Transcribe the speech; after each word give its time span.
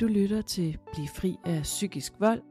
Du 0.00 0.06
lytter 0.06 0.42
til 0.42 0.78
Bliv 0.92 1.06
fri 1.06 1.36
af 1.44 1.60
psykisk 1.62 2.12
vold. 2.20 2.42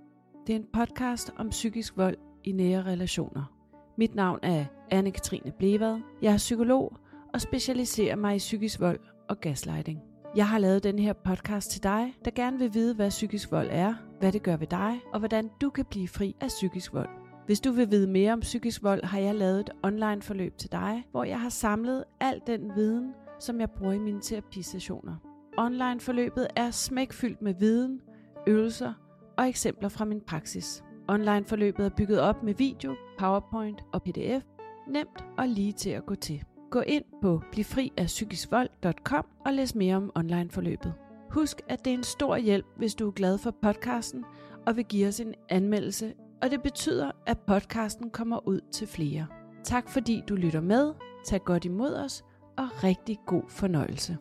Det 0.47 0.55
er 0.55 0.59
en 0.59 0.65
podcast 0.73 1.33
om 1.37 1.49
psykisk 1.49 1.97
vold 1.97 2.17
i 2.43 2.51
nære 2.51 2.83
relationer. 2.83 3.53
Mit 3.97 4.15
navn 4.15 4.39
er 4.43 4.65
Anne-Katrine 4.93 5.51
Blevad. 5.57 5.99
Jeg 6.21 6.33
er 6.33 6.37
psykolog 6.37 6.97
og 7.33 7.41
specialiserer 7.41 8.15
mig 8.15 8.35
i 8.35 8.37
psykisk 8.37 8.79
vold 8.79 8.99
og 9.29 9.39
gaslighting. 9.39 9.99
Jeg 10.35 10.47
har 10.47 10.57
lavet 10.57 10.83
den 10.83 10.99
her 10.99 11.13
podcast 11.13 11.71
til 11.71 11.83
dig, 11.83 12.13
der 12.25 12.31
gerne 12.31 12.59
vil 12.59 12.73
vide, 12.73 12.95
hvad 12.95 13.09
psykisk 13.09 13.51
vold 13.51 13.67
er, 13.71 13.93
hvad 14.19 14.31
det 14.31 14.43
gør 14.43 14.57
ved 14.57 14.67
dig, 14.67 14.99
og 15.13 15.19
hvordan 15.19 15.49
du 15.61 15.69
kan 15.69 15.85
blive 15.85 16.07
fri 16.07 16.35
af 16.41 16.47
psykisk 16.47 16.93
vold. 16.93 17.09
Hvis 17.45 17.59
du 17.59 17.71
vil 17.71 17.91
vide 17.91 18.07
mere 18.07 18.33
om 18.33 18.39
psykisk 18.39 18.83
vold, 18.83 19.03
har 19.03 19.19
jeg 19.19 19.35
lavet 19.35 19.59
et 19.59 19.69
online 19.83 20.21
forløb 20.21 20.57
til 20.57 20.71
dig, 20.71 21.07
hvor 21.11 21.23
jeg 21.23 21.39
har 21.39 21.49
samlet 21.49 22.03
al 22.19 22.41
den 22.47 22.75
viden, 22.75 23.13
som 23.39 23.59
jeg 23.59 23.71
bruger 23.71 23.93
i 23.93 23.99
mine 23.99 24.21
terapisessioner. 24.21 25.32
Online 25.57 25.99
forløbet 25.99 26.47
er 26.55 26.71
smækfyldt 26.71 27.41
med 27.41 27.53
viden, 27.53 28.01
øvelser 28.47 28.93
og 29.37 29.49
eksempler 29.49 29.89
fra 29.89 30.05
min 30.05 30.21
praksis. 30.21 30.83
Online 31.07 31.45
forløbet 31.45 31.85
er 31.85 31.89
bygget 31.89 32.19
op 32.19 32.43
med 32.43 32.53
video, 32.53 32.95
PowerPoint 33.17 33.83
og 33.93 34.03
PDF. 34.03 34.43
Nemt 34.87 35.25
og 35.37 35.47
lige 35.47 35.71
til 35.71 35.89
at 35.89 36.05
gå 36.05 36.15
til. 36.15 36.43
Gå 36.71 36.79
ind 36.79 37.03
på 37.21 37.41
blivfriafpsykiskvold.com 37.51 39.25
og 39.45 39.53
læs 39.53 39.75
mere 39.75 39.95
om 39.95 40.11
online 40.15 40.49
forløbet. 40.49 40.93
Husk, 41.29 41.61
at 41.67 41.85
det 41.85 41.93
er 41.93 41.97
en 41.97 42.03
stor 42.03 42.37
hjælp, 42.37 42.65
hvis 42.77 42.95
du 42.95 43.07
er 43.07 43.11
glad 43.11 43.37
for 43.37 43.51
podcasten 43.51 44.25
og 44.65 44.75
vil 44.75 44.85
give 44.85 45.07
os 45.07 45.19
en 45.19 45.33
anmeldelse, 45.49 46.13
og 46.41 46.51
det 46.51 46.63
betyder, 46.63 47.11
at 47.25 47.39
podcasten 47.39 48.09
kommer 48.09 48.47
ud 48.47 48.59
til 48.71 48.87
flere. 48.87 49.27
Tak 49.63 49.89
fordi 49.89 50.23
du 50.29 50.35
lytter 50.35 50.61
med, 50.61 50.93
tag 51.25 51.43
godt 51.43 51.65
imod 51.65 51.93
os 51.93 52.23
og 52.57 52.83
rigtig 52.83 53.19
god 53.25 53.43
fornøjelse. 53.49 54.17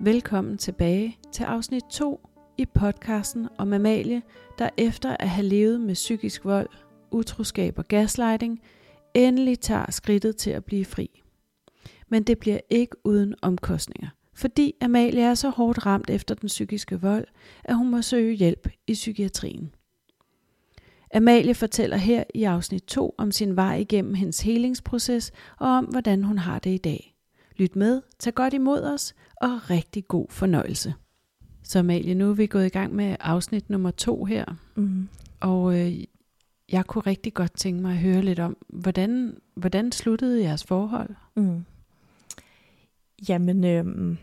Velkommen 0.00 0.58
tilbage 0.58 1.18
til 1.32 1.44
afsnit 1.44 1.84
2 1.90 2.28
i 2.58 2.66
podcasten 2.66 3.48
om 3.58 3.72
Amalie, 3.72 4.22
der 4.58 4.68
efter 4.76 5.16
at 5.16 5.28
have 5.28 5.46
levet 5.46 5.80
med 5.80 5.94
psykisk 5.94 6.44
vold, 6.44 6.68
utroskab 7.10 7.78
og 7.78 7.84
gaslighting, 7.84 8.60
endelig 9.14 9.60
tager 9.60 9.90
skridtet 9.90 10.36
til 10.36 10.50
at 10.50 10.64
blive 10.64 10.84
fri. 10.84 11.22
Men 12.08 12.22
det 12.22 12.38
bliver 12.38 12.58
ikke 12.70 12.96
uden 13.04 13.34
omkostninger, 13.42 14.08
fordi 14.34 14.74
Amalie 14.80 15.22
er 15.22 15.34
så 15.34 15.48
hårdt 15.50 15.86
ramt 15.86 16.10
efter 16.10 16.34
den 16.34 16.46
psykiske 16.46 17.00
vold, 17.00 17.26
at 17.64 17.76
hun 17.76 17.90
må 17.90 18.02
søge 18.02 18.34
hjælp 18.34 18.68
i 18.86 18.92
psykiatrien. 18.92 19.74
Amalie 21.14 21.54
fortæller 21.54 21.96
her 21.96 22.24
i 22.34 22.44
afsnit 22.44 22.82
2 22.82 23.14
om 23.18 23.32
sin 23.32 23.56
vej 23.56 23.76
igennem 23.76 24.14
hendes 24.14 24.40
helingsproces 24.40 25.32
og 25.58 25.68
om, 25.68 25.84
hvordan 25.84 26.24
hun 26.24 26.38
har 26.38 26.58
det 26.58 26.70
i 26.70 26.78
dag. 26.78 27.08
Lyt 27.56 27.76
med, 27.76 28.02
tag 28.18 28.34
godt 28.34 28.54
imod 28.54 28.82
os 28.82 29.14
og 29.42 29.70
rigtig 29.70 30.08
god 30.08 30.26
fornøjelse. 30.30 30.94
Så 31.62 31.78
Amalie, 31.78 32.14
nu 32.14 32.30
er 32.30 32.34
vi 32.34 32.46
gået 32.46 32.66
i 32.66 32.68
gang 32.68 32.94
med 32.94 33.16
afsnit 33.20 33.70
nummer 33.70 33.90
to 33.90 34.24
her. 34.24 34.44
Mm. 34.74 35.08
Og 35.40 35.80
øh, 35.80 36.04
jeg 36.72 36.86
kunne 36.86 37.02
rigtig 37.06 37.34
godt 37.34 37.52
tænke 37.56 37.82
mig 37.82 37.92
at 37.92 37.98
høre 37.98 38.22
lidt 38.22 38.38
om, 38.38 38.56
hvordan, 38.68 39.36
hvordan 39.54 39.92
sluttede 39.92 40.42
jeres 40.42 40.64
forhold? 40.64 41.10
Mm. 41.36 41.64
Jamen, 43.28 43.64
øhm, 43.64 44.18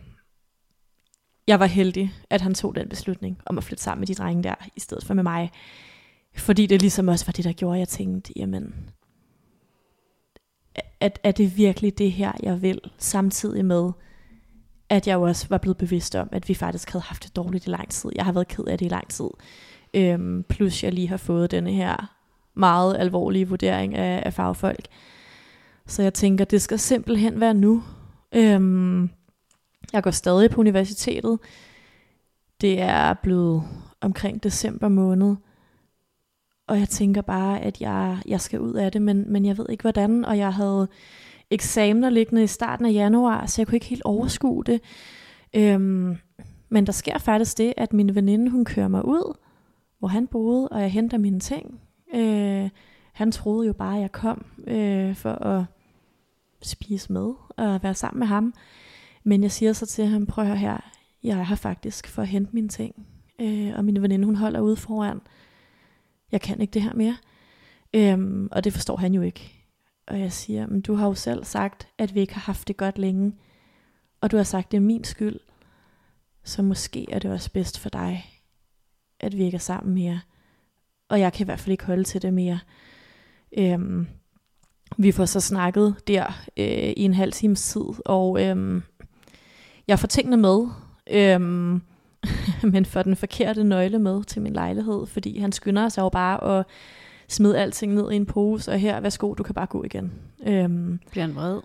jeg 1.47 1.59
var 1.59 1.66
heldig, 1.66 2.14
at 2.30 2.42
han 2.42 2.53
tog 2.53 2.75
den 2.75 2.90
beslutning 2.90 3.42
om 3.45 3.58
at 3.58 3.64
flytte 3.64 3.84
sammen 3.84 4.02
med 4.02 4.08
de 4.08 4.16
drenge 4.16 4.44
der, 4.44 4.56
i 4.75 4.80
stedet 4.80 5.06
for 5.06 5.14
med 5.14 5.23
mig. 5.23 5.52
Fordi 6.36 6.66
det 6.66 6.81
ligesom 6.81 7.08
også 7.08 7.25
var 7.25 7.31
det, 7.31 7.45
der 7.45 7.53
gjorde, 7.53 7.75
at 7.75 7.80
jeg 7.80 7.88
tænkte, 7.88 8.34
jamen, 8.36 8.90
at, 11.00 11.20
er 11.23 11.31
det 11.31 11.58
virkelig 11.58 11.97
det 11.97 12.12
her, 12.12 12.31
jeg 12.44 12.62
vil, 12.62 12.80
samtidig 12.97 13.66
med, 13.66 13.92
at 14.90 15.08
jeg 15.08 15.14
jo 15.14 15.22
også 15.22 15.48
var 15.50 15.58
blevet 15.58 15.78
bevidst 15.78 16.16
om, 16.16 16.30
at 16.32 16.50
vi 16.50 16.54
faktisk 16.54 16.92
havde 16.92 17.04
haft 17.04 17.23
det 17.23 17.36
dårligt 17.36 17.66
i 17.66 17.70
lang 17.70 17.90
tid. 17.90 18.09
Jeg 18.16 18.26
har 18.26 18.32
været 18.32 18.48
ked 18.48 18.64
af 18.68 18.78
det 18.78 18.86
i 18.86 18.90
lang 18.90 19.09
tid. 19.09 19.30
Øhm, 19.94 20.44
plus 20.50 20.84
jeg 20.84 20.94
lige 20.94 21.08
har 21.08 21.18
fået 21.18 21.52
denne 21.52 21.72
her 21.72 22.16
meget 22.54 22.98
alvorlige 22.98 23.48
vurdering 23.48 23.96
af, 23.96 24.23
af 24.26 24.34
fagfolk. 24.34 24.88
Så 25.88 26.03
jeg 26.03 26.13
tænker, 26.13 26.46
det 26.46 26.62
skal 26.62 26.80
simpelthen 26.80 27.40
være 27.40 27.53
nu. 27.53 27.84
Øhm, 28.36 29.09
jeg 29.94 30.03
går 30.03 30.12
stadig 30.12 30.52
på 30.52 30.62
universitetet. 30.62 31.40
Det 32.62 32.81
er 32.81 33.13
blevet 33.13 33.63
omkring 34.02 34.44
december 34.44 34.88
måned. 34.88 35.36
Og 36.68 36.80
jeg 36.80 36.90
tænker 36.90 37.22
bare, 37.22 37.59
at 37.59 37.81
jeg, 37.81 38.22
jeg 38.25 38.42
skal 38.42 38.59
ud 38.59 38.74
af 38.74 38.92
det, 38.92 39.02
men, 39.02 39.31
men 39.31 39.46
jeg 39.46 39.58
ved 39.58 39.66
ikke 39.69 39.81
hvordan. 39.81 40.25
Og 40.25 40.38
jeg 40.38 40.53
havde 40.53 40.88
eksamener 41.52 42.10
liggende 42.10 42.44
i 42.44 42.48
starten 42.48 42.86
af 42.86 42.94
januar, 42.94 43.46
så 43.46 43.62
jeg 43.62 43.68
kunne 43.68 43.76
ikke 43.76 43.86
helt 43.86 44.04
overskue 44.06 44.64
det. 44.64 44.82
Øhm, 45.56 46.18
men 46.70 46.86
der 46.86 46.92
sker 46.92 47.18
faktisk 47.18 47.58
det, 47.58 47.74
at 47.78 47.94
min 47.94 48.16
veninde, 48.16 48.52
hun 48.52 48.66
kører 48.66 48.88
mig 48.88 49.06
ud, 49.06 49.38
hvor 50.00 50.08
han 50.08 50.28
boede, 50.28 50.70
og 50.70 50.82
jeg 50.82 50.92
henter 50.92 51.18
mine 51.18 51.40
ting. 51.40 51.82
Øh, 52.16 52.70
han 53.14 53.32
troede 53.32 53.68
jo 53.68 53.74
bare, 53.74 53.96
at 53.96 54.02
jeg 54.02 54.12
kom 54.12 54.46
øh, 54.68 55.16
for 55.16 55.46
at 55.46 55.64
spise 56.62 57.14
med 57.14 57.34
og 57.58 57.84
være 57.84 57.94
sammen 57.94 58.20
med 58.20 58.28
ham. 58.28 58.54
Men 59.24 59.44
jeg 59.44 59.52
siger 59.52 59.74
så 59.74 59.86
til 59.86 60.06
ham, 60.06 60.26
prøv 60.26 60.46
at 60.46 60.60
her, 60.60 60.78
jeg 61.24 61.40
er 61.40 61.44
her 61.44 61.56
faktisk 61.56 62.08
for 62.08 62.22
at 62.22 62.28
hente 62.28 62.52
mine 62.54 62.70
ting. 62.70 62.96
Øh, 63.42 63.72
og 63.76 63.86
min 63.86 64.02
veninde, 64.02 64.26
hun 64.26 64.36
holder 64.36 64.60
ude 64.60 64.76
foran. 64.76 65.22
Jeg 66.31 66.42
kan 66.42 66.62
ikke 66.62 66.72
det 66.72 66.81
her 66.81 66.94
mere. 66.94 67.18
Øhm, 67.94 68.48
og 68.52 68.64
det 68.64 68.74
forstår 68.74 68.96
han 68.96 69.14
jo 69.14 69.22
ikke. 69.22 69.59
Og 70.09 70.20
jeg 70.20 70.31
siger, 70.31 70.68
men 70.68 70.81
du 70.81 70.96
har 70.96 71.08
jo 71.08 71.14
selv 71.14 71.44
sagt, 71.44 71.88
at 71.97 72.16
vi 72.16 72.20
ikke 72.20 72.34
har 72.34 72.42
haft 72.42 72.68
det 72.68 72.78
godt 72.78 72.97
længe. 72.97 73.36
Og 74.22 74.31
du 74.31 74.38
har 74.38 74.44
sagt, 74.44 74.72
det 74.72 74.78
er 74.78 74.81
min 74.81 75.03
skyld. 75.03 75.40
Så 76.44 76.62
måske 76.62 77.12
er 77.12 77.20
det 77.20 77.31
også 77.31 77.52
bedst 77.52 77.80
for 77.80 77.90
dig, 77.90 78.25
at 79.19 79.38
vi 79.38 79.44
ikke 79.44 79.56
er 79.56 79.59
sammen 79.59 79.94
mere. 79.94 80.19
Og 81.09 81.19
jeg 81.19 81.34
kan 81.34 81.44
i 81.44 81.46
hvert 81.46 81.59
fald 81.59 81.72
ikke 81.72 81.86
holde 81.86 82.03
til 82.03 82.22
det 82.22 82.34
mere. 82.34 82.59
Øhm, 83.58 84.08
vi 84.98 85.12
får 85.12 85.25
så 85.25 85.40
snakket 85.40 85.96
der 86.08 86.25
øh, 86.58 86.94
i 86.98 87.02
en 87.02 87.14
halv 87.14 87.31
times 87.31 87.64
tid, 87.64 87.86
og 88.06 88.46
øhm, 88.46 88.84
jeg 89.88 90.00
får 90.00 90.08
tingene 90.08 90.38
med, 90.38 90.68
øhm, 91.12 91.81
men 92.74 92.86
får 92.86 93.03
den 93.03 93.16
forkerte 93.16 93.64
nøgle 93.64 94.00
med 94.00 94.24
til 94.24 94.42
min 94.42 94.53
lejlighed, 94.53 95.06
fordi 95.06 95.40
han 95.40 95.52
skynder 95.52 95.90
sig 95.90 96.02
jo 96.02 96.09
bare 96.09 96.59
at 96.59 96.66
smide 97.29 97.57
alting 97.59 97.94
ned 97.94 98.12
i 98.12 98.16
en 98.16 98.25
pose, 98.25 98.72
og 98.72 98.79
her, 98.79 99.00
værsgo, 99.00 99.34
du 99.34 99.44
kan 99.44 99.56
bare 99.56 99.66
gå 99.66 99.84
igen. 99.84 100.12
Øhm, 100.44 101.00
Bliver 101.12 101.25
han 101.25 101.35
vred? 101.35 101.62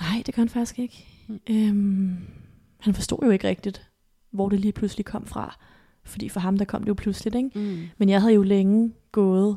nej, 0.00 0.22
det 0.26 0.34
gør 0.34 0.42
han 0.42 0.48
faktisk 0.48 0.78
ikke. 0.78 1.06
Mm. 1.28 1.40
Øhm, 1.50 2.16
han 2.78 2.94
forstod 2.94 3.18
jo 3.22 3.30
ikke 3.30 3.48
rigtigt, 3.48 3.88
hvor 4.30 4.48
det 4.48 4.60
lige 4.60 4.72
pludselig 4.72 5.06
kom 5.06 5.26
fra. 5.26 5.58
Fordi 6.04 6.28
for 6.28 6.40
ham, 6.40 6.58
der 6.58 6.64
kom 6.64 6.80
det 6.82 6.88
jo 6.88 6.94
pludseligt, 6.94 7.36
ikke? 7.36 7.50
Mm. 7.54 7.88
Men 7.98 8.08
jeg 8.08 8.20
havde 8.20 8.34
jo 8.34 8.42
længe 8.42 8.92
gået 9.12 9.56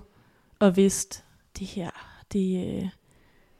og 0.59 0.77
vidst, 0.77 1.23
det 1.59 1.67
her, 1.67 1.89
det, 2.33 2.67
øh, 2.67 2.89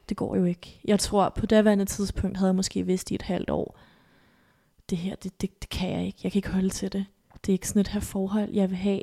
det 0.10 0.18
går 0.18 0.36
jo 0.36 0.44
ikke. 0.46 0.80
Jeg 0.86 1.00
tror, 1.00 1.30
på 1.30 1.46
daværende 1.46 1.86
tidspunkt 1.86 2.38
havde 2.38 2.48
jeg 2.50 2.56
måske 2.56 2.86
vidst 2.86 3.12
i 3.12 3.16
et 3.16 3.22
halvt 3.22 3.50
år, 3.50 3.80
det 4.90 4.98
her, 4.98 5.16
det, 5.16 5.42
det, 5.42 5.62
det 5.62 5.70
kan 5.70 5.92
jeg 5.92 6.06
ikke. 6.06 6.20
Jeg 6.24 6.32
kan 6.32 6.40
ikke 6.40 6.50
holde 6.50 6.70
til 6.70 6.94
det. 6.94 7.06
Det 7.46 7.52
er 7.52 7.54
ikke 7.54 7.68
sådan 7.68 7.80
et 7.80 7.88
her 7.88 8.00
forhold, 8.00 8.50
jeg 8.54 8.70
vil 8.70 8.78
have. 8.78 9.02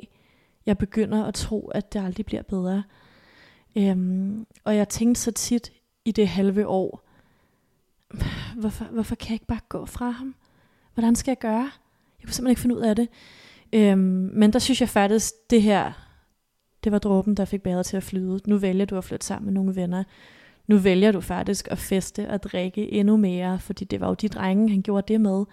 Jeg 0.69 0.77
begynder 0.77 1.25
at 1.25 1.33
tro, 1.33 1.67
at 1.67 1.93
det 1.93 1.99
aldrig 1.99 2.25
bliver 2.25 2.41
bedre. 2.41 2.83
Øhm, 3.75 4.45
og 4.63 4.75
jeg 4.75 4.89
tænkte 4.89 5.21
så 5.21 5.31
tit 5.31 5.71
i 6.05 6.11
det 6.11 6.27
halve 6.27 6.67
år, 6.67 7.07
hvorfor, 8.55 8.85
hvorfor 8.85 9.15
kan 9.15 9.27
jeg 9.27 9.33
ikke 9.33 9.45
bare 9.45 9.59
gå 9.69 9.85
fra 9.85 10.09
ham? 10.09 10.35
Hvordan 10.93 11.15
skal 11.15 11.31
jeg 11.31 11.37
gøre? 11.37 11.69
Jeg 12.19 12.25
kunne 12.25 12.33
simpelthen 12.33 12.51
ikke 12.51 12.61
finde 12.61 12.75
ud 12.75 12.81
af 12.81 12.95
det. 12.95 13.07
Øhm, 13.73 14.29
men 14.33 14.53
der 14.53 14.59
synes 14.59 14.81
jeg 14.81 14.89
faktisk, 14.89 15.33
det 15.49 15.61
her, 15.61 15.91
det 16.83 16.91
var 16.91 16.99
dråben, 16.99 17.35
der 17.35 17.45
fik 17.45 17.61
bæret 17.61 17.85
til 17.85 17.97
at 17.97 18.03
flyde. 18.03 18.39
Nu 18.45 18.57
vælger 18.57 18.85
du 18.85 18.97
at 18.97 19.03
flytte 19.03 19.25
sammen 19.25 19.45
med 19.45 19.53
nogle 19.53 19.75
venner. 19.75 20.03
Nu 20.67 20.77
vælger 20.77 21.11
du 21.11 21.21
faktisk 21.21 21.67
at 21.71 21.77
feste 21.77 22.29
og 22.29 22.43
drikke 22.43 22.91
endnu 22.91 23.17
mere, 23.17 23.59
fordi 23.59 23.85
det 23.85 23.99
var 23.99 24.07
jo 24.07 24.13
de 24.13 24.27
drenge, 24.27 24.69
han 24.69 24.81
gjorde 24.81 25.13
det 25.13 25.21
med. 25.21 25.45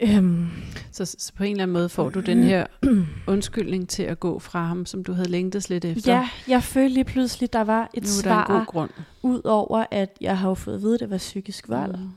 Øhm, 0.00 0.46
Så, 0.92 1.04
så 1.18 1.32
på 1.36 1.44
en 1.44 1.50
eller 1.50 1.62
anden 1.62 1.72
måde 1.72 1.88
får 1.88 2.08
du 2.10 2.20
den 2.20 2.42
her 2.42 2.66
undskyldning 3.26 3.88
til 3.88 4.02
at 4.02 4.20
gå 4.20 4.38
fra 4.38 4.64
ham, 4.64 4.86
som 4.86 5.04
du 5.04 5.12
havde 5.12 5.28
længtes 5.28 5.70
lidt 5.70 5.84
efter. 5.84 6.12
ja, 6.12 6.28
jeg 6.48 6.62
følte 6.62 6.94
lige 6.94 7.04
pludselig, 7.04 7.52
der 7.52 7.60
var 7.64 7.90
et 7.94 8.02
nu 8.02 8.08
er 8.30 8.34
der 8.34 8.40
en 8.40 8.46
god 8.46 8.54
svar, 8.56 8.64
grund. 8.64 8.90
ud 9.22 9.40
over 9.44 9.84
at 9.90 10.16
jeg 10.20 10.38
har 10.38 10.48
jo 10.48 10.54
fået 10.54 10.74
at 10.74 10.82
vide, 10.82 10.94
at 10.94 11.00
det 11.00 11.10
var 11.10 11.18
psykisk 11.18 11.68
vold. 11.68 11.96
Mm. 11.98 12.08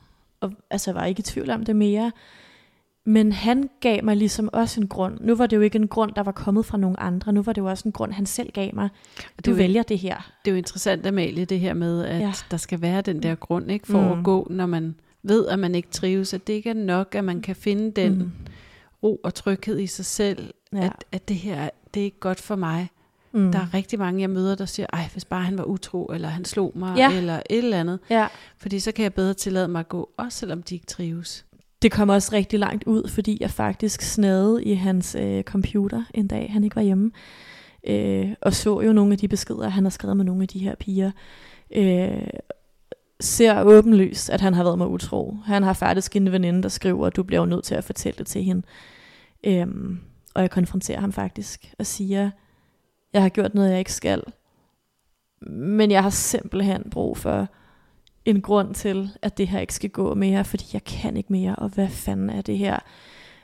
og 0.41 0.51
altså 0.69 0.91
jeg 0.91 0.95
var 0.95 1.05
ikke 1.05 1.19
i 1.19 1.23
tvivl 1.23 1.49
om 1.49 1.65
det 1.65 1.75
mere. 1.75 2.11
Men 3.05 3.31
han 3.31 3.69
gav 3.79 4.03
mig 4.03 4.17
ligesom 4.17 4.49
også 4.53 4.81
en 4.81 4.87
grund. 4.87 5.17
Nu 5.21 5.35
var 5.35 5.47
det 5.47 5.55
jo 5.55 5.61
ikke 5.61 5.75
en 5.79 5.87
grund, 5.87 6.11
der 6.15 6.23
var 6.23 6.31
kommet 6.31 6.65
fra 6.65 6.77
nogen 6.77 6.95
andre. 6.99 7.33
Nu 7.33 7.41
var 7.41 7.53
det 7.53 7.61
jo 7.61 7.65
også 7.69 7.87
en 7.87 7.91
grund, 7.91 8.11
han 8.13 8.25
selv 8.25 8.51
gav 8.51 8.69
mig. 8.73 8.89
Det 9.37 9.45
Du 9.45 9.51
er 9.51 9.55
jo- 9.55 9.57
vælger 9.57 9.83
det 9.83 9.97
her. 9.99 10.31
Det 10.45 10.51
er 10.51 10.55
jo 10.55 10.57
interessant, 10.57 11.05
Amalie, 11.05 11.45
det 11.45 11.59
her 11.59 11.73
med, 11.73 12.05
at 12.05 12.19
ja. 12.21 12.33
Der 12.51 12.57
skal 12.57 12.81
være 12.81 13.01
den 13.01 13.23
der 13.23 13.35
grund 13.35 13.71
ikke 13.71 13.87
for. 13.87 14.13
Mm. 14.13 14.19
at 14.19 14.25
gå, 14.25 14.47
når 14.49 14.65
man 14.65 14.95
ved, 15.23 15.47
at 15.47 15.59
man 15.59 15.75
ikke 15.75 15.89
trives. 15.91 16.33
At 16.33 16.47
det 16.47 16.53
ikke 16.53 16.69
er 16.69 16.73
nok, 16.73 17.15
at 17.15 17.23
man 17.23 17.41
kan 17.41 17.55
finde 17.55 17.91
den 17.91 18.17
mm. 18.17 18.31
Ro 19.03 19.15
og 19.23 19.33
tryghed 19.33 19.79
i 19.79 19.87
sig 19.87 20.05
selv. 20.05 20.53
Ja. 20.73 20.85
At, 20.85 20.93
at 21.11 21.27
det 21.27 21.35
her, 21.35 21.69
det 21.93 21.99
er 21.99 22.03
ikke 22.05 22.19
godt 22.19 22.41
for 22.41 22.55
mig. 22.55 22.89
Mm. 23.31 23.51
Der 23.51 23.59
er 23.59 23.73
rigtig 23.73 23.99
mange, 23.99 24.21
jeg 24.21 24.29
møder, 24.29 24.55
der 24.55 24.65
siger, 24.65 24.87
ej, 24.93 25.09
hvis 25.13 25.25
bare 25.25 25.43
han 25.43 25.57
var 25.57 25.63
utro, 25.63 26.05
eller 26.05 26.27
han 26.27 26.45
slog 26.45 26.71
mig, 26.75 26.97
Ja. 26.97 27.11
eller 27.17 27.35
et 27.35 27.57
eller 27.57 27.79
andet. 27.79 27.99
Ja, 28.09 28.27
Fordi 28.57 28.79
så 28.79 28.91
kan 28.91 29.03
jeg 29.03 29.13
bedre 29.13 29.33
tillade 29.33 29.67
mig 29.67 29.79
at 29.79 29.89
gå, 29.89 30.09
også 30.17 30.37
selvom 30.39 30.63
de 30.63 30.75
ikke 30.75 30.85
trives. 30.87 31.45
det 31.81 31.91
kom 31.91 32.09
også 32.09 32.29
rigtig 32.35 32.59
langt 32.59 32.83
ud, 32.83 33.07
fordi 33.09 33.37
jeg 33.41 33.51
faktisk 33.51 34.01
snagede 34.01 34.63
i 34.63 34.73
hans 34.73 35.15
øh, 35.19 35.43
computer 35.43 36.03
en 36.13 36.27
dag, 36.27 36.49
han 36.53 36.63
ikke 36.63 36.75
var 36.75 36.81
hjemme. 36.81 37.11
Øh, 37.87 38.29
og 38.41 38.53
så 38.53 38.81
jo 38.81 38.93
nogle 38.93 39.11
af 39.13 39.17
de 39.17 39.27
beskeder, 39.27 39.69
han 39.69 39.83
har 39.85 39.89
skrevet 39.89 40.17
med 40.17 40.25
nogle 40.25 40.41
af 40.41 40.47
de 40.47 40.59
her 40.59 40.75
piger. 40.75 41.11
Øh, 41.75 42.11
ser 43.21 43.63
åbenlyst, 43.63 44.29
at 44.29 44.41
han 44.41 44.53
har 44.53 44.63
været 44.63 44.77
med 44.77 44.85
utro. 44.85 45.37
Han 45.45 45.63
har 45.63 45.73
faktisk 45.73 46.15
en 46.15 46.31
veninde, 46.31 46.63
der 46.63 46.69
skriver, 46.69 47.07
at 47.07 47.15
du 47.15 47.23
bliver 47.23 47.39
jo 47.39 47.45
nødt 47.45 47.63
til 47.63 47.75
at 47.75 47.83
fortælle 47.83 48.17
det 48.17 48.27
til 48.27 48.43
hende. 48.43 48.61
Øhm, 49.43 49.99
og 50.33 50.41
jeg 50.41 50.51
konfronterer 50.51 50.99
ham 50.99 51.11
faktisk 51.11 51.73
og 51.79 51.85
siger, 51.85 52.31
jeg 53.13 53.21
har 53.21 53.29
gjort 53.29 53.53
noget, 53.53 53.69
jeg 53.69 53.79
ikke 53.79 53.93
skal. 53.93 54.23
Men 55.51 55.91
jeg 55.91 56.03
har 56.03 56.09
simpelthen 56.09 56.89
brug 56.91 57.17
for 57.17 57.47
en 58.25 58.41
grund 58.41 58.73
til, 58.73 59.09
at 59.21 59.37
det 59.37 59.47
her 59.47 59.59
ikke 59.59 59.73
skal 59.73 59.89
gå 59.89 60.13
mere, 60.13 60.45
fordi 60.45 60.65
jeg 60.73 60.83
kan 60.83 61.17
ikke 61.17 61.31
mere, 61.31 61.55
og 61.55 61.69
hvad 61.69 61.87
fanden 61.87 62.29
er 62.29 62.41
det 62.41 62.57
her? 62.57 62.79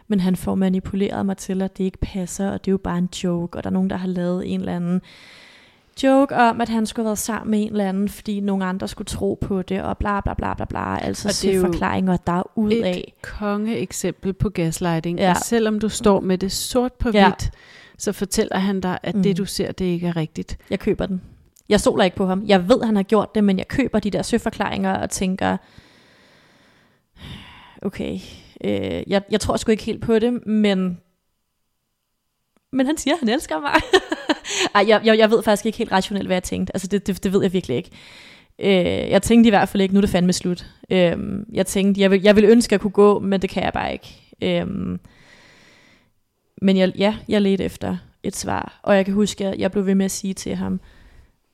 Men 0.07 0.19
han 0.19 0.35
får 0.35 0.55
manipuleret 0.55 1.25
mig 1.25 1.37
til, 1.37 1.61
at 1.61 1.77
det 1.77 1.83
ikke 1.83 1.97
passer, 1.97 2.49
og 2.49 2.65
det 2.65 2.71
er 2.71 2.73
jo 2.73 2.77
bare 2.77 2.97
en 2.97 3.09
joke, 3.23 3.57
og 3.57 3.63
der 3.63 3.69
er 3.69 3.73
nogen, 3.73 3.89
der 3.89 3.95
har 3.95 4.07
lavet 4.07 4.53
en 4.53 4.59
eller 4.59 4.75
anden 4.75 5.01
joke 6.03 6.35
om, 6.35 6.61
at 6.61 6.69
han 6.69 6.85
skulle 6.85 7.03
have 7.03 7.09
været 7.09 7.17
sammen 7.17 7.51
med 7.51 7.61
en 7.61 7.71
eller 7.71 7.89
anden, 7.89 8.09
fordi 8.09 8.39
nogle 8.39 8.65
andre 8.65 8.87
skulle 8.87 9.05
tro 9.05 9.37
på 9.41 9.61
det, 9.61 9.81
og 9.81 9.97
bla 9.97 10.21
bla 10.21 10.33
bla 10.33 10.53
bla 10.53 10.65
bla, 10.65 10.97
altså 11.05 11.27
Og 11.27 11.33
det 11.41 11.55
er 11.55 11.59
se 11.61 11.65
forklaringer 11.67 12.17
der 12.17 12.31
er 12.33 12.51
ud 12.55 12.71
Et 12.71 12.83
af. 12.83 13.13
konge 13.23 13.77
eksempel 13.77 14.33
på 14.33 14.49
gaslighting. 14.49 15.19
Ja. 15.19 15.33
Selvom 15.33 15.79
du 15.79 15.89
står 15.89 16.19
med 16.19 16.37
det 16.37 16.51
sort 16.51 16.93
på 16.93 17.09
Ja. 17.13 17.27
hvidt, 17.29 17.51
så 17.97 18.11
fortæller 18.11 18.57
han 18.57 18.81
dig, 18.81 18.99
at 19.03 19.15
Mm. 19.15 19.23
det 19.23 19.37
du 19.37 19.45
ser, 19.45 19.71
det 19.71 19.85
ikke 19.85 20.07
er 20.07 20.15
rigtigt. 20.15 20.57
Jeg 20.69 20.79
køber 20.79 21.05
den. 21.05 21.21
Jeg 21.69 21.79
stoler 21.79 22.03
ikke 22.03 22.17
på 22.17 22.25
ham. 22.25 22.43
Jeg 22.45 22.69
ved, 22.69 22.83
han 22.83 22.95
har 22.95 23.03
gjort 23.03 23.35
det, 23.35 23.43
men 23.43 23.57
jeg 23.57 23.67
køber 23.67 23.99
de 23.99 24.11
der 24.11 24.21
søforklaringer 24.21 24.93
og 24.97 25.09
tænker, 25.09 25.57
okay, 27.81 28.19
øh, 28.63 29.03
jeg, 29.07 29.21
jeg 29.31 29.39
tror 29.39 29.57
sgu 29.57 29.71
ikke 29.71 29.83
helt 29.83 30.01
på 30.01 30.19
det, 30.19 30.47
men, 30.47 30.97
men 32.71 32.85
han 32.85 32.97
siger, 32.97 33.13
at 33.13 33.19
han 33.19 33.29
elsker 33.29 33.59
mig. 33.59 33.73
Ej, 34.75 34.85
jeg, 34.87 35.01
jeg, 35.05 35.17
jeg 35.17 35.31
ved 35.31 35.43
faktisk 35.43 35.65
ikke 35.65 35.77
helt 35.77 35.91
rationelt, 35.91 36.27
hvad 36.27 36.35
jeg 36.35 36.43
tænkte. 36.43 36.75
Altså, 36.75 36.87
det, 36.87 37.07
det, 37.07 37.23
det 37.23 37.33
ved 37.33 37.41
jeg 37.41 37.53
virkelig 37.53 37.77
ikke. 37.77 37.89
Øh, 38.59 39.11
jeg 39.11 39.21
tænkte 39.21 39.47
i 39.47 39.51
hvert 39.51 39.69
fald 39.69 39.81
ikke, 39.81 39.93
nu 39.93 39.99
er 39.99 40.01
det 40.01 40.09
fandme 40.09 40.33
slut. 40.33 40.65
Øh, 40.89 41.17
jeg 41.53 41.65
tænkte, 41.65 42.01
jeg 42.01 42.11
vil, 42.11 42.21
jeg 42.21 42.35
vil 42.35 42.45
ønske, 42.45 42.69
at 42.69 42.71
jeg 42.71 42.81
kunne 42.81 42.91
gå, 42.91 43.19
men 43.19 43.41
det 43.41 43.49
kan 43.49 43.63
jeg 43.63 43.73
bare 43.73 43.93
ikke. 43.93 44.37
Øh, 44.41 44.67
men 46.61 46.77
jeg, 46.77 46.97
ja, 46.97 47.15
jeg 47.27 47.41
ledte 47.41 47.63
efter 47.63 47.97
et 48.23 48.35
svar, 48.35 48.79
og 48.83 48.95
jeg 48.95 49.05
kan 49.05 49.13
huske, 49.13 49.47
at 49.47 49.59
jeg 49.59 49.71
blev 49.71 49.85
ved 49.85 49.95
med 49.95 50.05
at 50.05 50.11
sige 50.11 50.33
til 50.33 50.55
ham, 50.55 50.79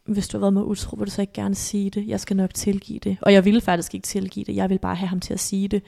hvis 0.05 0.27
du 0.27 0.37
har 0.37 0.39
været 0.39 0.53
med 0.53 0.61
utro, 0.61 0.95
vil 0.95 1.05
du 1.05 1.11
så 1.11 1.21
ikke 1.21 1.33
gerne 1.33 1.55
sige 1.55 1.89
det? 1.89 2.07
Jeg 2.07 2.19
skal 2.19 2.35
nok 2.35 2.53
tilgive 2.53 2.99
det. 2.99 3.17
Og 3.21 3.33
jeg 3.33 3.45
ville 3.45 3.61
faktisk 3.61 3.93
ikke 3.93 4.05
tilgive 4.05 4.45
det. 4.45 4.55
Jeg 4.55 4.69
ville 4.69 4.79
bare 4.79 4.95
have 4.95 5.07
ham 5.07 5.19
til 5.19 5.33
at 5.33 5.39
sige 5.39 5.67
det. 5.67 5.83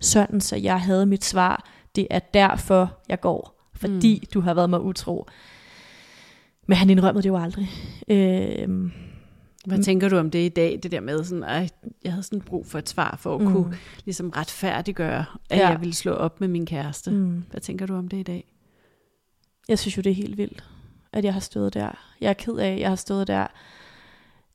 Sådan, 0.00 0.40
så 0.40 0.56
jeg 0.56 0.80
havde 0.80 1.06
mit 1.06 1.24
svar. 1.24 1.68
Det 1.96 2.06
er 2.10 2.18
derfor, 2.18 2.98
jeg 3.08 3.20
går. 3.20 3.70
Fordi 3.74 4.18
mm. 4.22 4.26
du 4.34 4.40
har 4.40 4.54
været 4.54 4.70
med 4.70 4.78
utro. 4.78 5.26
Men 6.70 6.76
han 6.76 6.90
indrømmede 6.90 7.22
det 7.22 7.28
jo 7.28 7.36
aldrig. 7.36 7.68
Øhm, 8.08 8.92
Hvad 9.66 9.82
tænker 9.82 10.08
du 10.08 10.16
om 10.18 10.30
det 10.30 10.38
i 10.38 10.48
dag, 10.48 10.78
det 10.82 10.92
der 10.92 11.00
med, 11.00 11.24
sådan, 11.24 11.42
ej, 11.42 11.68
jeg 12.04 12.12
havde 12.12 12.22
sådan 12.22 12.40
brug 12.40 12.66
for 12.66 12.78
et 12.78 12.88
svar 12.88 13.16
for 13.20 13.34
at 13.34 13.40
mm. 13.40 13.52
kunne 13.52 13.76
ligesom 14.04 14.30
retfærdiggøre, 14.30 15.24
at 15.50 15.58
Ja. 15.58 15.68
jeg 15.68 15.80
ville 15.80 15.94
slå 15.94 16.12
op 16.12 16.40
med 16.40 16.48
min 16.48 16.66
kæreste. 16.66 17.10
Mm. 17.10 17.44
Hvad 17.50 17.60
tænker 17.60 17.86
du 17.86 17.94
om 17.96 18.08
det 18.08 18.16
i 18.16 18.22
dag? 18.22 18.44
Jeg 19.68 19.78
synes 19.78 19.96
jo, 19.96 20.02
det 20.02 20.10
er 20.10 20.14
helt 20.14 20.36
vildt, 20.38 20.64
at 21.12 21.24
jeg 21.24 21.32
har 21.32 21.40
stået 21.40 21.74
der. 21.74 21.90
Jeg 22.20 22.28
er 22.28 22.32
ked 22.32 22.54
af, 22.54 22.72
at 22.72 22.80
jeg 22.80 22.88
har 22.88 22.96
stået 22.96 23.26
der. 23.28 23.46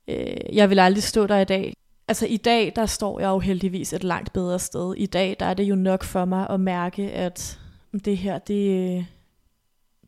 Øh, 0.08 0.16
jeg 0.56 0.70
vil 0.70 0.78
aldrig 0.78 1.02
stå 1.02 1.26
der 1.26 1.38
i 1.38 1.44
dag. 1.44 1.74
Altså 2.08 2.26
i 2.26 2.36
dag, 2.36 2.72
der 2.76 2.86
står 2.86 3.20
jeg 3.20 3.28
jo 3.28 3.38
heldigvis 3.38 3.92
et 3.92 4.04
langt 4.04 4.32
bedre 4.32 4.58
sted. 4.58 4.94
I 4.96 5.06
dag, 5.06 5.36
der 5.40 5.46
er 5.46 5.54
det 5.54 5.64
jo 5.64 5.74
nok 5.74 6.04
for 6.04 6.24
mig 6.24 6.46
at 6.50 6.60
mærke, 6.60 7.10
at 7.12 7.60
det 8.04 8.16
her, 8.16 8.38
det, 8.38 9.06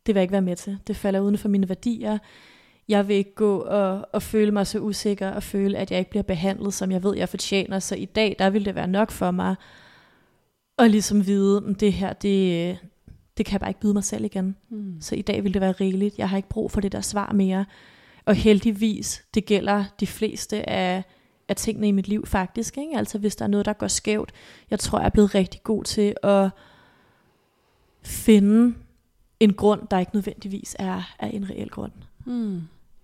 det 0.09 0.15
vil 0.15 0.19
jeg 0.19 0.23
ikke 0.23 0.31
være 0.31 0.41
med 0.41 0.55
til. 0.55 0.77
Det 0.87 0.95
falder 0.95 1.19
uden 1.19 1.37
for 1.37 1.49
mine 1.49 1.69
værdier. 1.69 2.17
Jeg 2.87 3.07
vil 3.07 3.15
ikke 3.15 3.35
gå 3.35 3.59
og, 3.59 4.07
og 4.13 4.21
føle 4.21 4.51
mig 4.51 4.67
så 4.67 4.79
usikker 4.79 5.29
og 5.29 5.43
føle, 5.43 5.77
at 5.77 5.91
jeg 5.91 5.99
ikke 5.99 6.09
bliver 6.09 6.23
behandlet, 6.23 6.73
som 6.73 6.91
jeg 6.91 7.03
ved, 7.03 7.15
jeg 7.15 7.29
fortjener. 7.29 7.79
Så 7.79 7.95
i 7.95 8.05
dag, 8.05 8.35
der 8.39 8.49
vil 8.49 8.65
det 8.65 8.75
være 8.75 8.87
nok 8.87 9.11
for 9.11 9.31
mig 9.31 9.55
at 10.77 10.91
ligesom 10.91 11.27
vide, 11.27 11.63
at 11.69 11.79
det 11.79 11.93
her, 11.93 12.13
det, 12.13 12.77
det 13.37 13.45
kan 13.45 13.53
jeg 13.53 13.59
bare 13.59 13.69
ikke 13.69 13.79
byde 13.79 13.93
mig 13.93 14.03
selv 14.03 14.25
igen. 14.25 14.55
Mm. 14.69 15.01
Så 15.01 15.15
i 15.15 15.21
dag 15.21 15.43
vil 15.43 15.53
det 15.53 15.61
være 15.61 15.71
rigeligt. 15.71 16.17
Jeg 16.17 16.29
har 16.29 16.37
ikke 16.37 16.49
brug 16.49 16.71
for 16.71 16.81
det 16.81 16.91
der 16.91 17.01
svar 17.01 17.31
mere. 17.33 17.65
Og 18.25 18.35
heldigvis, 18.35 19.23
det 19.33 19.45
gælder 19.45 19.85
de 19.99 20.07
fleste 20.07 20.69
af, 20.69 21.03
af 21.49 21.55
tingene 21.55 21.87
i 21.87 21.91
mit 21.91 22.07
liv 22.07 22.25
faktisk. 22.25 22.77
Ikke? 22.77 22.97
Altså 22.97 23.17
hvis 23.17 23.35
der 23.35 23.45
er 23.45 23.49
noget, 23.49 23.65
der 23.65 23.73
går 23.73 23.87
skævt. 23.87 24.31
Jeg 24.71 24.79
tror, 24.79 24.99
jeg 24.99 25.05
er 25.05 25.09
blevet 25.09 25.35
rigtig 25.35 25.63
god 25.63 25.83
til 25.83 26.15
at 26.23 26.49
finde 28.03 28.75
en 29.39 29.53
grund, 29.53 29.81
der 29.91 29.99
ikke 29.99 30.11
nødvendigvis 30.15 30.75
er, 30.79 31.15
er 31.19 31.27
en 31.27 31.49
reel 31.49 31.69
grund. 31.69 31.91
Mm. 32.25 32.61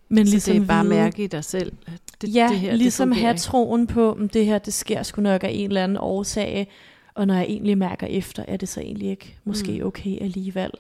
Men 0.09 0.25
Så 0.27 0.31
ligesom 0.31 0.53
det 0.55 0.63
er 0.63 0.67
bare 0.67 0.83
vide- 0.85 0.95
mærke 0.95 1.23
i 1.23 1.27
dig 1.27 1.43
selv, 1.43 1.73
det, 2.21 2.35
ja, 2.35 2.47
det 2.51 2.59
her, 2.59 2.75
ligesom 2.75 3.09
det 3.09 3.17
have 3.17 3.31
ikke. 3.31 3.41
troen 3.41 3.87
på, 3.87 4.11
at 4.11 4.33
det 4.33 4.45
her, 4.45 4.57
det 4.57 4.73
sker 4.73 5.03
sgu 5.03 5.21
nok 5.21 5.43
af 5.43 5.49
en 5.53 5.67
eller 5.69 5.83
anden 5.83 5.97
årsag, 5.97 6.67
og 7.13 7.27
når 7.27 7.33
jeg 7.33 7.43
egentlig 7.43 7.77
mærker 7.77 8.07
efter, 8.07 8.45
er 8.47 8.57
det 8.57 8.69
så 8.69 8.81
egentlig 8.81 9.09
ikke 9.09 9.37
måske 9.43 9.79
Mm. 9.81 9.87
okay 9.87 10.21
alligevel. 10.21 10.71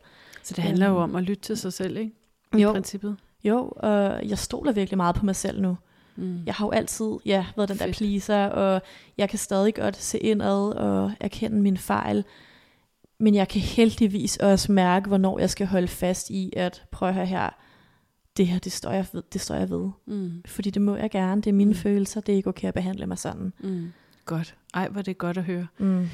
Så 0.43 0.53
det 0.55 0.63
handler 0.63 0.85
jo 0.87 0.93
Øhm. 0.93 1.03
om 1.03 1.15
at 1.15 1.23
lytte 1.23 1.43
til 1.43 1.57
sig 1.57 1.73
selv, 1.73 1.97
ikke? 1.97 2.11
I 2.57 2.61
Jo. 2.61 2.71
princippet. 2.71 3.15
Jo, 3.43 3.71
og 3.75 4.27
jeg 4.29 4.37
stoler 4.37 4.71
virkelig 4.71 4.97
meget 4.97 5.15
på 5.15 5.25
mig 5.25 5.35
selv 5.35 5.61
nu. 5.61 5.77
Mm. 6.15 6.39
Jeg 6.45 6.53
har 6.53 6.65
jo 6.65 6.71
altid 6.71 7.11
ja, 7.25 7.45
været 7.55 7.69
den 7.69 7.77
der 7.77 7.85
Fedt. 7.85 7.97
pleaser, 7.97 8.45
og 8.45 8.81
jeg 9.17 9.29
kan 9.29 9.39
stadig 9.39 9.75
godt 9.75 9.97
se 9.97 10.17
indad 10.19 10.71
og 10.75 11.11
erkende 11.19 11.57
mine 11.61 11.77
fejl. 11.77 12.23
Men 13.19 13.35
jeg 13.35 13.47
kan 13.47 13.61
heldigvis 13.61 14.37
også 14.37 14.71
mærke, 14.71 15.07
hvornår 15.07 15.39
jeg 15.39 15.49
skal 15.49 15.67
holde 15.67 15.87
fast 15.87 16.29
i, 16.29 16.53
at 16.57 16.83
prøv 16.91 17.09
at 17.09 17.15
høre 17.15 17.25
her, 17.25 17.49
det 18.37 18.47
her, 18.47 18.59
det 18.59 18.71
står 18.71 18.91
jeg 18.91 19.05
ved. 19.13 19.23
Det 19.33 19.41
står 19.41 19.55
jeg 19.55 19.69
ved. 19.69 19.89
Mm. 20.05 20.31
Fordi 20.45 20.69
det 20.69 20.81
må 20.81 20.95
jeg 20.95 21.09
gerne, 21.11 21.41
det 21.41 21.49
er 21.49 21.53
mine 21.53 21.69
Mm. 21.69 21.75
mm. 21.75 21.81
følelser, 21.81 22.21
det 22.21 22.33
er 22.33 22.37
ikke 22.37 22.49
okay 22.49 22.67
at 22.67 22.73
behandle 22.73 23.05
mig 23.07 23.17
sådan. 23.17 23.53
Mm. 23.59 23.91
Godt. 24.25 24.55
Ej, 24.73 24.87
hvor 24.87 24.99
er 24.99 25.03
det 25.03 25.17
godt 25.17 25.37
at 25.37 25.43
høre. 25.43 25.67
Mm. 25.77 26.07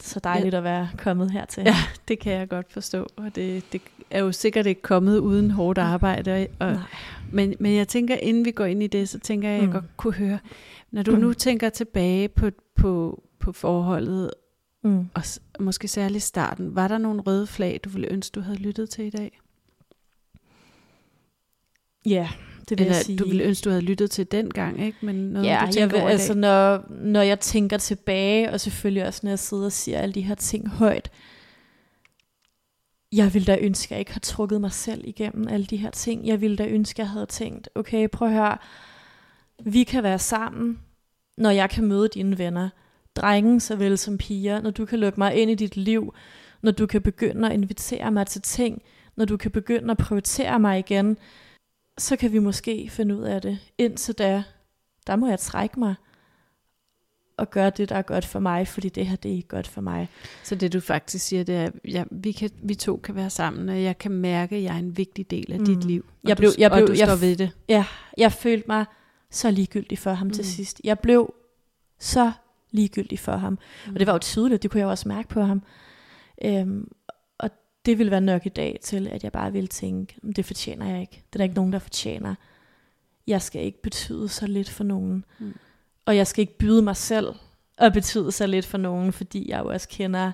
Så 0.00 0.20
dejligt 0.24 0.54
at 0.54 0.64
være 0.64 0.88
kommet 0.98 1.30
hertil. 1.30 1.62
Ja, 1.62 1.74
det 2.08 2.18
kan 2.18 2.32
jeg 2.32 2.48
godt 2.48 2.72
forstå. 2.72 3.06
Og 3.16 3.34
det, 3.34 3.72
det 3.72 3.80
er 4.10 4.20
jo 4.20 4.32
sikkert 4.32 4.66
ikke 4.66 4.82
kommet 4.82 5.18
uden 5.18 5.50
hårdt 5.50 5.78
arbejde. 5.78 6.46
Og, 6.58 6.72
Nej. 6.72 6.80
men, 7.32 7.54
men 7.60 7.74
jeg 7.76 7.88
tænker, 7.88 8.14
inden 8.16 8.44
vi 8.44 8.50
går 8.50 8.64
ind 8.64 8.82
i 8.82 8.86
det, 8.86 9.08
så 9.08 9.18
tænker 9.18 9.48
jeg, 9.48 9.56
at 9.56 9.60
jeg 9.62 9.68
Mm. 9.68 9.72
godt 9.72 9.96
kunne 9.96 10.12
høre, 10.14 10.38
når 10.90 11.02
du 11.02 11.16
nu 11.16 11.32
tænker 11.32 11.68
tilbage 11.68 12.28
på, 12.28 12.50
på, 12.76 13.22
på 13.38 13.52
forholdet, 13.52 14.30
Mm. 14.84 15.06
og 15.14 15.24
s- 15.26 15.40
måske 15.60 15.88
særligt 15.88 16.24
starten, 16.24 16.74
var 16.74 16.88
der 16.88 16.98
nogle 16.98 17.20
røde 17.22 17.46
flag, 17.46 17.80
du 17.84 17.88
ville 17.88 18.08
ønske, 18.12 18.34
du 18.34 18.40
havde 18.40 18.58
lyttet 18.58 18.90
til 18.90 19.04
i 19.04 19.10
dag? 19.10 19.40
Ja, 22.06 22.28
det 22.68 22.78
vil 22.78 22.80
Eller 22.80 22.96
jeg 22.96 23.04
sige. 23.04 23.18
du 23.18 23.24
ville 23.28 23.42
ønske, 23.44 23.64
du 23.64 23.70
havde 23.70 23.82
lyttet 23.82 24.10
til 24.10 24.32
dengang, 24.32 24.82
ikke? 24.86 24.98
Men 25.02 25.14
noget, 25.14 25.46
ja, 25.46 25.68
du 25.74 25.78
jeg 25.80 25.90
vil, 25.90 26.00
over 26.00 26.08
altså 26.10 26.34
når, 26.34 26.84
når 26.90 27.22
jeg 27.22 27.40
tænker 27.40 27.76
tilbage, 27.78 28.50
og 28.52 28.60
selvfølgelig 28.60 29.06
også 29.06 29.20
når 29.22 29.30
jeg 29.30 29.38
sidder 29.38 29.64
og 29.64 29.72
siger 29.72 29.98
alle 29.98 30.12
de 30.12 30.20
her 30.22 30.34
ting 30.34 30.68
højt, 30.68 31.10
jeg 33.12 33.34
ville 33.34 33.46
da 33.46 33.58
ønske, 33.60 33.86
at 33.86 33.90
jeg 33.90 33.98
ikke 33.98 34.12
har 34.12 34.20
trukket 34.20 34.60
mig 34.60 34.72
selv 34.72 35.02
igennem 35.08 35.48
alle 35.48 35.66
de 35.66 35.76
her 35.76 35.90
ting. 35.90 36.26
Jeg 36.26 36.40
ville 36.40 36.56
da 36.56 36.66
ønske, 36.66 36.96
at 37.02 37.04
jeg 37.04 37.10
havde 37.10 37.26
tænkt, 37.26 37.68
okay, 37.74 38.08
prøv 38.12 38.28
at 38.28 38.34
høre, 38.34 38.58
vi 39.64 39.84
kan 39.84 40.02
være 40.02 40.18
sammen, 40.18 40.80
når 41.38 41.50
jeg 41.50 41.70
kan 41.70 41.84
møde 41.84 42.08
dine 42.14 42.38
venner. 42.38 42.68
Drenge 43.16 43.60
såvel 43.60 43.98
som 43.98 44.18
piger, 44.18 44.60
når 44.60 44.70
du 44.70 44.84
kan 44.84 44.98
lukke 44.98 45.20
mig 45.20 45.34
ind 45.34 45.50
i 45.50 45.54
dit 45.54 45.76
liv, 45.76 46.14
når 46.62 46.70
du 46.72 46.86
kan 46.86 47.02
begynde 47.02 47.48
at 47.48 47.54
invitere 47.54 48.10
mig 48.12 48.26
til 48.26 48.42
ting, 48.42 48.82
når 49.16 49.24
du 49.24 49.36
kan 49.36 49.50
begynde 49.50 49.90
at 49.90 49.96
prioritere 49.96 50.58
mig 50.60 50.78
igen, 50.78 51.16
så 51.98 52.16
kan 52.16 52.32
vi 52.32 52.38
måske 52.38 52.88
finde 52.90 53.16
ud 53.16 53.22
af 53.22 53.42
det. 53.42 53.58
Indtil 53.78 54.14
da, 54.14 54.42
der 55.06 55.16
må 55.16 55.28
jeg 55.28 55.38
trække 55.38 55.78
mig 55.80 55.94
og 57.36 57.50
gøre 57.50 57.70
det, 57.70 57.88
der 57.88 57.96
er 57.96 58.02
godt 58.02 58.24
for 58.24 58.38
mig, 58.38 58.68
fordi 58.68 58.88
det 58.88 59.06
her, 59.06 59.16
det 59.16 59.30
er 59.30 59.34
ikke 59.36 59.48
godt 59.48 59.68
for 59.68 59.80
mig. 59.80 60.08
Så 60.42 60.54
det 60.54 60.72
du 60.72 60.80
faktisk 60.80 61.26
siger, 61.26 61.44
det 61.44 61.54
er, 61.54 61.70
ja, 61.84 62.04
vi, 62.10 62.32
kan, 62.32 62.50
vi 62.62 62.74
to 62.74 62.96
kan 62.96 63.14
være 63.14 63.30
sammen, 63.30 63.68
og 63.68 63.82
jeg 63.82 63.98
kan 63.98 64.12
mærke, 64.12 64.56
at 64.56 64.62
jeg 64.62 64.74
er 64.74 64.78
en 64.78 64.96
vigtig 64.96 65.30
del 65.30 65.52
af 65.52 65.58
mm. 65.58 65.64
dit 65.66 65.84
liv. 65.84 66.04
Og 66.22 66.28
Jeg 66.28 66.36
du, 66.36 66.40
blev- 66.40 66.52
jeg 66.58 66.70
og 66.70 66.76
blev- 66.78 66.88
du 66.88 66.92
jeg 66.92 67.06
står 67.08 67.16
ved 67.16 67.36
det. 67.36 67.50
Ja, 67.68 67.84
jeg 68.18 68.32
følte 68.32 68.64
mig 68.68 68.84
så 69.30 69.50
ligegyldig 69.50 69.98
for 69.98 70.12
ham 70.12 70.26
mm. 70.26 70.32
til 70.32 70.44
sidst. 70.44 70.80
Jeg 70.84 70.98
blev 70.98 71.34
så 71.98 72.32
ligegyldig 72.74 73.18
for 73.18 73.36
ham. 73.36 73.58
Mm. 73.86 73.92
Og 73.94 74.00
det 74.00 74.06
var 74.06 74.12
jo 74.12 74.18
tydeligt, 74.18 74.62
det 74.62 74.70
kunne 74.70 74.78
jeg 74.78 74.84
jo 74.84 74.90
også 74.90 75.08
mærke 75.08 75.28
på 75.28 75.42
ham. 75.42 75.62
Øhm, 76.44 76.88
og 77.38 77.50
det 77.86 77.98
ville 77.98 78.10
være 78.10 78.20
nok 78.20 78.46
i 78.46 78.48
dag 78.48 78.78
til, 78.82 79.08
at 79.08 79.24
jeg 79.24 79.32
bare 79.32 79.52
ville 79.52 79.68
tænke, 79.68 80.14
"Men 80.22 80.32
det 80.32 80.44
fortjener 80.44 80.88
jeg 80.88 81.00
ikke. 81.00 81.12
Det 81.12 81.34
er 81.34 81.38
der 81.38 81.44
ikke 81.44 81.54
nogen, 81.54 81.72
der 81.72 81.78
fortjener. 81.78 82.34
Jeg 83.26 83.42
skal 83.42 83.64
ikke 83.64 83.82
betyde 83.82 84.28
så 84.28 84.46
lidt 84.46 84.70
for 84.70 84.84
nogen. 84.84 85.24
Mm. 85.38 85.54
Og 86.06 86.16
jeg 86.16 86.26
skal 86.26 86.42
ikke 86.42 86.58
byde 86.58 86.82
mig 86.82 86.96
selv 86.96 87.34
at 87.78 87.92
betyde 87.92 88.32
så 88.32 88.46
lidt 88.46 88.66
for 88.66 88.78
nogen, 88.78 89.12
fordi 89.12 89.50
jeg 89.50 89.60
jo 89.60 89.68
også 89.68 89.88
kender 89.88 90.32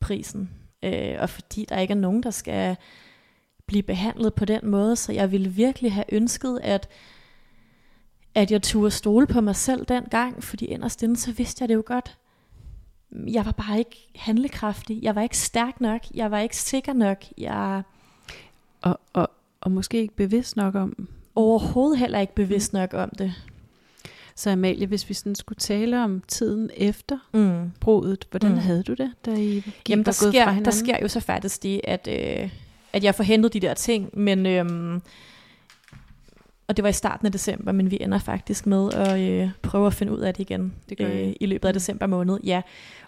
prisen. 0.00 0.50
Øh, 0.82 1.16
og 1.18 1.30
fordi 1.30 1.66
der 1.68 1.78
ikke 1.78 1.92
er 1.92 1.98
nogen, 1.98 2.22
der 2.22 2.30
skal 2.30 2.76
blive 3.66 3.82
behandlet 3.82 4.34
på 4.34 4.44
den 4.44 4.60
måde. 4.62 4.96
Så 4.96 5.12
jeg 5.12 5.32
ville 5.32 5.48
virkelig 5.48 5.92
have 5.92 6.04
ønsket, 6.12 6.60
at 6.62 6.88
at 8.34 8.50
jeg 8.50 8.62
turde 8.62 8.90
stole 8.90 9.26
på 9.26 9.40
mig 9.40 9.56
selv 9.56 9.84
dengang, 9.86 10.44
fordi 10.44 10.64
inderst 10.64 11.02
inde, 11.02 11.16
så 11.16 11.32
vidste 11.32 11.62
jeg 11.62 11.68
det 11.68 11.74
jo 11.74 11.82
godt. 11.86 12.16
jeg 13.26 13.44
var 13.46 13.52
bare 13.52 13.78
ikke 13.78 14.08
handlekraftig. 14.16 14.98
Jeg 15.02 15.14
var 15.14 15.22
ikke 15.22 15.38
stærk 15.38 15.80
nok. 15.80 16.00
Jeg 16.14 16.30
var 16.30 16.38
ikke 16.38 16.56
sikker 16.56 16.92
nok. 16.92 17.24
Jeg 17.38 17.82
Og, 18.82 19.00
og, 19.12 19.30
og 19.60 19.70
måske 19.70 20.00
ikke 20.00 20.14
bevidst 20.16 20.56
nok 20.56 20.74
om. 20.74 21.08
overhovedet 21.34 21.98
heller 21.98 22.18
ikke 22.20 22.34
bevidst 22.34 22.72
nok 22.72 22.94
om 22.94 23.10
det. 23.18 23.34
Så 24.36 24.50
Amalie, 24.50 24.86
hvis 24.86 25.08
vi 25.08 25.14
sådan 25.14 25.34
skulle 25.34 25.58
tale 25.58 26.04
om 26.04 26.22
tiden 26.28 26.70
efter 26.76 27.18
Mm. 27.32 27.70
brudet, 27.80 28.26
hvordan 28.30 28.52
Mm. 28.52 28.58
havde 28.58 28.82
du 28.82 28.94
det, 28.94 29.12
da 29.26 29.30
I 29.34 29.38
gik 29.60 29.88
Jamen, 29.88 30.04
der 30.04 30.12
fra 30.12 30.30
sker, 30.30 30.40
hinanden? 30.40 30.64
der 30.64 30.70
sker 30.70 30.96
jo 31.02 31.08
så 31.08 31.20
faktisk 31.20 31.62
det, 31.62 31.80
at, 31.84 32.08
øh, 32.10 32.50
at 32.92 33.04
jeg 33.04 33.14
får 33.14 33.24
hentet 33.24 33.52
de 33.52 33.60
der 33.60 33.74
ting, 33.74 34.10
men... 34.18 34.46
Øhm, 34.46 35.02
og 36.68 36.76
det 36.76 36.82
var 36.82 36.88
i 36.88 36.92
starten 36.92 37.26
af 37.26 37.32
december, 37.32 37.72
men 37.72 37.90
vi 37.90 37.98
ender 38.00 38.18
faktisk 38.18 38.66
med 38.66 38.92
at 38.92 39.20
øh, 39.20 39.50
prøve 39.62 39.86
at 39.86 39.94
finde 39.94 40.12
ud 40.12 40.18
af 40.18 40.34
det 40.34 40.40
igen 40.40 40.74
Det 40.88 40.98
gør 40.98 41.06
I. 41.06 41.28
øh, 41.28 41.34
i 41.40 41.46
løbet 41.46 41.68
af 41.68 41.74
december 41.74 42.06
måned. 42.06 42.38
Ja, 42.44 42.62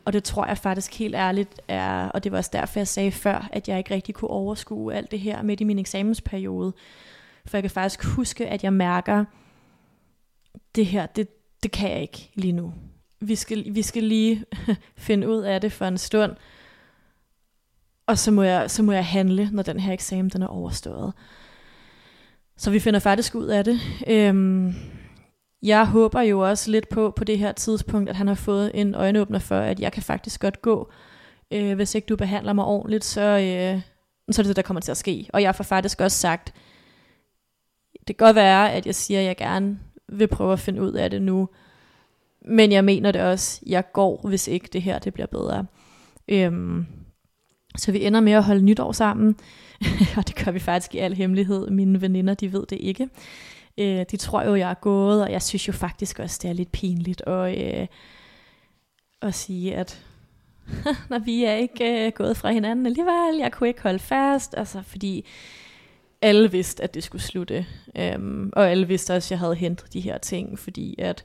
og 0.04 0.12
det 0.12 0.24
tror 0.24 0.46
jeg 0.46 0.58
faktisk 0.58 0.98
helt 0.98 1.14
ærligt 1.14 1.60
er, 1.68 2.08
og 2.08 2.24
det 2.24 2.32
var 2.32 2.38
også 2.38 2.50
derfor, 2.52 2.78
jeg 2.80 2.88
sagde 2.88 3.12
før, 3.12 3.48
at 3.52 3.68
jeg 3.68 3.78
ikke 3.78 3.94
rigtig 3.94 4.14
kunne 4.14 4.30
overskue 4.30 4.94
alt 4.94 5.10
det 5.10 5.20
her 5.20 5.42
midt 5.42 5.60
i 5.60 5.64
min 5.64 5.78
eksamensperiode. 5.78 6.72
For 7.46 7.56
jeg 7.56 7.62
kan 7.62 7.70
faktisk 7.70 8.04
huske, 8.04 8.46
at 8.48 8.64
jeg 8.64 8.72
mærker, 8.72 9.24
det 10.74 10.86
her, 10.86 11.06
det, 11.06 11.28
det 11.62 11.70
kan 11.70 11.90
jeg 11.90 12.02
ikke 12.02 12.30
lige 12.34 12.52
nu. 12.52 12.74
Vi 13.20 13.34
skal, 13.34 13.64
vi 13.74 13.82
skal 13.82 14.02
lige 14.02 14.44
finde 14.96 15.28
ud 15.28 15.42
af 15.42 15.60
det 15.60 15.72
for 15.72 15.84
en 15.84 15.98
stund, 15.98 16.32
og 18.06 18.18
så 18.18 18.30
må, 18.30 18.42
jeg, 18.42 18.70
så 18.70 18.82
må 18.82 18.92
jeg 18.92 19.06
handle, 19.06 19.48
når 19.52 19.62
den 19.62 19.80
her 19.80 19.92
eksamen 19.92 20.28
den 20.28 20.42
er 20.42 20.46
overstået. 20.46 21.12
Så 22.56 22.70
vi 22.70 22.78
finder 22.78 23.00
faktisk 23.00 23.34
ud 23.34 23.46
af 23.46 23.64
det. 23.64 23.80
Øhm, 24.08 24.74
jeg 25.62 25.86
håber 25.86 26.20
jo 26.20 26.40
også 26.40 26.70
lidt 26.70 26.88
på, 26.88 27.10
på 27.10 27.24
det 27.24 27.38
her 27.38 27.52
tidspunkt, 27.52 28.10
at 28.10 28.16
han 28.16 28.28
har 28.28 28.34
fået 28.34 28.70
en 28.74 28.94
øjenåbner 28.94 29.38
for, 29.38 29.58
at 29.58 29.80
jeg 29.80 29.92
kan 29.92 30.02
faktisk 30.02 30.40
godt 30.40 30.62
gå. 30.62 30.90
Øh, 31.50 31.74
hvis 31.74 31.94
ikke 31.94 32.06
du 32.06 32.16
behandler 32.16 32.52
mig 32.52 32.64
ordentligt, 32.64 33.04
så, 33.04 33.20
øh, 33.20 33.80
så 34.30 34.40
er 34.40 34.42
det 34.42 34.46
det, 34.46 34.56
der 34.56 34.62
kommer 34.62 34.80
til 34.80 34.90
at 34.90 34.96
ske. 34.96 35.28
Og 35.32 35.42
jeg 35.42 35.54
får 35.54 35.64
faktisk 35.64 36.00
også 36.00 36.18
sagt, 36.18 36.54
det 37.92 38.16
kan 38.16 38.26
godt 38.26 38.36
være, 38.36 38.72
at 38.72 38.86
jeg 38.86 38.94
siger, 38.94 39.20
at 39.20 39.26
jeg 39.26 39.36
gerne 39.36 39.78
vil 40.08 40.28
prøve 40.28 40.52
at 40.52 40.60
finde 40.60 40.82
ud 40.82 40.92
af 40.92 41.10
det 41.10 41.22
nu. 41.22 41.48
Men 42.48 42.72
jeg 42.72 42.84
mener 42.84 43.12
det 43.12 43.20
også, 43.20 43.60
jeg 43.66 43.92
går, 43.92 44.28
hvis 44.28 44.48
ikke 44.48 44.68
det 44.72 44.82
her 44.82 44.98
det 44.98 45.14
bliver 45.14 45.26
bedre. 45.26 45.66
Øhm, 46.28 46.86
så 47.76 47.92
vi 47.92 48.04
ender 48.04 48.20
med 48.20 48.32
at 48.32 48.44
holde 48.44 48.62
nytår 48.62 48.92
sammen, 48.92 49.36
og 50.16 50.28
det 50.28 50.44
gør 50.44 50.50
vi 50.50 50.58
faktisk 50.58 50.94
i 50.94 50.98
al 50.98 51.14
hemmelighed. 51.14 51.70
Mine 51.70 52.00
veninder, 52.00 52.34
de 52.34 52.52
ved 52.52 52.66
det 52.66 52.78
ikke. 52.80 53.08
Øh, 53.78 54.04
de 54.10 54.16
tror 54.16 54.42
jo, 54.42 54.54
jeg 54.54 54.70
er 54.70 54.74
gået, 54.74 55.22
og 55.22 55.32
jeg 55.32 55.42
synes 55.42 55.68
jo 55.68 55.72
faktisk 55.72 56.18
også, 56.18 56.38
det 56.42 56.50
er 56.50 56.54
lidt 56.54 56.72
pinligt 56.72 57.22
at, 57.26 57.80
øh, 57.80 57.86
at 59.22 59.34
sige, 59.34 59.74
at 59.74 60.02
når 61.10 61.18
vi 61.18 61.44
er 61.44 61.54
ikke 61.54 62.06
øh, 62.06 62.12
gået 62.12 62.36
fra 62.36 62.50
hinanden 62.50 62.86
alligevel, 62.86 63.38
jeg 63.38 63.52
kunne 63.52 63.68
ikke 63.68 63.82
holde 63.82 63.98
fast, 63.98 64.54
altså 64.56 64.82
fordi 64.82 65.26
alle 66.22 66.50
vidste, 66.50 66.82
at 66.82 66.94
det 66.94 67.04
skulle 67.04 67.22
slutte, 67.22 67.66
øhm, 67.98 68.50
og 68.52 68.70
alle 68.70 68.88
vidste 68.88 69.14
også, 69.14 69.26
at 69.26 69.30
jeg 69.30 69.38
havde 69.38 69.54
hentet 69.54 69.92
de 69.92 70.00
her 70.00 70.18
ting, 70.18 70.58
fordi 70.58 70.94
at 70.98 71.24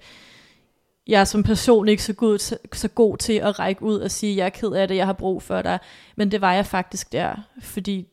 jeg 1.07 1.21
er 1.21 1.25
som 1.25 1.43
person 1.43 1.87
ikke 1.87 2.03
så 2.03 2.13
god, 2.13 2.37
så, 2.37 2.57
så 2.73 2.87
god 2.87 3.17
til 3.17 3.33
at 3.33 3.59
række 3.59 3.83
ud 3.83 3.99
og 3.99 4.11
sige, 4.11 4.37
jeg 4.37 4.45
er 4.45 4.49
ked 4.49 4.71
af 4.71 4.87
det, 4.87 4.95
jeg 4.95 5.05
har 5.05 5.13
brug 5.13 5.43
for 5.43 5.61
dig, 5.61 5.79
men 6.15 6.31
det 6.31 6.41
var 6.41 6.53
jeg 6.53 6.65
faktisk 6.65 7.11
der, 7.11 7.35
fordi 7.61 8.07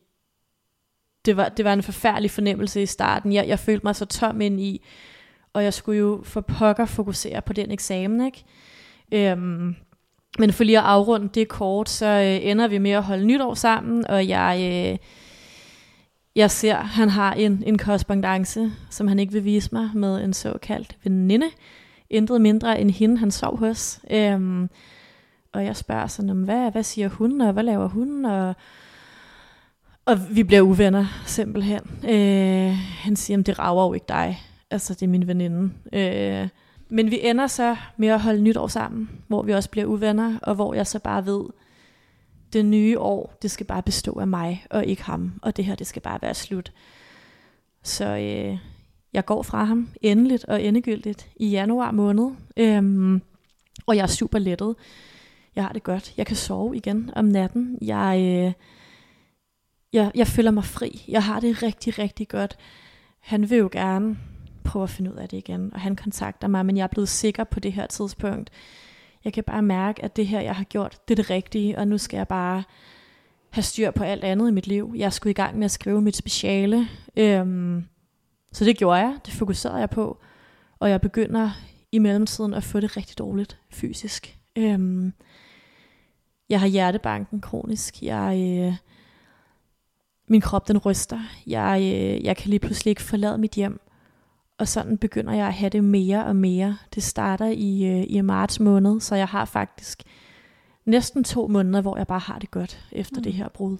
det 1.25 1.37
var, 1.37 1.49
det 1.49 1.65
var 1.65 1.73
en 1.73 1.83
forfærdelig 1.83 2.31
fornemmelse 2.31 2.81
i 2.81 2.85
starten. 2.85 3.33
Jeg, 3.33 3.47
jeg 3.47 3.59
følte 3.59 3.85
mig 3.85 3.95
så 3.95 4.05
tom 4.05 4.41
ind 4.41 4.61
i, 4.61 4.85
og 5.53 5.63
jeg 5.63 5.73
skulle 5.73 5.99
jo 5.99 6.21
for 6.23 6.41
pokker 6.41 6.85
fokusere 6.85 7.41
på 7.41 7.53
den 7.53 7.71
eksamen, 7.71 8.25
ikke? 8.25 8.43
Øhm, 9.11 9.75
men 10.39 10.53
for 10.53 10.63
lige 10.63 10.77
at 10.77 10.85
afrunde 10.85 11.29
det 11.33 11.47
kort, 11.47 11.89
så 11.89 12.05
øh, 12.05 12.49
ender 12.49 12.67
vi 12.67 12.77
med 12.77 12.91
at 12.91 13.03
holde 13.03 13.25
nytår 13.25 13.53
sammen, 13.53 14.07
og 14.07 14.27
jeg, 14.27 14.59
øh, 14.61 14.97
jeg 16.35 16.51
ser, 16.51 16.75
han 16.75 17.09
har 17.09 17.33
en, 17.33 17.63
en 17.65 17.77
korrespondence, 17.77 18.71
som 18.89 19.07
han 19.07 19.19
ikke 19.19 19.33
vil 19.33 19.43
vise 19.43 19.69
mig, 19.71 19.89
med 19.93 20.23
en 20.23 20.33
såkaldt 20.33 20.97
veninde. 21.03 21.49
Intet 22.09 22.41
mindre 22.41 22.81
end 22.81 22.91
hende, 22.91 23.17
han 23.17 23.31
sov 23.31 23.57
hos. 23.57 23.99
Øhm, 24.11 24.69
og 25.53 25.65
jeg 25.65 25.75
spørger 25.75 26.07
sådan, 26.07 26.43
hvad, 26.43 26.71
hvad 26.71 26.83
siger 26.83 27.09
hun, 27.09 27.41
og 27.41 27.53
hvad 27.53 27.63
laver 27.63 27.87
hun, 27.87 28.25
og, 28.25 28.55
og 30.09 30.35
vi 30.35 30.43
bliver 30.43 30.61
uvenner, 30.61 31.05
simpelthen. 31.25 31.81
Øh, 32.09 32.75
han 32.77 33.15
siger, 33.15 33.39
at 33.39 33.45
det 33.45 33.59
rager 33.59 33.85
jo 33.85 33.93
ikke 33.93 34.05
dig. 34.09 34.41
Altså, 34.71 34.93
det 34.93 35.03
er 35.03 35.07
min 35.07 35.27
veninde. 35.27 35.71
Øh, 35.93 36.47
men 36.89 37.11
vi 37.11 37.19
ender 37.23 37.47
så 37.47 37.75
med 37.97 38.07
at 38.07 38.19
holde 38.19 38.41
nytår 38.41 38.67
sammen, 38.67 39.09
hvor 39.27 39.41
vi 39.41 39.53
også 39.53 39.69
bliver 39.69 39.85
uvenner, 39.85 40.39
og 40.41 40.55
hvor 40.55 40.73
jeg 40.73 40.87
så 40.87 40.99
bare 40.99 41.25
ved, 41.25 41.43
det 42.53 42.65
nye 42.65 42.99
år, 42.99 43.37
det 43.41 43.51
skal 43.51 43.65
bare 43.65 43.83
bestå 43.83 44.19
af 44.19 44.27
mig, 44.27 44.65
og 44.69 44.85
ikke 44.85 45.03
ham, 45.03 45.33
og 45.41 45.57
det 45.57 45.65
her, 45.65 45.75
det 45.75 45.87
skal 45.87 46.01
bare 46.01 46.19
være 46.21 46.33
slut. 46.33 46.71
Så 47.83 48.05
øh, 48.05 48.57
jeg 49.13 49.25
går 49.25 49.43
fra 49.43 49.63
ham 49.63 49.89
endeligt 50.01 50.45
og 50.45 50.63
endegyldigt 50.63 51.29
i 51.35 51.49
januar 51.49 51.91
måned, 51.91 52.31
øhm, 52.57 53.21
og 53.85 53.95
jeg 53.95 54.03
er 54.03 54.07
super 54.07 54.39
lettet. 54.39 54.75
Jeg 55.55 55.63
har 55.63 55.73
det 55.73 55.83
godt. 55.83 56.13
Jeg 56.17 56.25
kan 56.25 56.35
sove 56.35 56.75
igen 56.75 57.11
om 57.15 57.25
natten. 57.25 57.77
Jeg, 57.81 58.21
øh, 58.21 58.53
jeg, 59.93 60.11
jeg 60.15 60.27
føler 60.27 60.51
mig 60.51 60.63
fri. 60.63 61.05
Jeg 61.07 61.23
har 61.23 61.39
det 61.39 61.63
rigtig, 61.63 61.99
rigtig 61.99 62.27
godt. 62.27 62.57
Han 63.19 63.49
vil 63.49 63.57
jo 63.57 63.69
gerne 63.71 64.17
prøve 64.63 64.83
at 64.83 64.89
finde 64.89 65.13
ud 65.13 65.17
af 65.17 65.29
det 65.29 65.37
igen, 65.37 65.73
og 65.73 65.79
han 65.79 65.95
kontakter 65.95 66.47
mig, 66.47 66.65
men 66.65 66.77
jeg 66.77 66.83
er 66.83 66.87
blevet 66.87 67.09
sikker 67.09 67.43
på 67.43 67.59
det 67.59 67.73
her 67.73 67.87
tidspunkt. 67.87 68.49
Jeg 69.23 69.33
kan 69.33 69.43
bare 69.43 69.61
mærke, 69.61 70.03
at 70.03 70.15
det 70.15 70.27
her, 70.27 70.41
jeg 70.41 70.55
har 70.55 70.63
gjort, 70.63 71.07
det 71.07 71.13
er 71.13 71.15
det 71.15 71.29
rigtige, 71.29 71.77
og 71.77 71.87
nu 71.87 71.97
skal 71.97 72.17
jeg 72.17 72.27
bare 72.27 72.63
have 73.49 73.63
styr 73.63 73.91
på 73.91 74.03
alt 74.03 74.23
andet 74.23 74.49
i 74.49 74.51
mit 74.51 74.67
liv. 74.67 74.93
Jeg 74.97 75.13
skulle 75.13 75.31
i 75.31 75.33
gang 75.33 75.57
med 75.57 75.65
at 75.65 75.71
skrive 75.71 76.01
mit 76.01 76.15
speciale, 76.15 76.87
øhm, 77.17 77.85
så 78.51 78.65
det 78.65 78.77
gjorde 78.77 78.99
jeg. 78.99 79.17
Det 79.25 79.33
fokuserede 79.33 79.77
jeg 79.77 79.89
på, 79.89 80.19
og 80.79 80.89
jeg 80.89 81.01
begynder 81.01 81.51
i 81.91 81.99
mellemtiden 81.99 82.53
at 82.53 82.63
få 82.63 82.79
det 82.79 82.97
rigtig 82.97 83.17
dårligt 83.17 83.59
fysisk. 83.69 84.37
Øhm, 84.55 85.13
jeg 86.49 86.59
har 86.59 86.67
hjertebanken 86.67 87.41
kronisk. 87.41 88.03
Jeg, 88.03 88.57
øh, 88.59 88.75
min 90.29 90.41
krop 90.41 90.67
den 90.67 90.77
ryster. 90.77 91.19
Jeg, 91.47 91.79
øh, 91.81 92.23
jeg 92.25 92.37
kan 92.37 92.49
lige 92.49 92.59
pludselig 92.59 92.91
ikke 92.91 93.01
forlade 93.01 93.37
mit 93.37 93.51
hjem. 93.51 93.79
Og 94.57 94.67
sådan 94.67 94.97
begynder 94.97 95.33
jeg 95.33 95.47
at 95.47 95.53
have 95.53 95.69
det 95.69 95.83
mere 95.83 96.25
og 96.25 96.35
mere. 96.35 96.77
Det 96.95 97.03
starter 97.03 97.45
i, 97.47 97.85
øh, 97.85 98.05
i 98.09 98.21
marts 98.21 98.59
måned, 98.59 99.01
så 99.01 99.15
jeg 99.15 99.27
har 99.27 99.45
faktisk 99.45 100.03
næsten 100.85 101.23
to 101.23 101.47
måneder, 101.47 101.81
hvor 101.81 101.97
jeg 101.97 102.07
bare 102.07 102.19
har 102.19 102.39
det 102.39 102.51
godt 102.51 102.85
efter 102.91 103.17
mm. 103.17 103.23
det 103.23 103.33
her 103.33 103.49
brud. 103.49 103.77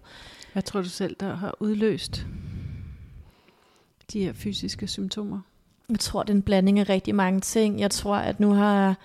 Hvad 0.54 0.64
tror 0.64 0.82
du 0.82 0.90
selv, 0.90 1.16
der 1.20 1.36
har 1.36 1.56
udløst 1.60 2.26
de 4.14 4.20
her 4.24 4.34
fysiske 4.34 4.88
symptomer? 4.88 5.40
Jeg 5.90 6.00
tror, 6.00 6.24
det 6.24 6.30
er 6.30 6.36
en 6.36 6.42
blanding 6.42 6.80
af 6.80 6.90
rigtig 6.90 7.16
mange 7.16 7.40
ting. 7.40 7.80
Jeg 7.80 7.92
tror, 7.92 8.16
at 8.16 8.40
nu 8.40 8.54
har 8.54 8.96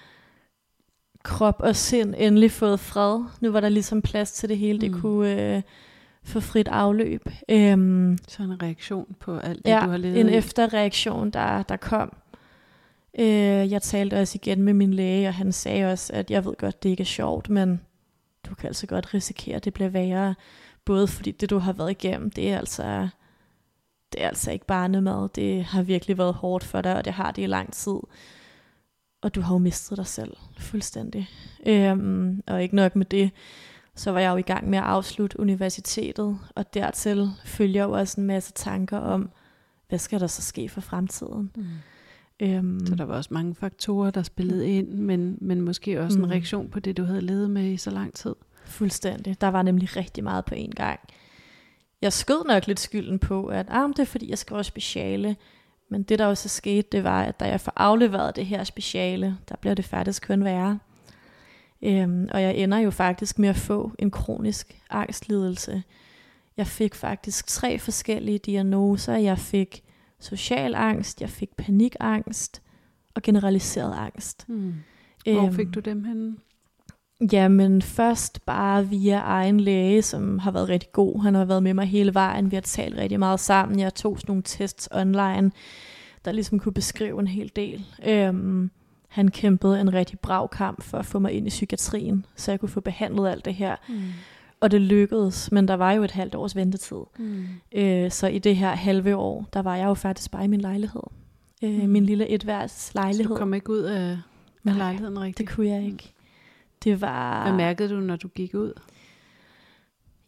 krop 1.23 1.57
og 1.59 1.77
sind 1.77 2.15
endelig 2.19 2.53
fået 2.53 2.81
fred. 2.81 3.25
Nu 3.41 3.51
var 3.51 3.61
der 3.61 3.69
ligesom 3.69 4.03
plads 4.03 4.33
til 4.33 4.49
det 4.49 4.59
hele. 4.59 4.81
Det 4.81 4.91
Mm. 4.91 5.01
kunne 5.01 5.57
øh, 5.57 5.63
få 6.25 6.41
frit 6.41 6.69
afløb. 6.69 7.29
Øhm, 7.49 8.19
Så 8.29 8.43
en 8.43 8.63
reaktion 8.63 9.17
på 9.21 9.39
alt 9.39 9.65
det, 9.65 9.71
ja, 9.71 9.81
du 9.85 9.91
har 9.91 9.97
levet 9.97 10.21
en 10.21 10.29
i. 10.29 10.33
efterreaktion, 10.35 11.31
der, 11.31 11.63
der 11.63 11.77
kom. 11.77 12.17
Øh, 13.19 13.27
jeg 13.73 13.83
talte 13.83 14.21
også 14.21 14.39
igen 14.43 14.63
med 14.63 14.75
min 14.75 14.95
læge, 14.95 15.29
og 15.29 15.35
han 15.35 15.53
sagde 15.53 15.93
også, 15.93 16.13
at 16.13 16.31
jeg 16.31 16.45
ved 16.45 16.55
godt, 16.59 16.83
det 16.83 16.89
ikke 16.89 17.01
er 17.01 17.05
sjovt, 17.05 17.51
men 17.51 17.81
du 18.47 18.55
kan 18.55 18.67
altså 18.67 18.87
godt 18.87 19.15
risikere, 19.15 19.57
at 19.57 19.65
det 19.65 19.75
bliver 19.75 19.89
værre. 19.91 20.35
Både 20.85 21.07
fordi 21.07 21.31
det, 21.31 21.51
du 21.51 21.59
har 21.59 21.73
været 21.73 21.91
igennem, 21.91 22.31
det 22.31 22.51
er 22.53 22.59
altså, 22.59 23.09
det 24.13 24.23
er 24.23 24.29
altså 24.29 24.51
ikke 24.53 24.67
barnemad. 24.67 25.29
Det 25.35 25.65
har 25.65 25.83
virkelig 25.83 26.19
været 26.19 26.35
hårdt 26.35 26.65
for 26.65 26.81
dig, 26.81 26.97
og 26.97 27.05
det 27.05 27.13
har 27.13 27.31
det 27.31 27.43
i 27.43 27.47
lang 27.47 27.73
tid. 27.73 27.97
Og 29.23 29.35
du 29.35 29.41
har 29.41 29.55
jo 29.55 29.59
mistet 29.59 29.99
dig 29.99 30.07
selv 30.07 30.37
fuldstændig. 30.59 31.29
Øhm, 31.67 32.43
og 32.47 32.63
ikke 32.63 32.77
nok 32.77 32.97
med 32.97 33.07
det, 33.07 33.31
så 33.97 34.11
var 34.13 34.21
jeg 34.21 34.31
jo 34.31 34.37
i 34.37 34.43
gang 34.43 34.71
med 34.71 34.79
at 34.79 34.85
afslutte 34.85 35.41
universitetet, 35.41 36.39
og 36.55 36.75
dertil 36.75 37.31
følger 37.45 37.83
jo 37.85 37.91
også 37.91 38.21
en 38.21 38.27
masse 38.27 38.53
tanker 38.53 38.99
om, 38.99 39.31
hvad 39.89 39.99
skal 39.99 40.21
der 40.21 40.27
så 40.27 40.43
ske 40.43 40.69
for 40.69 40.81
fremtiden? 40.81 41.51
Mm. 41.57 41.65
Øhm, 42.41 42.87
Så 42.87 42.95
der 42.95 43.05
var 43.05 43.15
også 43.17 43.35
mange 43.35 43.55
faktorer, 43.55 44.11
der 44.11 44.23
spillede 44.23 44.69
ind, 44.71 44.89
men, 44.89 45.39
men 45.41 45.61
måske 45.61 46.01
også 46.01 46.19
Mm. 46.19 46.25
en 46.25 46.31
reaktion 46.31 46.69
på 46.71 46.81
det, 46.81 46.97
du 46.97 47.05
havde 47.05 47.21
levet 47.21 47.51
med 47.51 47.73
i 47.73 47.77
så 47.77 47.91
lang 47.91 48.15
tid. 48.15 48.35
Fuldstændig. 48.65 49.41
Der 49.41 49.49
var 49.49 49.63
nemlig 49.63 49.97
rigtig 49.97 50.25
meget 50.25 50.45
på 50.45 50.55
en 50.55 50.71
gang. 50.71 51.01
Jeg 52.03 52.13
skød 52.13 52.45
nok 52.49 52.67
lidt 52.67 52.81
skylden 52.81 53.19
på, 53.19 53.47
at 53.47 53.67
ah, 53.71 53.89
det 53.89 53.99
er 53.99 54.05
fordi, 54.05 54.31
jeg 54.31 54.39
skriver 54.39 54.63
speciale. 54.63 55.37
Men 55.91 56.03
det, 56.03 56.19
der 56.19 56.27
også 56.27 56.49
skete, 56.49 56.89
det 56.93 57.05
var, 57.05 57.23
at 57.23 57.41
da 57.41 57.45
jeg 57.45 57.61
får 57.61 57.73
afleveret 57.77 58.37
det 58.37 58.47
her 58.47 58.65
speciale, 58.65 59.37
der 59.49 59.57
bliver 59.57 59.75
det 59.75 59.85
faktisk 59.85 60.27
kun 60.27 60.45
værre. 60.45 60.79
Øhm, 61.85 62.29
og 62.33 62.43
jeg 62.43 62.57
ender 62.57 62.79
jo 62.79 62.91
faktisk 62.91 63.39
med 63.39 63.49
at 63.49 63.57
få 63.57 63.93
en 63.99 64.11
kronisk 64.11 64.81
angstlidelse. 64.91 65.83
Jeg 66.57 66.67
fik 66.67 66.95
faktisk 66.95 67.47
tre 67.47 67.79
forskellige 67.79 68.39
diagnoser. 68.39 69.17
Jeg 69.17 69.39
fik 69.39 69.83
social 70.21 70.75
angst, 70.75 71.21
jeg 71.21 71.31
fik 71.31 71.57
panikangst 71.57 72.63
og 73.15 73.23
generaliseret 73.23 73.95
angst. 73.99 74.45
Mm. 74.49 74.75
Hvor 75.25 75.47
Øhm, 75.47 75.55
fik 75.55 75.75
du 75.75 75.81
dem 75.81 76.05
henne? 76.05 76.37
Jamen 77.33 77.83
først 77.83 78.47
bare 78.47 78.89
via 78.89 79.19
egen 79.19 79.61
læge, 79.61 80.03
som 80.03 80.39
har 80.39 80.51
været 80.51 80.69
rigtig 80.69 80.93
god. 80.93 81.23
Han 81.23 81.35
har 81.35 81.45
været 81.45 81.63
med 81.63 81.75
mig 81.75 81.87
hele 81.87 82.15
vejen. 82.15 82.51
Vi 82.51 82.57
har 82.57 82.61
talt 82.61 82.97
rigtig 82.99 83.19
meget 83.19 83.41
sammen. 83.41 83.79
Jeg 83.81 83.95
tog 83.95 84.19
sådan 84.19 84.31
nogle 84.31 84.43
tests 84.43 84.89
online, 84.93 85.51
der 86.25 86.33
ligesom 86.33 86.59
kunne 86.59 86.73
beskrive 86.73 87.21
en 87.21 87.27
hel 87.27 87.53
del. 87.57 87.87
Øhm, 88.07 88.71
han 89.15 89.29
kæmpede 89.29 89.81
en 89.81 89.93
rigtig 89.93 90.19
brav 90.19 90.49
kamp 90.49 90.83
for 90.83 90.99
at 90.99 91.07
få 91.07 91.19
mig 91.19 91.33
ind 91.33 91.47
i 91.47 91.51
psykiatrien, 91.51 92.27
så 92.37 92.53
jeg 92.53 92.61
kunne 92.61 92.69
få 92.69 92.81
behandlet 92.81 93.29
alt 93.29 93.45
det 93.45 93.55
her. 93.55 93.77
Mm. 93.89 94.03
Og 94.61 94.71
det 94.71 94.81
lykkedes, 94.81 95.53
men 95.53 95.69
der 95.69 95.75
var 95.75 95.93
jo 95.93 96.03
et 96.03 96.11
halvt 96.11 96.35
års 96.35 96.57
ventetid. 96.57 96.97
Mm. 97.19 97.47
Øh, 97.75 98.11
så 98.11 98.27
i 98.27 98.39
det 98.39 98.57
her 98.57 98.75
halve 98.75 99.17
år, 99.17 99.49
der 99.53 99.63
var 99.63 99.77
jeg 99.77 99.85
jo 99.85 99.95
faktisk 99.95 100.31
bare 100.31 100.45
i 100.45 100.49
min 100.49 100.61
lejlighed. 100.61 101.03
Øh, 101.63 101.83
mm. 101.83 101.89
Min 101.89 102.07
lille 102.07 102.29
etværds 102.29 102.95
lejlighed. 102.95 103.25
Så 103.25 103.29
du 103.29 103.37
kom 103.37 103.55
ikke 103.55 103.71
ud 103.71 103.83
af 103.83 104.19
Nej, 104.63 104.77
lejligheden 104.77 105.21
rigtigt? 105.21 105.49
det 105.49 105.57
kunne 105.57 105.69
jeg 105.69 105.85
ikke. 105.85 106.13
Det 106.85 107.01
var... 107.01 107.43
Hvad 107.43 107.53
mærkede 107.53 107.89
du, 107.89 108.01
når 108.01 108.17
du 108.17 108.29
gik 108.29 108.55
ud? 108.55 108.73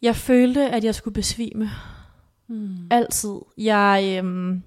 Jeg 0.01 0.15
følte, 0.15 0.69
at 0.69 0.83
jeg 0.83 0.95
skulle 0.95 1.13
besvime. 1.13 1.69
Mm. 2.47 2.87
Altid. 2.91 3.35
Jeg, 3.57 4.17
øhm, 4.19 4.63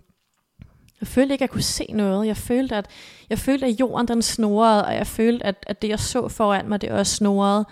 jeg 1.01 1.09
følte 1.09 1.33
ikke, 1.33 1.43
at 1.45 1.49
jeg 1.49 1.51
kunne 1.51 1.63
se 1.63 1.87
noget. 1.93 2.27
Jeg 2.27 2.37
følte, 2.37 2.77
at, 2.77 2.87
jeg 3.31 3.39
følte, 3.39 3.67
at 3.67 3.81
jorden 3.81 4.09
den 4.09 4.23
snorede, 4.23 4.85
og 4.85 4.95
jeg 4.95 5.07
følte, 5.07 5.47
at, 5.47 5.65
at 5.67 5.83
det, 5.83 5.89
jeg 5.89 5.99
så 5.99 6.29
foran 6.29 6.69
mig, 6.69 6.81
det 6.81 6.91
også 6.91 7.17
snorede. 7.17 7.65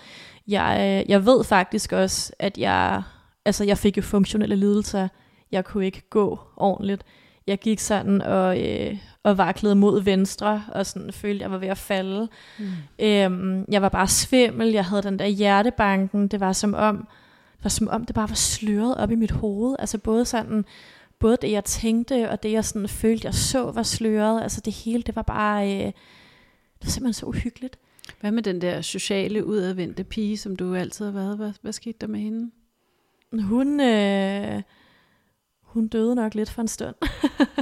Jeg, 0.49 1.05
jeg 1.09 1.27
ved 1.27 1.45
faktisk 1.45 1.93
også, 1.93 2.33
at 2.39 2.59
jeg, 2.59 3.03
altså, 3.45 3.65
jeg 3.65 3.79
fik 3.79 3.97
jo 3.97 4.03
funktionelle 4.03 4.57
lidelser. 4.57 5.09
Jeg 5.53 5.65
kunne 5.65 5.87
ikke 5.87 6.03
gå 6.11 6.41
ordentligt. 6.57 7.03
Jeg 7.47 7.59
gik 7.59 7.81
sådan 7.81 8.23
og, 8.23 8.61
øh, 8.61 8.99
og 9.23 9.39
vaklede 9.39 9.75
mod 9.75 10.03
venstre, 10.03 10.65
og 10.69 10.87
sådan 10.87 11.13
følte, 11.13 11.37
at 11.37 11.41
jeg 11.41 11.51
var 11.51 11.59
ved 11.59 11.69
at 11.69 11.79
falde. 11.79 12.29
Mm. 12.59 12.67
Øhm, 12.99 13.65
jeg 13.69 13.83
var 13.83 13.89
bare 13.89 14.09
svimmel, 14.09 14.69
jeg 14.69 14.85
havde 14.85 15.03
den 15.03 15.19
der 15.19 15.27
hjertebanken, 15.27 16.29
det 16.29 16.41
var 16.41 16.53
som 16.53 16.75
om, 16.75 16.97
det 17.57 17.65
var 17.65 17.71
som 17.71 17.89
om 17.89 18.05
det 18.05 18.15
bare 18.15 18.29
var 18.29 18.35
sløret 18.35 18.97
op 18.97 19.11
i 19.11 19.15
mit 19.15 19.31
hoved. 19.31 19.77
Altså 19.79 19.99
både 19.99 20.25
sådan, 20.25 20.65
både 21.19 21.37
det 21.43 21.51
jeg 21.51 21.65
tænkte, 21.65 22.31
og 22.31 22.43
det 22.43 22.53
jeg 22.53 22.65
sådan 22.65 22.89
følte, 22.89 23.27
jeg 23.27 23.35
så 23.35 23.71
var 23.71 23.83
sløret. 23.83 24.43
Altså 24.43 24.61
det 24.61 24.73
hele, 24.73 25.03
det 25.03 25.17
var 25.17 25.23
bare, 25.23 25.75
øh, 25.75 25.87
det 25.87 26.85
var 26.85 26.91
simpelthen 26.91 27.13
så 27.13 27.27
uhyggeligt. 27.27 27.79
Hvad 28.21 28.33
med 28.33 28.43
den 28.43 28.61
der 28.61 28.81
sociale, 28.81 29.47
udadvendte 29.47 30.05
pige, 30.05 30.37
som 30.37 30.57
du 30.57 30.75
altid 30.75 31.05
har 31.05 31.13
været? 31.13 31.37
Hvad, 31.37 31.53
hvad 31.63 31.73
skete 31.73 31.99
der 32.01 32.07
med 32.07 32.21
hende? 32.21 32.51
Hun, 33.43 33.81
øh, 33.81 34.63
hun 35.63 35.89
døde 35.89 36.15
nok 36.15 36.35
lidt 36.35 36.51
for 36.51 36.63
en 36.63 36.69
stund. 36.69 36.95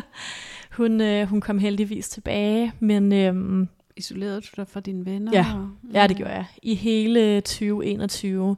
hun, 0.79 1.01
øh, 1.01 1.29
hun 1.29 1.41
kom 1.41 1.59
heldigvis 1.59 2.09
tilbage, 2.09 2.73
men... 2.81 3.13
Øh, 3.13 3.67
Isolerede 3.97 4.41
du 4.41 4.49
dig 4.57 4.69
fra 4.69 4.81
dine 4.81 5.07
venner? 5.07 5.33
Ja, 5.33 5.47
og, 5.55 5.71
ja, 5.93 6.07
det 6.07 6.17
gjorde 6.17 6.33
jeg. 6.33 6.45
I 6.63 6.75
hele 6.75 7.41
2021, 7.41 8.57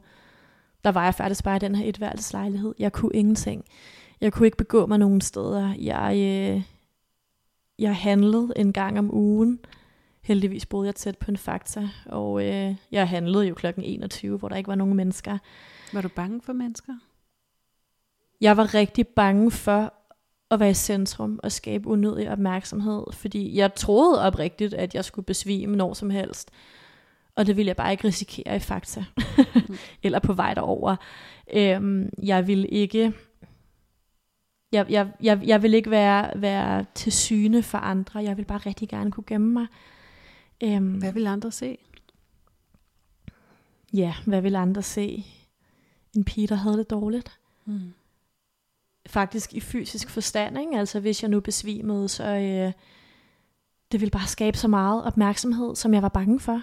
der 0.83 0.91
var 0.91 1.03
jeg 1.03 1.15
faktisk 1.15 1.43
bare 1.43 1.55
i 1.55 1.59
den 1.59 1.75
her 1.75 1.89
etværelseslejlighed. 1.89 2.73
Jeg 2.79 2.91
kunne 2.91 3.11
ingenting. 3.13 3.65
Jeg 4.21 4.33
kunne 4.33 4.47
ikke 4.47 4.57
begå 4.57 4.85
mig 4.85 4.97
nogen 4.97 5.21
steder. 5.21 5.73
Jeg, 5.79 6.13
øh, 6.15 6.63
jeg 7.79 7.95
handlede 7.95 8.53
en 8.55 8.73
gang 8.73 8.99
om 8.99 9.13
ugen. 9.13 9.59
Heldigvis 10.21 10.65
boede 10.65 10.87
jeg 10.87 10.95
tæt 10.95 11.17
på 11.17 11.31
en 11.31 11.37
fakta, 11.37 11.89
og 12.05 12.45
øh, 12.45 12.75
jeg 12.91 13.09
handlede 13.09 13.47
jo 13.47 13.55
klokken 13.55 13.83
21, 13.83 14.37
hvor 14.37 14.49
der 14.49 14.55
ikke 14.55 14.67
var 14.67 14.75
nogen 14.75 14.95
mennesker. 14.95 15.37
Var 15.93 16.01
du 16.01 16.09
bange 16.15 16.41
for 16.41 16.53
mennesker? 16.53 16.93
Jeg 18.41 18.57
var 18.57 18.73
rigtig 18.73 19.07
bange 19.07 19.51
for 19.51 19.93
at 20.51 20.59
være 20.59 20.69
i 20.69 20.73
centrum 20.73 21.39
og 21.43 21.51
skabe 21.51 21.89
unødig 21.89 22.31
opmærksomhed, 22.31 23.03
fordi 23.13 23.57
jeg 23.57 23.75
troede 23.75 24.21
oprigtigt, 24.21 24.73
at 24.73 24.95
jeg 24.95 25.05
skulle 25.05 25.25
besvime 25.25 25.75
når 25.75 25.93
som 25.93 26.09
helst. 26.09 26.51
Og 27.35 27.47
det 27.47 27.57
ville 27.57 27.67
jeg 27.67 27.75
bare 27.75 27.91
ikke 27.91 28.07
risikere 28.07 28.55
i 28.55 28.59
Fakta, 28.59 29.05
mm. 29.55 29.77
eller 30.03 30.19
på 30.19 30.33
vej 30.33 30.53
derover. 30.53 30.95
Øhm, 31.53 32.09
jeg 32.23 32.47
ville 32.47 32.67
ikke... 32.67 33.13
Jeg, 34.71 34.85
jeg, 34.89 35.11
jeg, 35.21 35.41
jeg 35.43 35.61
vil 35.61 35.73
ikke 35.73 35.91
være, 35.91 36.41
være 36.41 36.85
til 36.95 37.11
syne 37.11 37.63
for 37.63 37.77
andre. 37.77 38.19
Jeg 38.19 38.37
vil 38.37 38.45
bare 38.45 38.57
rigtig 38.57 38.89
gerne 38.89 39.11
kunne 39.11 39.23
gemme 39.27 39.53
mig. 39.53 39.67
Øhm, 40.63 40.93
hvad 40.93 41.13
vil 41.13 41.27
andre 41.27 41.51
se? 41.51 41.77
Ja, 43.93 44.13
hvad 44.25 44.41
vil 44.41 44.55
andre 44.55 44.81
se? 44.81 45.25
En 46.15 46.23
pige, 46.23 46.47
der 46.47 46.55
havde 46.55 46.77
det 46.77 46.89
dårligt. 46.89 47.39
Mm 47.65 47.93
faktisk 49.09 49.53
i 49.53 49.59
fysisk 49.59 50.09
forstand. 50.09 50.59
Ikke? 50.59 50.77
Altså 50.77 50.99
hvis 50.99 51.23
jeg 51.23 51.29
nu 51.29 51.39
besvimede, 51.39 52.07
så 52.07 52.23
øh, 52.23 52.73
det 53.91 54.01
ville 54.01 54.11
bare 54.11 54.27
skabe 54.27 54.57
så 54.57 54.67
meget 54.67 55.03
opmærksomhed, 55.03 55.75
som 55.75 55.93
jeg 55.93 56.01
var 56.01 56.09
bange 56.09 56.39
for. 56.39 56.61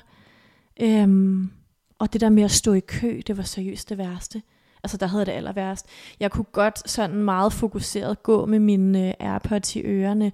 Øhm, 0.80 1.50
og 1.98 2.12
det 2.12 2.20
der 2.20 2.28
med 2.28 2.42
at 2.42 2.50
stå 2.50 2.72
i 2.72 2.80
kø, 2.80 3.20
det 3.26 3.36
var 3.36 3.42
seriøst 3.42 3.88
det 3.88 3.98
værste. 3.98 4.42
Altså 4.86 4.96
der 4.96 5.06
havde 5.06 5.26
det 5.26 5.32
aller 5.32 5.52
værst. 5.52 5.86
Jeg 6.20 6.30
kunne 6.30 6.44
godt 6.52 6.90
sådan 6.90 7.22
meget 7.22 7.52
fokuseret 7.52 8.22
gå 8.22 8.46
med 8.46 8.58
mine 8.58 9.08
øh, 9.08 9.14
AirPods 9.20 9.76
i 9.76 9.80
ørerne, 9.80 10.32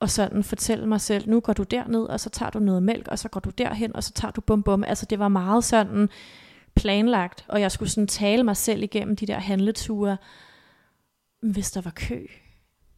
og 0.00 0.10
sådan 0.10 0.44
fortælle 0.44 0.86
mig 0.86 1.00
selv, 1.00 1.28
nu 1.28 1.40
går 1.40 1.52
du 1.52 1.62
derned, 1.62 2.00
og 2.00 2.20
så 2.20 2.30
tager 2.30 2.50
du 2.50 2.58
noget 2.58 2.82
mælk, 2.82 3.08
og 3.08 3.18
så 3.18 3.28
går 3.28 3.40
du 3.40 3.50
derhen, 3.50 3.96
og 3.96 4.04
så 4.04 4.12
tager 4.12 4.32
du 4.32 4.40
bum 4.40 4.62
bum. 4.62 4.84
Altså 4.84 5.06
det 5.10 5.18
var 5.18 5.28
meget 5.28 5.64
sådan 5.64 6.08
planlagt, 6.76 7.44
og 7.48 7.60
jeg 7.60 7.72
skulle 7.72 7.88
sådan 7.88 8.06
tale 8.06 8.42
mig 8.42 8.56
selv 8.56 8.82
igennem 8.82 9.16
de 9.16 9.26
der 9.26 9.38
handleture, 9.38 10.16
hvis 11.42 11.70
der 11.70 11.80
var 11.80 11.92
kø, 11.94 12.26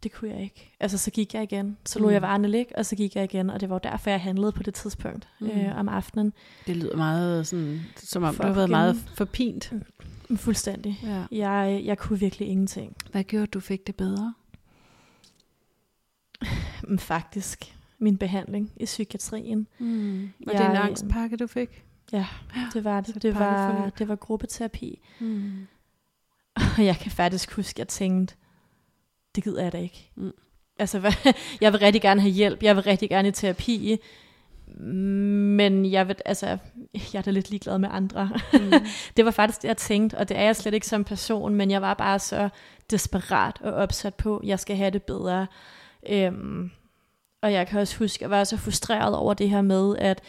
det 0.02 0.12
kunne 0.12 0.30
jeg 0.30 0.42
ikke. 0.42 0.76
Altså, 0.80 0.98
så 0.98 1.10
gik 1.10 1.34
jeg 1.34 1.42
igen. 1.42 1.76
Så 1.84 1.98
lå 1.98 2.06
mm. 2.06 2.12
jeg 2.12 2.22
varerne 2.22 2.48
ligge, 2.48 2.78
og 2.78 2.86
så 2.86 2.96
gik 2.96 3.16
jeg 3.16 3.24
igen. 3.24 3.50
Og 3.50 3.60
det 3.60 3.70
var 3.70 3.78
derfor, 3.78 4.10
jeg 4.10 4.20
handlede 4.20 4.52
på 4.52 4.62
det 4.62 4.74
tidspunkt 4.74 5.28
mm. 5.40 5.46
øh, 5.46 5.78
om 5.78 5.88
aftenen. 5.88 6.32
Det 6.66 6.76
lyder 6.76 6.96
meget 6.96 7.46
sådan, 7.46 7.80
som 7.96 8.22
om 8.22 8.34
for 8.34 8.42
du 8.42 8.46
har 8.46 8.54
været 8.54 8.70
meget 8.70 8.96
forpint. 9.14 9.72
Mm, 9.72 9.82
fuldstændig. 10.36 11.00
Ja. 11.02 11.24
Jeg, 11.30 11.82
jeg 11.84 11.98
kunne 11.98 12.18
virkelig 12.18 12.48
ingenting. 12.48 12.96
Hvad 13.12 13.24
gjorde 13.24 13.46
du 13.46 13.60
fik 13.60 13.86
det 13.86 13.96
bedre? 13.96 14.34
Faktisk 16.98 17.74
min 17.98 18.18
behandling 18.18 18.72
i 18.76 18.84
psykiatrien. 18.84 19.66
Mm. 19.78 20.30
Var 20.46 20.52
jeg, 20.52 20.62
det 20.62 20.70
en 20.70 20.76
angstpakke, 20.76 21.36
du 21.36 21.46
fik? 21.46 21.84
Ja, 22.12 22.26
det 22.74 22.84
var 22.84 23.00
det. 23.00 23.14
Det 23.22 23.34
var, 23.34 23.90
det 23.98 24.08
var 24.08 24.16
gruppeterapi. 24.16 25.00
Mm. 25.20 25.66
Og 26.78 26.84
jeg 26.84 26.96
kan 26.96 27.10
faktisk 27.10 27.52
huske, 27.52 27.76
at 27.76 27.78
jeg 27.78 27.88
tænkte, 27.88 28.34
det 29.34 29.44
gider 29.44 29.62
jeg 29.62 29.72
da 29.72 29.78
ikke. 29.78 30.10
Mm. 30.14 30.32
Altså, 30.78 30.98
hvad, 30.98 31.12
jeg 31.60 31.72
vil 31.72 31.80
rigtig 31.80 32.02
gerne 32.02 32.20
have 32.20 32.32
hjælp, 32.32 32.62
jeg 32.62 32.76
vil 32.76 32.84
rigtig 32.84 33.08
gerne 33.08 33.28
i 33.28 33.32
terapi, 33.32 33.98
men 34.80 35.92
jeg, 35.92 36.08
vil, 36.08 36.16
altså, 36.24 36.46
jeg 37.12 37.18
er 37.18 37.22
da 37.22 37.30
lidt 37.30 37.50
ligeglad 37.50 37.78
med 37.78 37.88
andre. 37.92 38.30
Mm. 38.52 38.72
det 39.16 39.24
var 39.24 39.30
faktisk 39.30 39.62
det, 39.62 39.68
jeg 39.68 39.76
tænkte, 39.76 40.18
og 40.18 40.28
det 40.28 40.36
er 40.36 40.42
jeg 40.42 40.56
slet 40.56 40.74
ikke 40.74 40.86
som 40.86 41.04
person, 41.04 41.54
men 41.54 41.70
jeg 41.70 41.82
var 41.82 41.94
bare 41.94 42.18
så 42.18 42.48
desperat 42.90 43.56
og 43.60 43.72
opsat 43.72 44.14
på, 44.14 44.36
at 44.36 44.48
jeg 44.48 44.60
skal 44.60 44.76
have 44.76 44.90
det 44.90 45.02
bedre. 45.02 45.46
Øhm, 46.08 46.70
og 47.42 47.52
jeg 47.52 47.66
kan 47.66 47.80
også 47.80 47.98
huske, 47.98 48.16
at 48.18 48.20
jeg 48.22 48.30
var 48.30 48.44
så 48.44 48.56
frustreret 48.56 49.16
over 49.16 49.34
det 49.34 49.50
her 49.50 49.62
med, 49.62 49.96
at 49.98 50.20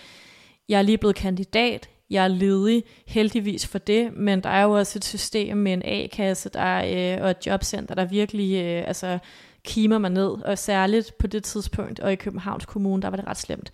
jeg 0.69 0.77
er 0.77 0.81
lige 0.81 0.97
blevet 0.97 1.15
kandidat, 1.15 1.89
jeg 2.09 2.23
er 2.23 2.27
ledig, 2.27 2.83
heldigvis 3.07 3.67
for 3.67 3.77
det, 3.77 4.13
men 4.13 4.43
der 4.43 4.49
er 4.49 4.63
jo 4.63 4.71
også 4.71 4.99
et 4.99 5.05
system 5.05 5.57
med 5.57 5.73
en 5.73 5.81
A-kasse 5.85 6.49
der 6.49 6.59
er, 6.59 7.17
øh, 7.17 7.23
og 7.23 7.29
et 7.29 7.47
jobcenter, 7.47 7.95
der 7.95 8.05
virkelig 8.05 8.63
øh, 8.63 8.87
altså, 8.87 9.19
kimer 9.63 9.97
mig 9.97 10.09
ned, 10.09 10.31
og 10.45 10.57
særligt 10.57 11.17
på 11.17 11.27
det 11.27 11.43
tidspunkt, 11.43 11.99
og 11.99 12.11
i 12.11 12.15
Københavns 12.15 12.65
Kommune, 12.65 13.01
der 13.01 13.09
var 13.09 13.17
det 13.17 13.27
ret 13.27 13.37
slemt. 13.37 13.71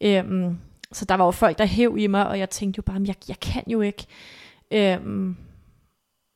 Øhm, 0.00 0.58
så 0.92 1.04
der 1.04 1.14
var 1.14 1.24
jo 1.24 1.30
folk, 1.30 1.58
der 1.58 1.64
hæv 1.64 1.96
i 1.98 2.06
mig, 2.06 2.28
og 2.28 2.38
jeg 2.38 2.50
tænkte 2.50 2.78
jo 2.78 2.82
bare, 2.82 3.02
jeg, 3.06 3.14
jeg 3.28 3.40
kan 3.40 3.62
jo 3.66 3.80
ikke. 3.80 4.06
Øhm, 4.70 5.36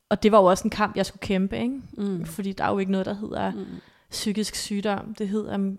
og 0.09 0.23
det 0.23 0.31
var 0.31 0.39
jo 0.39 0.45
også 0.45 0.63
en 0.63 0.69
kamp, 0.69 0.95
jeg 0.95 1.05
skulle 1.05 1.21
kæmpe, 1.21 1.59
ikke? 1.59 1.81
Mm. 1.97 2.25
fordi 2.25 2.51
der 2.51 2.63
er 2.63 2.71
jo 2.71 2.79
ikke 2.79 2.91
noget, 2.91 3.05
der 3.05 3.13
hedder 3.13 3.51
mm. 3.51 3.65
psykisk 4.09 4.55
sygdom. 4.55 5.15
Det 5.15 5.29
hedder, 5.29 5.57
mm, 5.57 5.77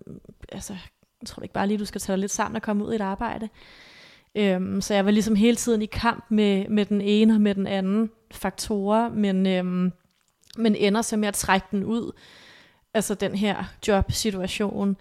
altså, 0.52 0.72
jeg 1.20 1.26
tror 1.26 1.42
ikke 1.42 1.52
bare 1.52 1.66
lige, 1.66 1.78
du 1.78 1.84
skal 1.84 2.00
tage 2.00 2.14
dig 2.14 2.20
lidt 2.20 2.32
sammen 2.32 2.56
og 2.56 2.62
komme 2.62 2.84
ud 2.84 2.92
i 2.92 2.94
et 2.94 3.00
arbejde. 3.00 3.48
Øhm, 4.34 4.80
så 4.80 4.94
jeg 4.94 5.04
var 5.04 5.10
ligesom 5.10 5.34
hele 5.34 5.56
tiden 5.56 5.82
i 5.82 5.86
kamp 5.86 6.24
med, 6.28 6.68
med 6.68 6.86
den 6.86 7.00
ene 7.00 7.34
og 7.34 7.40
med 7.40 7.54
den 7.54 7.66
anden 7.66 8.10
faktorer, 8.30 9.08
men, 9.08 9.46
øhm, 9.46 9.92
men 10.56 10.76
ender 10.76 11.02
så 11.02 11.16
med 11.16 11.28
at 11.28 11.34
trække 11.34 11.66
den 11.70 11.84
ud, 11.84 12.12
altså 12.94 13.14
den 13.14 13.34
her 13.34 13.64
jobsituation, 13.88 14.96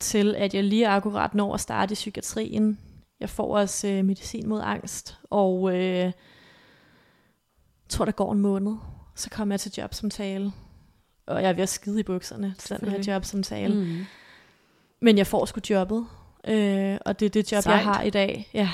til 0.00 0.34
at 0.34 0.54
jeg 0.54 0.64
lige 0.64 0.88
akkurat 0.88 1.34
når 1.34 1.54
at 1.54 1.60
starte 1.60 1.92
i 1.92 1.94
psykiatrien. 1.94 2.78
Jeg 3.20 3.30
får 3.30 3.56
også 3.56 3.88
øh, 3.88 4.04
medicin 4.04 4.48
mod 4.48 4.60
angst, 4.64 5.18
og 5.30 5.76
øh, 5.76 6.12
tror, 7.88 8.04
der 8.04 8.12
går 8.12 8.32
en 8.32 8.40
måned, 8.40 8.76
så 9.16 9.30
kommer 9.30 9.54
jeg 9.54 9.60
til 9.60 9.72
jobsamtale, 9.78 10.52
og 11.26 11.42
jeg 11.42 11.48
er 11.48 11.52
ved 11.52 11.62
at 11.62 11.68
skide 11.68 12.00
i 12.00 12.02
bukserne 12.02 12.54
til 12.58 12.80
den 12.80 12.88
her 12.88 13.12
jobsamtale. 13.12 13.74
Mm. 13.74 14.04
Men 15.00 15.18
jeg 15.18 15.26
får 15.26 15.44
sgu 15.44 15.60
jobbet, 15.70 16.06
Øh, 16.48 16.98
og 17.04 17.20
det 17.20 17.26
er 17.26 17.30
det 17.30 17.52
job, 17.52 17.62
Sejt. 17.62 17.76
jeg 17.76 17.84
har 17.84 18.02
i 18.02 18.10
dag. 18.10 18.50
Ja. 18.54 18.70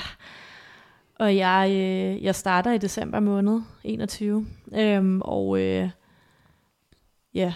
Og 1.15 1.35
jeg, 1.35 1.69
øh, 1.71 2.23
jeg 2.23 2.35
starter 2.35 2.71
i 2.71 2.77
december 2.77 3.19
måned 3.19 3.61
21. 3.83 4.47
Øhm, 4.75 5.21
og 5.21 5.59
øh, 5.59 5.89
ja, 7.33 7.53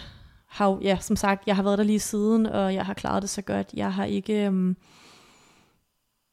har, 0.52 0.78
ja, 0.82 0.98
som 1.00 1.16
sagt, 1.16 1.46
jeg 1.46 1.56
har 1.56 1.62
været 1.62 1.78
der 1.78 1.84
lige 1.84 2.00
siden, 2.00 2.46
og 2.46 2.74
jeg 2.74 2.86
har 2.86 2.94
klaret 2.94 3.22
det 3.22 3.30
så 3.30 3.42
godt. 3.42 3.70
Jeg 3.74 3.94
har 3.94 4.04
ikke, 4.04 4.46
øhm, 4.46 4.76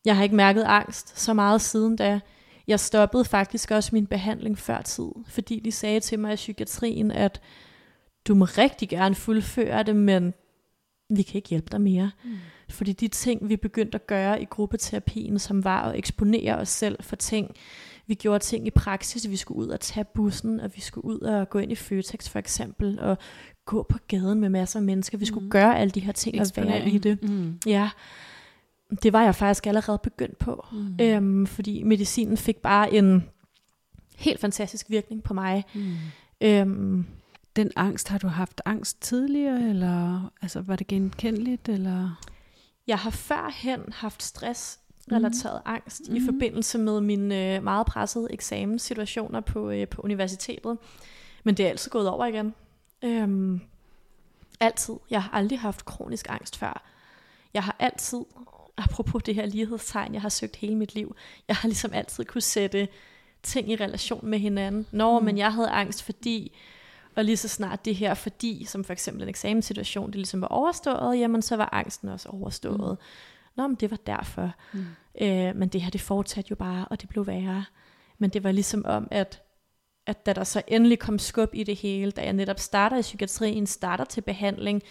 jeg 0.05 0.15
har 0.15 0.23
ikke 0.23 0.35
mærket 0.35 0.63
angst 0.63 1.19
så 1.19 1.33
meget 1.33 1.61
siden 1.61 1.95
da. 1.95 2.19
Jeg 2.67 2.79
stoppede 2.79 3.25
faktisk 3.25 3.71
også 3.71 3.89
min 3.93 4.07
behandling 4.07 4.57
før 4.57 4.81
tid, 4.81 5.09
fordi 5.27 5.59
de 5.59 5.71
sagde 5.71 5.99
til 5.99 6.19
mig 6.19 6.33
i 6.33 6.35
psykiatrien, 6.35 7.11
at 7.11 7.41
du 8.27 8.35
må 8.35 8.45
rigtig 8.45 8.89
gerne 8.89 9.15
fuldføre 9.15 9.83
det, 9.83 9.95
men 9.95 10.33
vi 11.09 11.21
kan 11.21 11.35
ikke 11.35 11.49
hjælpe 11.49 11.67
dig 11.71 11.81
mere. 11.81 12.11
Mm. 12.23 12.37
Fordi 12.69 12.93
de 12.93 13.07
ting, 13.07 13.49
vi 13.49 13.57
begyndte 13.57 13.95
at 13.95 14.07
gøre 14.07 14.41
i 14.41 14.45
gruppeterapien, 14.45 15.39
som 15.39 15.63
var 15.63 15.81
at 15.81 15.97
eksponere 15.97 16.57
os 16.57 16.69
selv 16.69 17.03
for 17.03 17.15
ting, 17.15 17.55
vi 18.07 18.13
gjorde 18.13 18.43
ting 18.43 18.67
i 18.67 18.71
praksis, 18.71 19.29
vi 19.29 19.35
skulle 19.35 19.57
ud 19.57 19.67
og 19.67 19.79
tage 19.79 20.05
bussen, 20.15 20.59
og 20.59 20.75
vi 20.75 20.81
skulle 20.81 21.05
ud 21.05 21.19
og 21.19 21.49
gå 21.49 21.59
ind 21.59 21.71
i 21.71 21.75
Føtex 21.75 22.29
for 22.29 22.39
eksempel, 22.39 22.99
og 22.99 23.17
gå 23.69 23.83
på 23.83 23.97
gaden 24.07 24.39
med 24.39 24.49
masser 24.49 24.79
af 24.79 24.83
mennesker. 24.83 25.17
Vi 25.17 25.25
skulle 25.25 25.43
mm. 25.43 25.49
gøre 25.49 25.79
alle 25.79 25.91
de 25.91 25.99
her 25.99 26.11
ting 26.11 26.41
og 26.41 26.47
være 26.55 26.89
i 26.89 26.97
det. 26.97 27.23
Mm. 27.23 27.59
Ja, 27.65 27.89
det 29.03 29.13
var 29.13 29.23
jeg 29.23 29.35
faktisk 29.35 29.67
allerede 29.67 29.99
begyndt 30.03 30.37
på, 30.37 30.65
mm. 30.71 30.97
øhm, 31.01 31.47
fordi 31.47 31.83
medicinen 31.83 32.37
fik 32.37 32.57
bare 32.57 32.93
en 32.93 33.29
helt 34.17 34.39
fantastisk 34.39 34.89
virkning 34.89 35.23
på 35.23 35.33
mig. 35.33 35.65
Mm. 35.75 35.95
Øhm, 36.41 37.05
den 37.55 37.71
angst, 37.75 38.07
har 38.07 38.17
du 38.17 38.27
haft 38.27 38.61
angst 38.65 39.01
tidligere, 39.01 39.69
eller 39.69 40.31
altså, 40.41 40.61
var 40.61 40.75
det 40.75 40.87
genkendeligt? 40.87 41.69
Eller? 41.69 42.21
Jeg 42.87 42.97
har 42.97 43.09
førhen 43.09 43.81
haft 43.93 44.23
stress 44.23 44.79
relateret 45.11 45.61
mm. 45.65 45.71
angst 45.71 46.01
mm. 46.09 46.15
i 46.15 46.21
forbindelse 46.25 46.77
med 46.77 47.01
mine 47.01 47.55
øh, 47.55 47.63
meget 47.63 47.87
pressede 47.87 48.27
eksamenssituationer 48.29 49.41
på, 49.41 49.69
øh, 49.69 49.87
på 49.87 50.01
universitetet. 50.01 50.77
Men 51.43 51.55
det 51.55 51.65
er 51.65 51.69
altid 51.69 51.91
gået 51.91 52.09
over 52.09 52.25
igen. 52.25 52.53
Øhm, 53.03 53.61
altid. 54.59 54.95
Jeg 55.09 55.23
har 55.23 55.31
aldrig 55.33 55.59
haft 55.59 55.85
kronisk 55.85 56.29
angst 56.29 56.57
før. 56.57 56.83
Jeg 57.53 57.63
har 57.63 57.75
altid, 57.79 58.25
apropos 58.77 59.23
det 59.23 59.35
her 59.35 59.45
lighedstegn, 59.45 60.13
jeg 60.13 60.21
har 60.21 60.29
søgt 60.29 60.55
hele 60.55 60.75
mit 60.75 60.95
liv, 60.95 61.15
jeg 61.47 61.55
har 61.55 61.67
ligesom 61.67 61.93
altid 61.93 62.25
kunne 62.25 62.41
sætte 62.41 62.87
ting 63.43 63.71
i 63.71 63.75
relation 63.75 64.25
med 64.25 64.39
hinanden. 64.39 64.87
Når 64.91 65.19
mm. 65.19 65.25
men 65.25 65.37
jeg 65.37 65.53
havde 65.53 65.69
angst, 65.69 66.03
fordi 66.03 66.51
og 67.15 67.25
lige 67.25 67.37
så 67.37 67.47
snart 67.47 67.85
det 67.85 67.95
her, 67.95 68.13
fordi 68.13 68.65
som 68.65 68.83
for 68.83 68.93
eksempel 68.93 69.23
en 69.23 69.29
eksamenssituation, 69.29 70.07
det 70.07 70.15
ligesom 70.15 70.41
var 70.41 70.47
overstået, 70.47 71.19
jamen 71.19 71.41
så 71.41 71.55
var 71.55 71.69
angsten 71.71 72.09
også 72.09 72.29
overstået. 72.29 72.97
Mm. 72.99 73.05
Nå, 73.55 73.67
men 73.67 73.75
det 73.75 73.91
var 73.91 73.97
derfor. 73.97 74.51
Mm. 74.73 74.85
Øh, 75.21 75.55
men 75.55 75.69
det 75.69 75.81
her, 75.81 75.89
det 75.89 76.01
fortsatte 76.01 76.49
jo 76.49 76.55
bare, 76.55 76.85
og 76.85 77.01
det 77.01 77.09
blev 77.09 77.27
værre. 77.27 77.65
Men 78.17 78.29
det 78.29 78.43
var 78.43 78.51
ligesom 78.51 78.85
om, 78.85 79.07
at, 79.11 79.41
at 80.09 80.25
da 80.25 80.33
der 80.33 80.43
så 80.43 80.61
endelig 80.67 80.99
kom 80.99 81.19
skub 81.19 81.49
i 81.53 81.63
det 81.63 81.75
hele, 81.75 82.11
da 82.11 82.21
jeg 82.21 82.33
netop 82.33 82.59
starter 82.59 82.97
i 82.97 83.01
psykiatrien, 83.01 83.67
starter 83.67 84.05
til 84.05 84.21
behandling, 84.21 84.81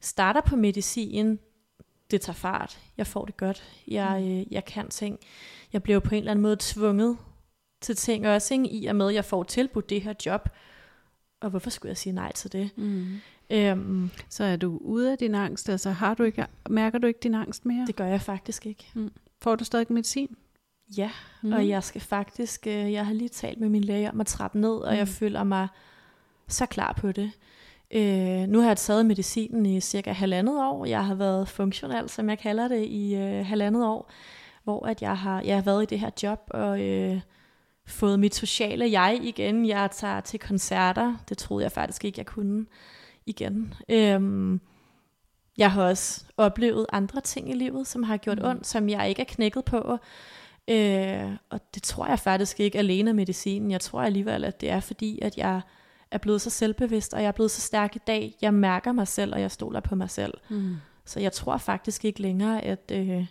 starter 0.00 0.40
på 0.40 0.56
medicin, 0.56 1.38
det 2.10 2.20
tager 2.20 2.34
fart. 2.34 2.78
Jeg 2.96 3.06
får 3.06 3.24
det 3.24 3.36
godt. 3.36 3.64
Jeg, 3.88 4.20
mm. 4.20 4.38
øh, 4.38 4.52
jeg 4.52 4.64
kan 4.64 4.88
ting. 4.88 5.18
Jeg 5.72 5.82
blev 5.82 6.00
på 6.00 6.14
en 6.14 6.18
eller 6.18 6.30
anden 6.30 6.42
måde 6.42 6.56
tvunget 6.60 7.16
til 7.80 7.96
ting 7.96 8.28
også, 8.28 8.54
ikke? 8.54 8.68
i 8.70 8.86
og 8.86 8.96
med, 8.96 9.08
at 9.08 9.14
jeg 9.14 9.24
får 9.24 9.42
tilbudt 9.42 9.90
det 9.90 10.02
her 10.02 10.14
job, 10.26 10.48
og 11.40 11.50
hvorfor 11.50 11.70
skulle 11.70 11.90
jeg 11.90 11.96
sige 11.96 12.12
nej 12.12 12.32
til 12.32 12.52
det? 12.52 12.70
Mm. 12.76 13.16
Øhm, 13.50 14.10
så 14.28 14.44
er 14.44 14.56
du 14.56 14.78
ude 14.80 15.12
af 15.12 15.18
din 15.18 15.34
angst, 15.34 15.68
altså 15.68 15.90
har 15.90 16.14
du 16.14 16.22
ikke, 16.22 16.46
mærker 16.70 16.98
du 16.98 17.06
ikke 17.06 17.20
din 17.22 17.34
angst 17.34 17.66
mere? 17.66 17.86
Det 17.86 17.96
gør 17.96 18.06
jeg 18.06 18.20
faktisk 18.20 18.66
ikke. 18.66 18.90
Mm. 18.94 19.10
Får 19.40 19.56
du 19.56 19.64
stadig 19.64 19.86
medicin? 19.90 20.36
Ja, 20.96 21.10
mm. 21.42 21.52
og 21.52 21.68
jeg 21.68 21.82
skal 21.82 22.00
faktisk, 22.00 22.66
øh, 22.66 22.92
jeg 22.92 23.06
har 23.06 23.12
lige 23.12 23.28
talt 23.28 23.60
med 23.60 23.68
min 23.68 23.84
læge 23.84 24.10
om 24.10 24.20
at 24.20 24.26
trappe 24.26 24.58
ned, 24.60 24.76
og 24.76 24.92
mm. 24.92 24.98
jeg 24.98 25.08
føler 25.08 25.44
mig 25.44 25.68
så 26.48 26.66
klar 26.66 26.92
på 26.92 27.12
det. 27.12 27.30
Øh, 27.90 28.48
nu 28.48 28.60
har 28.60 28.66
jeg 28.66 28.76
taget 28.76 29.06
medicinen 29.06 29.66
i 29.66 29.80
cirka 29.80 30.12
halvandet 30.12 30.62
år. 30.62 30.84
Jeg 30.84 31.06
har 31.06 31.14
været 31.14 31.48
funktionel, 31.48 32.08
som 32.08 32.28
jeg 32.28 32.38
kalder 32.38 32.68
det, 32.68 32.86
i 32.86 33.14
øh, 33.14 33.46
halvandet 33.46 33.84
år, 33.84 34.10
hvor 34.64 34.86
at 34.86 35.02
jeg 35.02 35.18
har, 35.18 35.42
jeg 35.42 35.56
har 35.56 35.62
været 35.62 35.82
i 35.82 35.86
det 35.86 36.00
her 36.00 36.10
job, 36.22 36.40
og 36.50 36.80
øh, 36.80 37.20
fået 37.86 38.20
mit 38.20 38.34
sociale 38.34 38.90
jeg 38.90 39.20
igen. 39.22 39.66
Jeg 39.66 39.90
tager 39.92 40.20
til 40.20 40.40
koncerter. 40.40 41.16
Det 41.28 41.38
troede 41.38 41.64
jeg 41.64 41.72
faktisk 41.72 42.04
ikke, 42.04 42.18
jeg 42.18 42.26
kunne 42.26 42.66
igen. 43.26 43.74
Øhm, 43.88 44.60
jeg 45.58 45.72
har 45.72 45.82
også 45.82 46.24
oplevet 46.36 46.86
andre 46.92 47.20
ting 47.20 47.50
i 47.50 47.54
livet, 47.54 47.86
som 47.86 48.02
har 48.02 48.16
gjort 48.16 48.38
mm. 48.38 48.44
ondt, 48.44 48.66
som 48.66 48.88
jeg 48.88 49.08
ikke 49.08 49.22
er 49.22 49.26
knækket 49.26 49.64
på. 49.64 49.98
Øh, 50.68 51.36
og 51.50 51.60
det 51.74 51.82
tror 51.82 52.06
jeg 52.06 52.18
faktisk 52.18 52.60
ikke 52.60 52.78
alene 52.78 53.12
medicinen. 53.12 53.70
Jeg 53.70 53.80
tror 53.80 54.02
alligevel, 54.02 54.44
at 54.44 54.60
det 54.60 54.70
er 54.70 54.80
fordi, 54.80 55.18
at 55.22 55.36
jeg 55.36 55.60
er 56.10 56.18
blevet 56.18 56.40
så 56.40 56.50
selvbevidst, 56.50 57.14
og 57.14 57.20
jeg 57.20 57.28
er 57.28 57.32
blevet 57.32 57.50
så 57.50 57.60
stærk 57.60 57.96
i 57.96 58.00
dag. 58.06 58.34
Jeg 58.42 58.54
mærker 58.54 58.92
mig 58.92 59.08
selv, 59.08 59.34
og 59.34 59.40
jeg 59.40 59.50
stoler 59.50 59.80
på 59.80 59.94
mig 59.94 60.10
selv. 60.10 60.34
Mm. 60.48 60.76
Så 61.04 61.20
jeg 61.20 61.32
tror 61.32 61.56
faktisk 61.56 62.04
ikke 62.04 62.22
længere, 62.22 62.64
at... 62.64 62.92
Øh, 62.94 63.26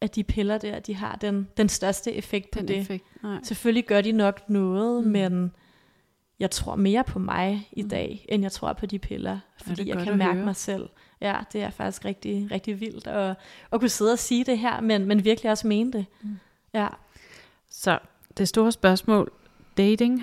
at 0.00 0.14
de 0.14 0.24
piller 0.24 0.58
der, 0.58 0.78
de 0.78 0.94
har 0.94 1.18
den, 1.20 1.48
den 1.56 1.68
største 1.68 2.14
effekt 2.14 2.50
på 2.50 2.58
den 2.58 2.68
det. 2.68 2.78
Effekt, 2.78 3.04
nej. 3.22 3.38
Selvfølgelig 3.42 3.86
gør 3.86 4.00
de 4.00 4.12
nok 4.12 4.48
noget, 4.50 5.04
mm. 5.04 5.10
men 5.10 5.52
jeg 6.40 6.50
tror 6.50 6.76
mere 6.76 7.04
på 7.04 7.18
mig 7.18 7.68
i 7.72 7.82
mm. 7.82 7.88
dag, 7.88 8.26
end 8.28 8.42
jeg 8.42 8.52
tror 8.52 8.72
på 8.72 8.86
de 8.86 8.98
piller, 8.98 9.38
fordi 9.62 9.82
ja, 9.82 9.96
jeg 9.96 10.04
kan 10.04 10.18
mærke 10.18 10.34
høre. 10.34 10.44
mig 10.44 10.56
selv. 10.56 10.88
Ja, 11.20 11.36
det 11.52 11.62
er 11.62 11.70
faktisk 11.70 12.04
rigtig, 12.04 12.48
rigtig 12.50 12.80
vildt 12.80 13.06
at, 13.06 13.36
at 13.72 13.80
kunne 13.80 13.88
sidde 13.88 14.12
og 14.12 14.18
sige 14.18 14.44
det 14.44 14.58
her, 14.58 14.80
men, 14.80 15.04
men 15.04 15.24
virkelig 15.24 15.50
også 15.50 15.66
mene 15.66 15.92
det. 15.92 16.06
Mm. 16.22 16.38
Ja. 16.74 16.88
Så 17.70 17.98
det 18.38 18.48
store 18.48 18.72
spørgsmål, 18.72 19.32
dating, 19.76 20.22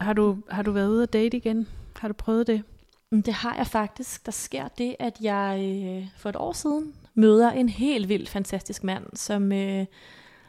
har 0.00 0.12
du, 0.12 0.38
har 0.50 0.62
du 0.62 0.72
været 0.72 0.88
ude 0.88 1.02
at 1.02 1.12
date 1.12 1.36
igen? 1.36 1.68
Har 1.96 2.08
du 2.08 2.14
prøvet 2.14 2.46
det? 2.46 2.62
Mm, 3.10 3.22
det 3.22 3.34
har 3.34 3.56
jeg 3.56 3.66
faktisk. 3.66 4.26
Der 4.26 4.32
sker 4.32 4.68
det, 4.68 4.96
at 4.98 5.16
jeg 5.20 5.58
øh, 5.60 6.08
for 6.16 6.28
et 6.28 6.36
år 6.36 6.52
siden 6.52 6.94
møder 7.14 7.50
en 7.50 7.68
helt 7.68 8.08
vildt 8.08 8.28
fantastisk 8.28 8.84
mand, 8.84 9.06
som, 9.14 9.52
øh, 9.52 9.86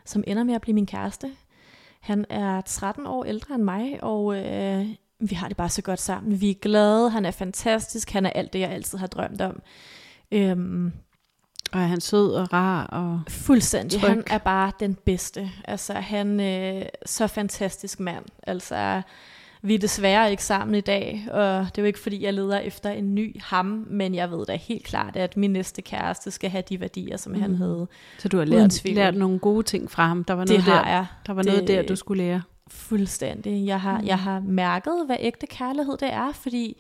som 0.05 0.23
ender 0.27 0.43
med 0.43 0.53
at 0.53 0.61
blive 0.61 0.73
min 0.73 0.85
kæreste. 0.85 1.31
Han 1.99 2.25
er 2.29 2.61
13 2.61 3.07
år 3.07 3.23
ældre 3.23 3.55
end 3.55 3.63
mig, 3.63 4.03
og 4.03 4.37
øh, 4.37 4.87
vi 5.19 5.35
har 5.35 5.47
det 5.47 5.57
bare 5.57 5.69
så 5.69 5.81
godt 5.81 5.99
sammen. 5.99 6.41
Vi 6.41 6.49
er 6.49 6.55
glade, 6.61 7.09
han 7.09 7.25
er 7.25 7.31
fantastisk, 7.31 8.11
han 8.11 8.25
er 8.25 8.29
alt 8.29 8.53
det, 8.53 8.59
jeg 8.59 8.69
altid 8.69 8.97
har 8.97 9.07
drømt 9.07 9.41
om. 9.41 9.61
Øhm, 10.31 10.91
og 11.73 11.81
er 11.81 11.85
han 11.85 12.01
sød 12.01 12.33
og 12.33 12.53
rar 12.53 12.85
og 12.85 13.21
Fuldstændig. 13.27 14.01
Tryg. 14.01 14.09
Han 14.09 14.23
er 14.27 14.37
bare 14.37 14.71
den 14.79 14.97
bedste. 15.05 15.51
Altså, 15.65 15.93
han 15.93 16.39
er 16.39 16.79
øh, 16.79 16.85
så 17.05 17.27
fantastisk 17.27 17.99
mand. 17.99 18.25
Altså, 18.43 19.01
vi 19.61 19.75
er 19.75 19.79
desværre 19.79 20.31
ikke 20.31 20.43
sammen 20.43 20.75
i 20.75 20.81
dag, 20.81 21.27
og 21.31 21.65
det 21.65 21.77
er 21.77 21.81
jo 21.81 21.85
ikke 21.85 21.99
fordi, 21.99 22.23
jeg 22.23 22.33
leder 22.33 22.59
efter 22.59 22.89
en 22.89 23.15
ny 23.15 23.41
ham, 23.41 23.85
men 23.89 24.15
jeg 24.15 24.31
ved 24.31 24.45
da 24.45 24.55
helt 24.55 24.85
klart, 24.85 25.15
at 25.15 25.37
min 25.37 25.51
næste 25.51 25.81
kæreste 25.81 26.31
skal 26.31 26.49
have 26.49 26.63
de 26.69 26.79
værdier, 26.79 27.17
som 27.17 27.31
mm. 27.31 27.41
han 27.41 27.55
havde. 27.55 27.87
Så 28.17 28.29
du 28.29 28.37
har 28.37 28.45
lært, 28.45 28.85
lært 28.85 29.15
nogle 29.15 29.39
gode 29.39 29.63
ting 29.63 29.91
fra 29.91 30.07
ham? 30.07 30.23
Der 30.23 30.33
var 30.33 30.45
noget, 30.45 30.65
det 30.65 30.73
har 30.73 30.83
der, 30.83 30.89
jeg. 30.89 31.05
Der 31.27 31.33
var 31.33 31.41
det, 31.41 31.51
noget 31.51 31.67
der, 31.67 31.81
du 31.83 31.95
skulle 31.95 32.23
lære? 32.23 32.41
Fuldstændig. 32.67 33.65
Jeg 33.65 33.81
har, 33.81 34.01
mm. 34.01 34.07
jeg 34.07 34.19
har 34.19 34.39
mærket, 34.39 35.03
hvad 35.05 35.17
ægte 35.19 35.47
kærlighed 35.47 35.97
det 35.97 36.13
er, 36.13 36.31
fordi 36.31 36.77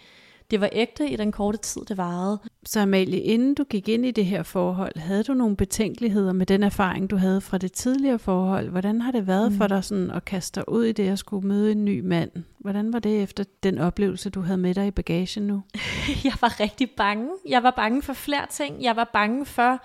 det 0.53 0.61
var 0.61 0.69
ægte 0.71 1.09
i 1.09 1.15
den 1.15 1.31
korte 1.31 1.57
tid, 1.57 1.81
det 1.81 1.97
varede. 1.97 2.39
Så 2.65 2.79
Amalie, 2.79 3.19
inden 3.19 3.53
du 3.53 3.63
gik 3.63 3.89
ind 3.89 4.05
i 4.05 4.11
det 4.11 4.25
her 4.25 4.43
forhold, 4.43 4.97
havde 4.97 5.23
du 5.23 5.33
nogle 5.33 5.55
betænkeligheder 5.55 6.33
med 6.33 6.45
den 6.45 6.63
erfaring, 6.63 7.09
du 7.09 7.15
havde 7.15 7.41
fra 7.41 7.57
det 7.57 7.71
tidligere 7.71 8.19
forhold? 8.19 8.69
Hvordan 8.69 9.01
har 9.01 9.11
det 9.11 9.27
været 9.27 9.51
mm. 9.51 9.57
for 9.57 9.67
dig 9.67 9.83
sådan 9.83 10.11
at 10.11 10.25
kaste 10.25 10.59
dig 10.59 10.69
ud 10.69 10.83
i 10.83 10.91
det 10.91 11.09
at 11.09 11.19
skulle 11.19 11.47
møde 11.47 11.71
en 11.71 11.85
ny 11.85 11.99
mand? 11.99 12.31
Hvordan 12.59 12.93
var 12.93 12.99
det 12.99 13.23
efter 13.23 13.43
den 13.63 13.77
oplevelse, 13.77 14.29
du 14.29 14.41
havde 14.41 14.57
med 14.57 14.73
dig 14.73 14.87
i 14.87 14.91
bagagen 14.91 15.47
nu? 15.47 15.63
jeg 16.23 16.33
var 16.41 16.59
rigtig 16.59 16.89
bange. 16.97 17.29
Jeg 17.49 17.63
var 17.63 17.71
bange 17.71 18.01
for 18.01 18.13
flere 18.13 18.45
ting. 18.49 18.83
Jeg 18.83 18.95
var 18.95 19.09
bange 19.13 19.45
for, 19.45 19.83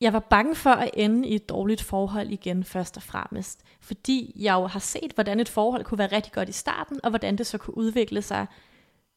jeg 0.00 0.12
var 0.12 0.26
bange 0.30 0.54
for 0.54 0.70
at 0.70 0.90
ende 0.94 1.28
i 1.28 1.34
et 1.34 1.48
dårligt 1.48 1.82
forhold 1.82 2.30
igen, 2.30 2.64
først 2.64 2.96
og 2.96 3.02
fremmest. 3.02 3.60
Fordi 3.80 4.32
jeg 4.36 4.54
jo 4.54 4.66
har 4.66 4.80
set, 4.80 5.12
hvordan 5.14 5.40
et 5.40 5.48
forhold 5.48 5.84
kunne 5.84 5.98
være 5.98 6.12
rigtig 6.12 6.32
godt 6.32 6.48
i 6.48 6.52
starten, 6.52 7.00
og 7.02 7.10
hvordan 7.10 7.38
det 7.38 7.46
så 7.46 7.58
kunne 7.58 7.76
udvikle 7.76 8.22
sig 8.22 8.46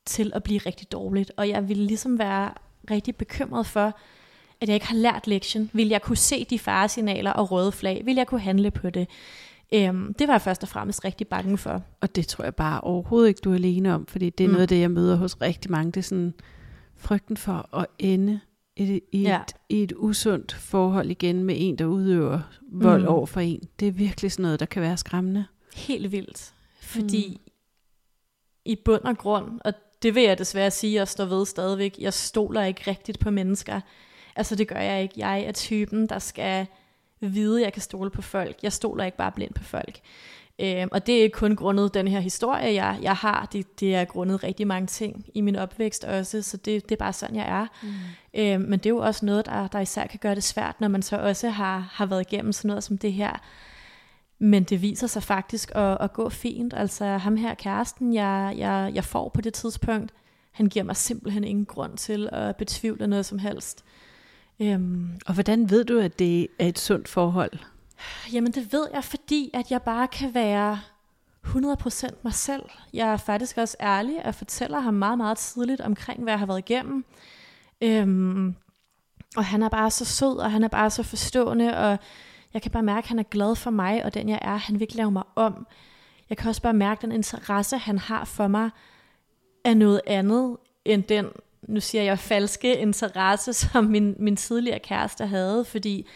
til 0.08 0.32
at 0.36 0.44
blive 0.44 0.60
rigtig 0.66 0.92
dårligt. 0.92 1.32
Og 1.38 1.50
jeg 1.50 1.70
ville 1.70 1.86
ligesom 1.86 2.20
være 2.20 2.52
rigtig 2.92 3.16
bekymret 3.16 3.66
for, 3.66 3.98
at 4.62 4.68
jeg 4.68 4.74
ikke 4.74 4.88
har 4.88 4.96
lært 4.96 5.28
lektion. 5.28 5.70
Vil 5.74 5.88
jeg 5.88 6.02
kunne 6.02 6.18
se 6.18 6.46
de 6.50 6.60
faresignaler 6.60 7.32
og 7.32 7.52
røde 7.52 7.72
flag? 7.72 8.02
Vil 8.06 8.16
jeg 8.16 8.28
kunne 8.28 8.42
handle 8.42 8.72
på 8.72 8.90
det? 8.90 9.08
Øhm, 9.74 10.14
det 10.14 10.28
var 10.28 10.34
jeg 10.34 10.42
først 10.42 10.64
og 10.64 10.70
fremmest 10.70 11.06
rigtig 11.06 11.28
bange 11.28 11.58
for. 11.58 11.82
Og 12.02 12.16
det 12.16 12.28
tror 12.28 12.44
jeg 12.44 12.56
bare 12.56 12.82
overhovedet 12.82 13.28
ikke, 13.28 13.42
du 13.44 13.52
er 13.52 13.56
alene 13.56 13.94
om, 13.94 14.06
fordi 14.06 14.30
det 14.30 14.44
er 14.44 14.48
mm. 14.48 14.52
noget 14.52 14.62
af 14.62 14.68
det, 14.68 14.80
jeg 14.80 14.92
møder 14.92 15.16
hos 15.16 15.42
rigtig 15.42 15.72
mange. 15.72 15.92
Det 15.92 15.98
er 15.98 16.04
sådan 16.04 16.34
frygten 16.96 17.38
for 17.38 17.76
at 17.76 17.86
ende 18.00 18.40
i, 18.76 19.02
i, 19.12 19.22
ja. 19.22 19.42
et, 19.42 19.56
i 19.70 19.84
et 19.84 19.94
usundt 19.98 20.54
forhold 20.54 21.10
igen 21.12 21.44
med 21.44 21.56
en, 21.58 21.78
der 21.78 21.86
udøver 21.86 22.40
vold 22.72 23.02
mm. 23.02 23.08
over 23.08 23.26
for 23.26 23.40
en. 23.40 23.70
Det 23.80 23.88
er 23.88 23.92
virkelig 23.92 24.32
sådan 24.32 24.44
noget, 24.44 24.60
der 24.60 24.66
kan 24.66 24.82
være 24.82 24.98
skræmmende. 24.98 25.46
Helt 25.76 26.12
vildt. 26.12 26.54
Fordi 26.82 27.28
mm. 27.30 27.52
i 28.66 28.76
bund 28.86 29.02
og 29.04 29.18
grund, 29.18 29.60
og 29.66 29.74
det 30.08 30.16
vil 30.16 30.24
jeg 30.24 30.38
desværre 30.38 30.72
sige, 30.72 30.94
jeg 30.94 31.08
står 31.08 31.26
ved 31.26 31.46
stadigvæk. 31.46 31.96
Jeg 32.00 32.14
stoler 32.14 32.64
ikke 32.64 32.84
rigtigt 32.88 33.20
på 33.20 33.32
mennesker. 33.32 33.82
Altså 34.36 34.56
det 34.56 34.68
gør 34.68 34.80
jeg 34.80 35.02
ikke. 35.02 35.14
Jeg 35.18 35.42
er 35.42 35.52
typen, 35.52 36.08
der 36.08 36.20
skal 36.20 36.66
vide, 37.20 37.60
at 37.60 37.64
jeg 37.64 37.74
kan 37.74 37.82
stole 37.82 38.10
på 38.10 38.22
folk. 38.22 38.56
Jeg 38.64 38.74
stoler 38.74 39.04
ikke 39.04 39.18
bare 39.18 39.32
blind 39.32 39.54
på 39.54 39.64
folk. 39.64 40.00
Øhm, 40.60 40.90
og 40.92 41.08
det 41.08 41.26
er 41.26 41.30
kun 41.34 41.56
grundet 41.56 41.94
den 41.94 42.08
her 42.08 42.20
historie, 42.20 42.74
jeg, 42.74 43.00
jeg 43.02 43.16
har. 43.16 43.48
Det, 43.54 43.80
det 43.80 43.96
er 43.96 44.06
grundet 44.06 44.44
rigtig 44.44 44.68
mange 44.68 44.88
ting 44.88 45.26
i 45.34 45.42
min 45.42 45.56
opvækst 45.56 46.04
også, 46.04 46.42
så 46.42 46.58
det, 46.58 46.90
det 46.90 46.92
er 46.92 47.00
bare 47.00 47.14
sådan, 47.14 47.36
jeg 47.36 47.48
er. 47.48 47.68
Mm. 47.84 47.90
Øhm, 48.42 48.62
men 48.62 48.80
det 48.80 48.86
er 48.86 48.90
jo 48.90 48.98
også 48.98 49.26
noget, 49.26 49.46
der, 49.46 49.68
der 49.68 49.80
især 49.80 50.08
kan 50.08 50.20
gøre 50.20 50.36
det 50.36 50.44
svært, 50.44 50.82
når 50.82 50.88
man 50.88 51.02
så 51.02 51.18
også 51.18 51.50
har, 51.50 51.90
har 51.92 52.06
været 52.06 52.32
igennem 52.32 52.54
sådan 52.54 52.68
noget 52.68 52.84
som 52.84 52.98
det 52.98 53.14
her. 53.14 53.42
Men 54.40 54.64
det 54.64 54.82
viser 54.82 55.08
sig 55.08 55.24
faktisk 55.24 55.72
at, 55.76 55.98
at 56.02 56.14
gå 56.14 56.30
fint. 56.30 56.74
Altså 56.74 57.06
ham 57.06 57.36
her 57.36 57.54
kæresten, 57.54 58.14
jeg, 58.14 58.54
jeg, 58.58 58.92
jeg 58.94 59.04
får 59.04 59.30
på 59.30 59.42
det 59.42 59.54
tidspunkt, 59.54 60.14
han 60.52 60.68
giver 60.68 60.86
mig 60.86 60.96
simpelthen 60.96 61.44
ingen 61.44 61.66
grund 61.66 61.98
til 61.98 62.30
at 62.32 62.56
betvivle 62.56 63.08
noget 63.08 63.26
som 63.26 63.40
helst. 63.40 63.84
Øhm, 64.60 65.10
og 65.26 65.34
hvordan 65.34 65.70
ved 65.70 65.84
du, 65.84 66.00
at 66.00 66.20
det 66.20 66.48
er 66.60 66.68
et 66.68 66.80
sundt 66.80 67.08
forhold? 67.08 67.52
Jamen 68.34 68.52
det 68.52 68.74
ved 68.74 68.88
jeg, 68.94 69.04
fordi 69.04 69.50
at 69.54 69.72
jeg 69.72 69.82
bare 69.82 70.08
kan 70.08 70.34
være 70.34 70.80
100% 71.46 72.10
mig 72.24 72.34
selv. 72.34 72.64
Jeg 72.94 73.08
er 73.08 73.18
faktisk 73.18 73.58
også 73.58 73.78
ærlig 73.82 74.26
og 74.26 74.36
fortæller 74.36 74.80
ham 74.80 74.94
meget, 74.94 75.18
meget 75.18 75.38
tidligt 75.38 75.82
omkring, 75.82 76.24
hvad 76.24 76.34
jeg 76.34 76.40
har 76.40 76.46
været 76.46 76.60
igennem. 76.70 77.06
Øhm, 77.82 78.56
og 79.38 79.46
han 79.46 79.64
er 79.64 79.70
bare 79.70 79.92
så 79.92 80.06
sød, 80.06 80.38
og 80.38 80.52
han 80.52 80.64
er 80.64 80.68
bare 80.68 80.90
så 80.90 81.04
forstående, 81.04 81.78
og 81.78 82.00
jeg 82.58 82.62
kan 82.62 82.72
bare 82.72 82.84
mærke, 82.84 83.06
at 83.06 83.10
han 83.10 83.20
er 83.20 83.24
glad 83.24 83.56
for 83.56 83.70
mig, 83.70 84.06
og 84.06 84.14
den 84.14 84.30
jeg 84.30 84.40
er, 84.42 84.56
han 84.56 84.76
vil 84.76 84.82
ikke 84.82 84.96
lave 84.96 85.12
mig 85.12 85.24
om. 85.36 85.68
Jeg 86.30 86.38
kan 86.38 86.50
også 86.50 86.62
bare 86.62 86.74
mærke, 86.74 86.98
at 86.98 87.02
den 87.02 87.12
interesse, 87.12 87.78
han 87.78 87.98
har 87.98 88.26
for 88.26 88.48
mig, 88.48 88.70
er 89.64 89.74
noget 89.74 90.02
andet 90.08 90.58
end 90.86 91.04
den, 91.04 91.26
nu 91.62 91.80
siger 91.80 92.04
jeg, 92.04 92.20
falske 92.20 92.78
interesse, 92.78 93.54
som 93.64 93.86
min, 93.86 94.16
min 94.20 94.36
tidligere 94.36 94.80
kæreste 94.80 95.26
havde, 95.26 95.66
fordi 95.66 96.08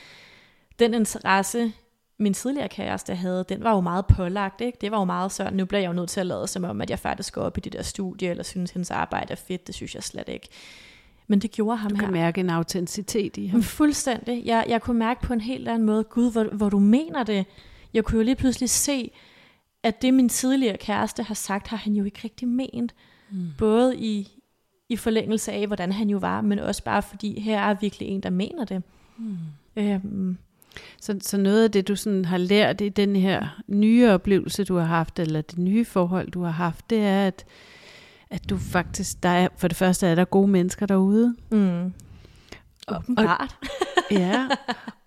den 0.80 0.94
interesse, 0.94 1.74
min 2.18 2.34
tidligere 2.34 2.70
kæreste 2.70 3.16
havde, 3.16 3.46
den 3.50 3.64
var 3.64 3.72
jo 3.72 3.82
meget 3.82 4.06
pålagt. 4.06 4.62
Ikke? 4.62 4.78
Det 4.82 4.92
var 4.92 5.00
jo 5.00 5.06
meget 5.06 5.32
sådan, 5.32 5.54
nu 5.54 5.66
bliver 5.66 5.82
jeg 5.82 5.88
jo 5.88 5.94
nødt 5.94 6.10
til 6.10 6.20
at 6.20 6.26
lade 6.26 6.48
som 6.48 6.64
om, 6.64 6.82
at 6.82 6.90
jeg 6.90 7.00
faktisk 7.00 7.34
går 7.34 7.42
op 7.42 7.58
i 7.58 7.62
det 7.62 7.74
der 7.74 7.82
studie, 7.82 8.30
eller 8.30 8.44
synes, 8.44 8.72
at 8.72 8.74
hendes 8.74 8.92
arbejde 8.92 9.32
er 9.32 9.36
fedt. 9.36 9.68
Det 9.68 9.76
synes 9.76 9.96
jeg 9.96 10.04
slet 10.04 10.30
ikke. 10.30 10.50
Men 11.32 11.40
det 11.40 11.52
gjorde 11.52 11.78
ham 11.78 11.92
her. 11.92 11.98
Du 11.98 12.06
kan 12.06 12.14
mærke 12.14 12.42
en 12.42 12.50
autenticitet 12.50 13.38
i 13.38 13.46
ham. 13.48 13.64
Fuldstændig. 13.64 14.46
Jeg, 14.46 14.66
jeg 14.70 14.82
kunne 14.82 15.00
mærke 15.00 15.22
på 15.22 15.34
en 15.34 15.42
helt 15.42 15.68
anden 15.68 15.86
måde, 15.86 16.04
Gud, 16.04 16.32
hvor, 16.32 16.44
hvor 16.44 16.70
du 16.70 16.80
mener 16.80 17.24
det. 17.24 17.46
Jeg 17.94 18.04
kunne 18.04 18.18
jo 18.18 18.24
lige 18.24 18.36
pludselig 18.36 18.70
se, 18.70 19.12
at 19.84 20.02
det 20.02 20.14
min 20.14 20.30
tidligere 20.30 20.78
kæreste 20.78 21.24
har 21.24 21.34
sagt, 21.34 21.68
har 21.68 21.78
han 21.78 21.94
jo 21.94 22.04
ikke 22.04 22.20
rigtig 22.24 22.48
ment. 22.48 22.94
Mm. 23.32 23.48
Både 23.58 23.98
i, 23.98 24.28
i 24.90 24.96
forlængelse 24.96 25.52
af, 25.52 25.68
hvordan 25.68 25.92
han 25.92 26.10
jo 26.10 26.18
var, 26.18 26.42
men 26.42 26.60
også 26.60 26.84
bare 26.84 27.02
fordi, 27.02 27.40
her 27.40 27.60
er 27.60 27.76
virkelig 27.82 28.08
en, 28.08 28.22
der 28.22 28.30
mener 28.30 28.66
det. 28.66 28.84
Mm. 29.18 29.38
Øhm, 29.76 30.38
så, 31.02 31.18
så 31.22 31.38
noget 31.38 31.64
af 31.64 31.72
det, 31.72 31.88
du 31.88 31.96
sådan 31.96 32.26
har 32.26 32.38
lært 32.38 32.82
i 32.82 32.90
den 32.90 33.16
her 33.16 33.62
nye 33.68 34.10
oplevelse, 34.10 34.64
du 34.64 34.76
har 34.76 34.86
haft, 34.86 35.20
eller 35.20 35.42
det 35.42 35.58
nye 35.58 35.86
forhold, 35.86 36.32
du 36.32 36.44
har 36.44 36.52
haft, 36.52 36.90
det 36.90 37.00
er, 37.00 37.28
at, 37.28 37.46
at 38.32 38.50
du 38.50 38.58
faktisk, 38.58 39.24
der 39.24 39.30
er, 39.30 39.48
for 39.58 39.68
det 39.68 39.78
første 39.78 40.08
er 40.08 40.16
der 40.16 40.26
gode 40.26 40.48
mennesker 40.48 40.86
derude. 40.86 41.36
Mm. 41.52 41.94
Åbenbart. 42.88 43.56
Og, 43.98 44.12
ja, 44.12 44.48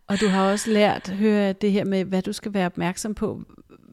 og 0.07 0.21
du 0.21 0.29
har 0.29 0.51
også 0.51 0.71
lært 0.71 1.09
at 1.09 1.17
høre 1.17 1.53
det 1.53 1.73
her 1.73 1.85
med, 1.85 2.05
hvad 2.05 2.23
du 2.23 2.33
skal 2.33 2.55
være 2.55 2.67
opmærksom 2.67 3.15
på, 3.15 3.43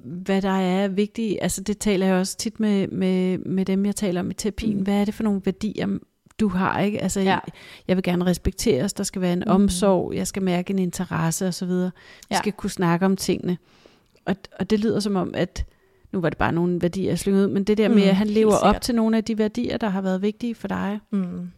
hvad 0.03 0.41
der 0.41 0.59
er 0.59 0.87
vigtigt. 0.87 1.37
Altså 1.41 1.63
det 1.63 1.77
taler 1.77 2.05
jeg 2.05 2.15
også 2.15 2.37
tit 2.37 2.59
med, 2.59 2.87
med, 2.87 3.37
med 3.37 3.65
dem, 3.65 3.85
jeg 3.85 3.95
taler 3.95 4.19
om 4.21 4.31
i 4.31 4.33
terapien. 4.33 4.77
Mm. 4.77 4.83
Hvad 4.83 4.93
er 4.93 5.05
det 5.05 5.13
for 5.13 5.23
nogle 5.23 5.41
værdier, 5.45 5.87
du 6.39 6.47
har, 6.47 6.79
ikke? 6.79 7.01
Altså, 7.01 7.19
ja. 7.19 7.25
jeg, 7.29 7.41
jeg 7.87 7.97
vil 7.97 8.03
gerne 8.03 8.25
respekteres, 8.25 8.93
der 8.93 9.03
skal 9.03 9.21
være 9.21 9.33
en 9.33 9.43
mm. 9.45 9.51
omsorg, 9.51 10.13
jeg 10.15 10.27
skal 10.27 10.43
mærke 10.43 10.71
en 10.73 10.79
interesse 10.79 11.47
osv. 11.47 11.69
Vi 11.69 11.89
ja. 12.31 12.37
skal 12.37 12.51
kunne 12.51 12.69
snakke 12.69 13.05
om 13.05 13.17
tingene. 13.17 13.57
Og, 14.25 14.35
og 14.59 14.69
det 14.69 14.79
lyder 14.79 14.99
som 14.99 15.15
om, 15.15 15.31
at 15.33 15.65
nu 16.11 16.21
var 16.21 16.29
det 16.29 16.37
bare 16.37 16.51
nogle 16.51 16.81
værdier, 16.81 17.09
jeg 17.09 17.19
slyngede 17.19 17.47
ud, 17.47 17.53
men 17.53 17.63
det 17.63 17.77
der 17.77 17.87
mm, 17.87 17.95
med, 17.95 18.03
at 18.03 18.15
han 18.15 18.27
lever 18.27 18.55
op 18.55 18.81
til 18.81 18.95
nogle 18.95 19.17
af 19.17 19.23
de 19.23 19.37
værdier, 19.37 19.77
der 19.77 19.89
har 19.89 20.01
været 20.01 20.21
vigtige 20.21 20.55
for 20.55 20.67
dig. 20.67 20.99
Mm. 21.11 21.51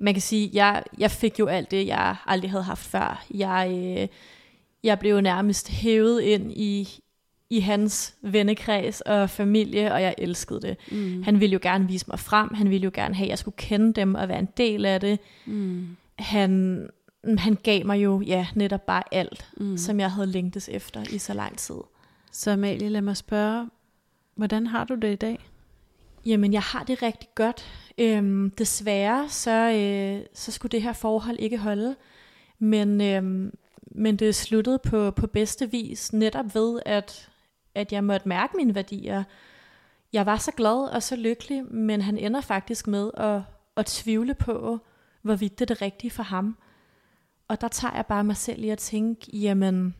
Man 0.00 0.14
kan 0.14 0.20
sige, 0.20 0.50
jeg, 0.52 0.82
jeg 0.98 1.10
fik 1.10 1.38
jo 1.38 1.46
alt 1.46 1.70
det, 1.70 1.86
jeg 1.86 2.16
aldrig 2.26 2.50
havde 2.50 2.64
haft 2.64 2.84
før. 2.86 3.24
Jeg, 3.34 3.96
øh, 3.98 4.08
jeg 4.82 4.98
blev 4.98 5.20
nærmest 5.20 5.68
hævet 5.68 6.20
ind 6.20 6.52
i, 6.52 6.88
i 7.50 7.60
hans 7.60 8.14
vennekreds 8.22 9.00
og 9.00 9.30
familie, 9.30 9.92
og 9.92 10.02
jeg 10.02 10.14
elskede 10.18 10.60
det. 10.60 10.76
Mm. 10.92 11.22
Han 11.22 11.40
ville 11.40 11.52
jo 11.52 11.58
gerne 11.62 11.88
vise 11.88 12.04
mig 12.08 12.18
frem, 12.18 12.54
han 12.54 12.70
ville 12.70 12.84
jo 12.84 12.90
gerne 12.94 13.14
have, 13.14 13.26
at 13.26 13.30
jeg 13.30 13.38
skulle 13.38 13.56
kende 13.56 13.92
dem 13.92 14.14
og 14.14 14.28
være 14.28 14.38
en 14.38 14.48
del 14.56 14.84
af 14.84 15.00
det. 15.00 15.18
Mm. 15.46 15.96
Han, 16.18 16.86
han 17.38 17.58
gav 17.62 17.86
mig 17.86 18.04
jo 18.04 18.20
ja, 18.20 18.46
netop 18.54 18.86
bare 18.86 19.02
alt, 19.12 19.50
mm. 19.56 19.76
som 19.76 20.00
jeg 20.00 20.10
havde 20.10 20.26
længtes 20.26 20.68
efter 20.68 21.04
i 21.10 21.18
så 21.18 21.34
lang 21.34 21.58
tid. 21.58 21.76
Så 22.32 22.50
Amalie, 22.50 22.88
lad 22.88 23.02
mig 23.02 23.16
spørge, 23.16 23.68
hvordan 24.34 24.66
har 24.66 24.84
du 24.84 24.94
det 24.94 25.12
i 25.12 25.16
dag? 25.16 25.50
Jamen, 26.26 26.52
jeg 26.52 26.62
har 26.62 26.84
det 26.84 27.02
rigtig 27.02 27.28
godt. 27.34 27.64
Øhm, 27.98 28.50
desværre, 28.50 29.28
så, 29.28 29.50
øh, 29.50 30.26
så 30.34 30.52
skulle 30.52 30.70
det 30.70 30.82
her 30.82 30.92
forhold 30.92 31.36
ikke 31.38 31.58
holde. 31.58 31.96
Men, 32.58 33.00
øhm, 33.00 33.54
men 33.82 34.16
det 34.16 34.34
sluttede 34.34 34.78
på, 34.78 35.10
på 35.10 35.26
bedste 35.26 35.70
vis, 35.70 36.12
netop 36.12 36.54
ved, 36.54 36.80
at 36.86 37.30
at 37.74 37.92
jeg 37.92 38.04
måtte 38.04 38.28
mærke 38.28 38.56
mine 38.56 38.74
værdier. 38.74 39.24
Jeg 40.12 40.26
var 40.26 40.36
så 40.36 40.52
glad 40.52 40.88
og 40.92 41.02
så 41.02 41.16
lykkelig, 41.16 41.74
men 41.74 42.00
han 42.00 42.18
ender 42.18 42.40
faktisk 42.40 42.86
med 42.86 43.10
at, 43.14 43.40
at 43.76 43.86
tvivle 43.86 44.34
på, 44.34 44.78
hvorvidt 45.22 45.58
det 45.58 45.70
er 45.70 45.74
det 45.74 45.82
rigtige 45.82 46.10
for 46.10 46.22
ham. 46.22 46.58
Og 47.48 47.60
der 47.60 47.68
tager 47.68 47.94
jeg 47.94 48.06
bare 48.06 48.24
mig 48.24 48.36
selv 48.36 48.64
i 48.64 48.68
at 48.68 48.78
tænke, 48.78 49.36
jamen, 49.36 49.94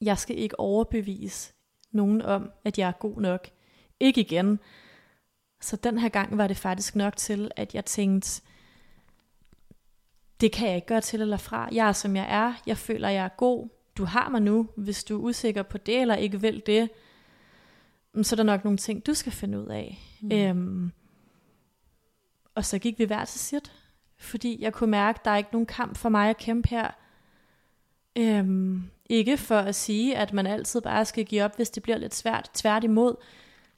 jeg 0.00 0.18
skal 0.18 0.38
ikke 0.38 0.60
overbevise 0.60 1.52
nogen 1.92 2.22
om, 2.22 2.50
at 2.64 2.78
jeg 2.78 2.88
er 2.88 2.92
god 2.92 3.20
nok. 3.20 3.48
Ikke 4.00 4.20
igen. 4.20 4.58
Så 5.60 5.76
den 5.76 5.98
her 5.98 6.08
gang 6.08 6.38
var 6.38 6.46
det 6.46 6.56
faktisk 6.56 6.96
nok 6.96 7.16
til, 7.16 7.50
at 7.56 7.74
jeg 7.74 7.84
tænkte, 7.84 8.42
det 10.40 10.52
kan 10.52 10.68
jeg 10.68 10.76
ikke 10.76 10.86
gøre 10.86 11.00
til 11.00 11.20
eller 11.20 11.36
fra. 11.36 11.68
Jeg 11.72 11.88
er 11.88 11.92
som 11.92 12.16
jeg 12.16 12.26
er. 12.28 12.54
Jeg 12.66 12.78
føler, 12.78 13.08
jeg 13.08 13.24
er 13.24 13.36
god 13.36 13.68
du 13.96 14.04
har 14.04 14.28
mig 14.28 14.42
nu, 14.42 14.68
hvis 14.76 15.04
du 15.04 15.16
er 15.16 15.22
usikker 15.22 15.62
på 15.62 15.78
det, 15.78 16.00
eller 16.00 16.14
ikke 16.14 16.40
vil 16.40 16.62
det, 16.66 16.90
mm, 18.14 18.24
så 18.24 18.34
er 18.34 18.36
der 18.36 18.42
nok 18.42 18.64
nogle 18.64 18.78
ting, 18.78 19.06
du 19.06 19.14
skal 19.14 19.32
finde 19.32 19.60
ud 19.60 19.66
af. 19.66 19.98
Mm. 20.20 20.32
Øhm, 20.32 20.92
og 22.54 22.64
så 22.64 22.78
gik 22.78 22.98
vi 22.98 23.04
hver 23.04 23.24
til 23.24 23.40
sit, 23.40 23.72
fordi 24.18 24.62
jeg 24.62 24.72
kunne 24.72 24.90
mærke, 24.90 25.18
at 25.18 25.24
der 25.24 25.30
er 25.30 25.36
ikke 25.36 25.52
nogen 25.52 25.66
kamp 25.66 25.96
for 25.96 26.08
mig 26.08 26.30
at 26.30 26.36
kæmpe 26.36 26.68
her. 26.68 26.90
Øhm, 28.18 28.90
ikke 29.12 29.36
for 29.36 29.58
at 29.58 29.74
sige, 29.74 30.16
at 30.16 30.32
man 30.32 30.46
altid 30.46 30.80
bare 30.80 31.04
skal 31.04 31.24
give 31.24 31.44
op, 31.44 31.56
hvis 31.56 31.70
det 31.70 31.82
bliver 31.82 31.98
lidt 31.98 32.14
svært. 32.14 32.50
Tværtimod, 32.54 33.14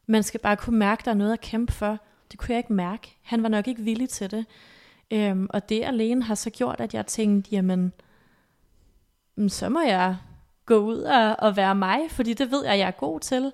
man 0.06 0.22
skal 0.22 0.40
bare 0.40 0.56
kunne 0.56 0.78
mærke, 0.78 1.00
at 1.00 1.04
der 1.04 1.10
er 1.10 1.14
noget 1.14 1.32
at 1.32 1.40
kæmpe 1.40 1.72
for. 1.72 1.98
Det 2.30 2.38
kunne 2.38 2.50
jeg 2.50 2.58
ikke 2.58 2.72
mærke. 2.72 3.16
Han 3.22 3.42
var 3.42 3.48
nok 3.48 3.68
ikke 3.68 3.82
villig 3.82 4.08
til 4.08 4.30
det. 4.30 4.46
Øhm, 5.10 5.46
og 5.50 5.68
det 5.68 5.84
alene 5.84 6.22
har 6.22 6.34
så 6.34 6.50
gjort, 6.50 6.80
at 6.80 6.94
jeg 6.94 7.06
tænkte, 7.06 7.50
jamen, 7.52 7.92
mm, 9.36 9.48
så 9.48 9.68
må 9.68 9.80
jeg 9.80 10.16
gå 10.66 10.76
ud 10.76 10.98
og, 10.98 11.36
og 11.38 11.56
være 11.56 11.74
mig, 11.74 12.00
fordi 12.10 12.34
det 12.34 12.50
ved 12.50 12.64
jeg, 12.64 12.78
jeg 12.78 12.86
er 12.86 12.90
god 12.90 13.20
til. 13.20 13.52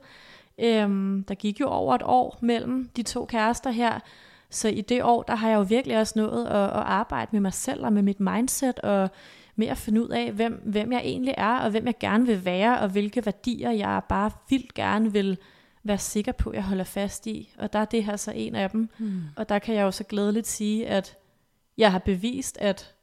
Øhm, 0.58 1.24
der 1.24 1.34
gik 1.34 1.60
jo 1.60 1.68
over 1.68 1.94
et 1.94 2.02
år 2.04 2.38
mellem 2.40 2.88
de 2.96 3.02
to 3.02 3.24
kærester 3.24 3.70
her, 3.70 4.00
så 4.50 4.68
i 4.68 4.80
det 4.80 5.02
år, 5.02 5.22
der 5.22 5.34
har 5.34 5.48
jeg 5.48 5.56
jo 5.56 5.62
virkelig 5.62 5.98
også 5.98 6.12
nået 6.16 6.46
at, 6.46 6.64
at 6.64 6.70
arbejde 6.72 7.28
med 7.32 7.40
mig 7.40 7.52
selv 7.52 7.84
og 7.84 7.92
med 7.92 8.02
mit 8.02 8.20
mindset, 8.20 8.78
og 8.78 9.10
med 9.60 9.68
at 9.68 9.78
finde 9.78 10.02
ud 10.02 10.08
af, 10.08 10.32
hvem, 10.32 10.62
hvem 10.64 10.92
jeg 10.92 11.00
egentlig 11.04 11.34
er, 11.36 11.58
og 11.58 11.70
hvem 11.70 11.86
jeg 11.86 11.98
gerne 12.00 12.26
vil 12.26 12.44
være, 12.44 12.80
og 12.80 12.88
hvilke 12.88 13.26
værdier 13.26 13.70
jeg 13.70 14.02
bare 14.08 14.30
vildt 14.48 14.74
gerne 14.74 15.12
vil 15.12 15.38
være 15.82 15.98
sikker 15.98 16.32
på, 16.32 16.50
at 16.50 16.56
jeg 16.56 16.64
holder 16.64 16.84
fast 16.84 17.26
i. 17.26 17.54
Og 17.58 17.72
der 17.72 17.78
er 17.78 17.84
det 17.84 18.04
her 18.04 18.16
så 18.16 18.30
en 18.30 18.54
af 18.54 18.70
dem. 18.70 18.88
Mm. 18.98 19.22
Og 19.36 19.48
der 19.48 19.58
kan 19.58 19.74
jeg 19.74 19.82
jo 19.82 19.90
så 19.90 20.04
glædeligt 20.04 20.46
sige, 20.46 20.88
at 20.88 21.16
jeg 21.78 21.92
har 21.92 21.98
bevist, 21.98 22.58
at 22.58 22.94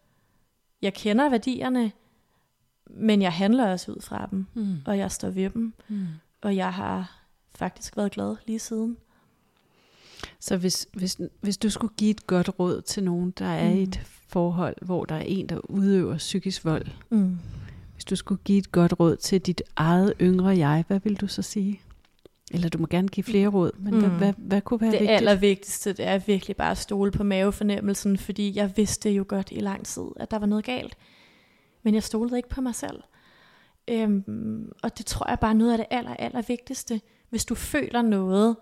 jeg 0.82 0.94
kender 0.94 1.30
værdierne, 1.30 1.92
men 2.90 3.22
jeg 3.22 3.34
handler 3.34 3.72
også 3.72 3.92
ud 3.92 4.02
fra 4.02 4.28
dem, 4.32 4.46
mm. 4.54 4.78
og 4.86 4.98
jeg 4.98 5.12
står 5.12 5.30
ved 5.30 5.50
dem, 5.50 5.74
mm. 5.88 6.08
og 6.42 6.56
jeg 6.56 6.74
har 6.74 7.22
faktisk 7.56 7.98
været 7.98 8.12
glad 8.12 8.36
lige 8.48 8.60
siden. 8.60 8.98
Så 10.40 10.58
hvis, 10.58 10.88
hvis, 10.94 11.18
hvis 11.42 11.58
du 11.58 11.70
skulle 11.70 11.94
give 11.98 12.12
et 12.12 12.28
godt 12.28 12.50
råd 12.60 12.82
til 12.82 13.04
nogen, 13.04 13.34
der 13.40 13.46
er 13.46 13.70
mm. 13.70 13.78
i 13.78 13.84
et 13.84 14.02
forhold, 14.28 14.76
hvor 14.82 15.06
der 15.06 15.16
er 15.16 15.24
en, 15.26 15.50
der 15.50 15.72
udøver 15.72 16.18
psykisk 16.18 16.66
vold, 16.66 16.86
mm. 17.10 17.38
hvis 17.94 18.06
du 18.06 18.16
skulle 18.16 18.42
give 18.46 18.58
et 18.58 18.72
godt 18.72 19.00
råd 19.00 19.16
til 19.16 19.42
dit 19.42 19.62
eget 19.76 20.14
yngre 20.22 20.58
jeg, 20.58 20.84
hvad 20.88 21.00
vil 21.04 21.16
du 21.16 21.28
så 21.28 21.42
sige? 21.42 21.82
Eller 22.52 22.70
du 22.70 22.78
må 22.78 22.88
gerne 22.88 23.08
give 23.08 23.24
flere 23.24 23.48
råd, 23.48 23.72
men 23.80 23.94
mm. 23.94 24.00
hvad, 24.00 24.10
hvad, 24.10 24.34
hvad 24.38 24.62
kunne 24.62 24.82
være 24.82 24.92
det 24.92 25.00
vigtigt? 25.00 25.10
Det 25.10 25.16
allervigtigste, 25.16 25.94
det 25.94 26.08
er 26.08 26.18
virkelig 26.18 26.56
bare 26.56 26.72
at 26.72 26.78
stole 26.78 27.12
på 27.12 27.24
mavefornemmelsen, 27.24 28.18
fordi 28.18 28.56
jeg 28.56 28.72
vidste 28.76 29.10
jo 29.10 29.26
godt 29.28 29.48
i 29.52 29.60
lang 29.60 29.86
tid, 29.86 30.06
at 30.16 30.32
der 30.32 30.40
var 30.40 30.46
noget 30.46 30.66
galt 30.66 30.98
men 31.88 31.94
jeg 31.94 32.04
stolede 32.04 32.38
ikke 32.38 32.50
på 32.50 32.62
mig 32.62 32.76
selv. 32.76 33.04
Øhm, 33.88 34.72
og 34.84 34.98
det 34.98 35.06
tror 35.06 35.30
jeg 35.30 35.40
bare 35.40 35.52
er 35.52 35.56
noget 35.56 35.72
af 35.72 35.78
det 35.78 35.88
aller, 35.90 36.14
aller 36.14 36.42
vigtigste. 36.42 37.02
Hvis 37.30 37.46
du 37.46 37.56
føler 37.56 38.02
noget, 38.02 38.56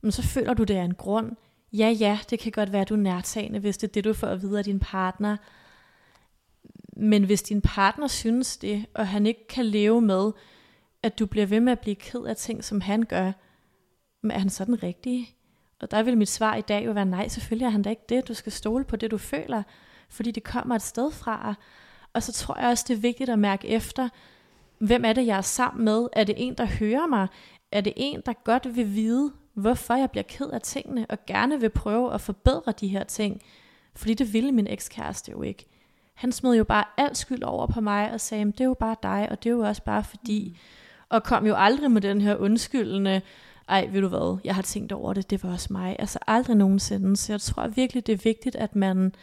men 0.00 0.12
så 0.12 0.22
føler 0.22 0.54
du 0.54 0.64
det 0.64 0.74
af 0.74 0.82
en 0.82 0.94
grund. 0.94 1.36
Ja, 1.72 1.88
ja, 1.88 2.18
det 2.30 2.38
kan 2.38 2.52
godt 2.52 2.72
være, 2.72 2.82
at 2.82 2.88
du 2.88 2.94
er 2.94 2.98
nærtagende, 2.98 3.58
hvis 3.58 3.78
det 3.78 3.88
er 3.88 3.92
det, 3.92 4.04
du 4.04 4.12
får 4.12 4.26
at 4.26 4.42
vide 4.42 4.58
af 4.58 4.64
din 4.64 4.80
partner. 4.80 5.36
Men 6.96 7.24
hvis 7.24 7.42
din 7.42 7.60
partner 7.60 8.06
synes 8.06 8.56
det, 8.56 8.86
og 8.94 9.08
han 9.08 9.26
ikke 9.26 9.46
kan 9.48 9.66
leve 9.66 10.00
med, 10.00 10.32
at 11.02 11.18
du 11.18 11.26
bliver 11.26 11.46
ved 11.46 11.60
med 11.60 11.72
at 11.72 11.80
blive 11.80 11.94
ked 11.94 12.20
af 12.20 12.36
ting, 12.36 12.64
som 12.64 12.80
han 12.80 13.02
gør, 13.02 13.32
men 14.22 14.30
er 14.30 14.38
han 14.38 14.50
så 14.50 14.64
den 14.64 14.82
rigtige? 14.82 15.28
Og 15.80 15.90
der 15.90 16.02
vil 16.02 16.18
mit 16.18 16.28
svar 16.28 16.56
i 16.56 16.60
dag 16.60 16.86
jo 16.86 16.92
være 16.92 17.04
nej, 17.04 17.28
selvfølgelig 17.28 17.66
er 17.66 17.70
han 17.70 17.82
da 17.82 17.90
ikke 17.90 18.06
det. 18.08 18.28
Du 18.28 18.34
skal 18.34 18.52
stole 18.52 18.84
på 18.84 18.96
det, 18.96 19.10
du 19.10 19.18
føler, 19.18 19.62
fordi 20.08 20.30
det 20.30 20.44
kommer 20.44 20.74
et 20.74 20.82
sted 20.82 21.10
fra. 21.10 21.54
Og 22.12 22.22
så 22.22 22.32
tror 22.32 22.58
jeg 22.58 22.68
også, 22.68 22.84
det 22.88 22.96
er 22.96 23.00
vigtigt 23.00 23.30
at 23.30 23.38
mærke 23.38 23.68
efter, 23.68 24.08
hvem 24.78 25.04
er 25.04 25.12
det, 25.12 25.26
jeg 25.26 25.36
er 25.36 25.42
sammen 25.42 25.84
med? 25.84 26.08
Er 26.12 26.24
det 26.24 26.34
en, 26.38 26.54
der 26.54 26.64
hører 26.64 27.06
mig? 27.06 27.28
Er 27.72 27.80
det 27.80 27.92
en, 27.96 28.22
der 28.26 28.32
godt 28.32 28.76
vil 28.76 28.94
vide, 28.94 29.32
hvorfor 29.60 29.94
jeg 29.94 30.10
bliver 30.10 30.24
ked 30.28 30.50
af 30.50 30.60
tingene, 30.60 31.06
og 31.08 31.18
gerne 31.26 31.60
vil 31.60 31.70
prøve 31.70 32.14
at 32.14 32.20
forbedre 32.20 32.72
de 32.80 32.88
her 32.88 33.04
ting? 33.04 33.42
Fordi 33.94 34.14
det 34.14 34.32
ville 34.32 34.52
min 34.52 34.66
ekskæreste 34.66 35.32
jo 35.32 35.42
ikke. 35.42 35.66
Han 36.14 36.32
smed 36.32 36.56
jo 36.56 36.64
bare 36.64 36.84
alt 36.96 37.16
skyld 37.16 37.42
over 37.42 37.66
på 37.66 37.80
mig 37.80 38.12
og 38.12 38.20
sagde, 38.20 38.44
det 38.44 38.60
er 38.60 38.64
jo 38.64 38.74
bare 38.74 38.96
dig, 39.02 39.28
og 39.30 39.42
det 39.42 39.50
er 39.50 39.54
jo 39.54 39.60
også 39.60 39.82
bare 39.82 40.04
fordi. 40.04 40.48
Mm. 40.48 40.56
Og 41.08 41.22
kom 41.22 41.46
jo 41.46 41.54
aldrig 41.56 41.90
med 41.90 42.00
den 42.00 42.20
her 42.20 42.36
undskyldende, 42.36 43.22
ej, 43.68 43.88
ved 43.92 44.00
du 44.00 44.08
hvad, 44.08 44.38
jeg 44.44 44.54
har 44.54 44.62
tænkt 44.62 44.92
over 44.92 45.12
det, 45.12 45.30
det 45.30 45.44
var 45.44 45.52
også 45.52 45.68
mig. 45.70 45.96
Altså 45.98 46.18
aldrig 46.26 46.56
nogensinde. 46.56 47.16
Så 47.16 47.32
jeg 47.32 47.40
tror 47.40 47.68
virkelig, 47.68 48.06
det 48.06 48.12
er 48.12 48.22
vigtigt, 48.24 48.56
at 48.56 48.76
man 48.76 49.14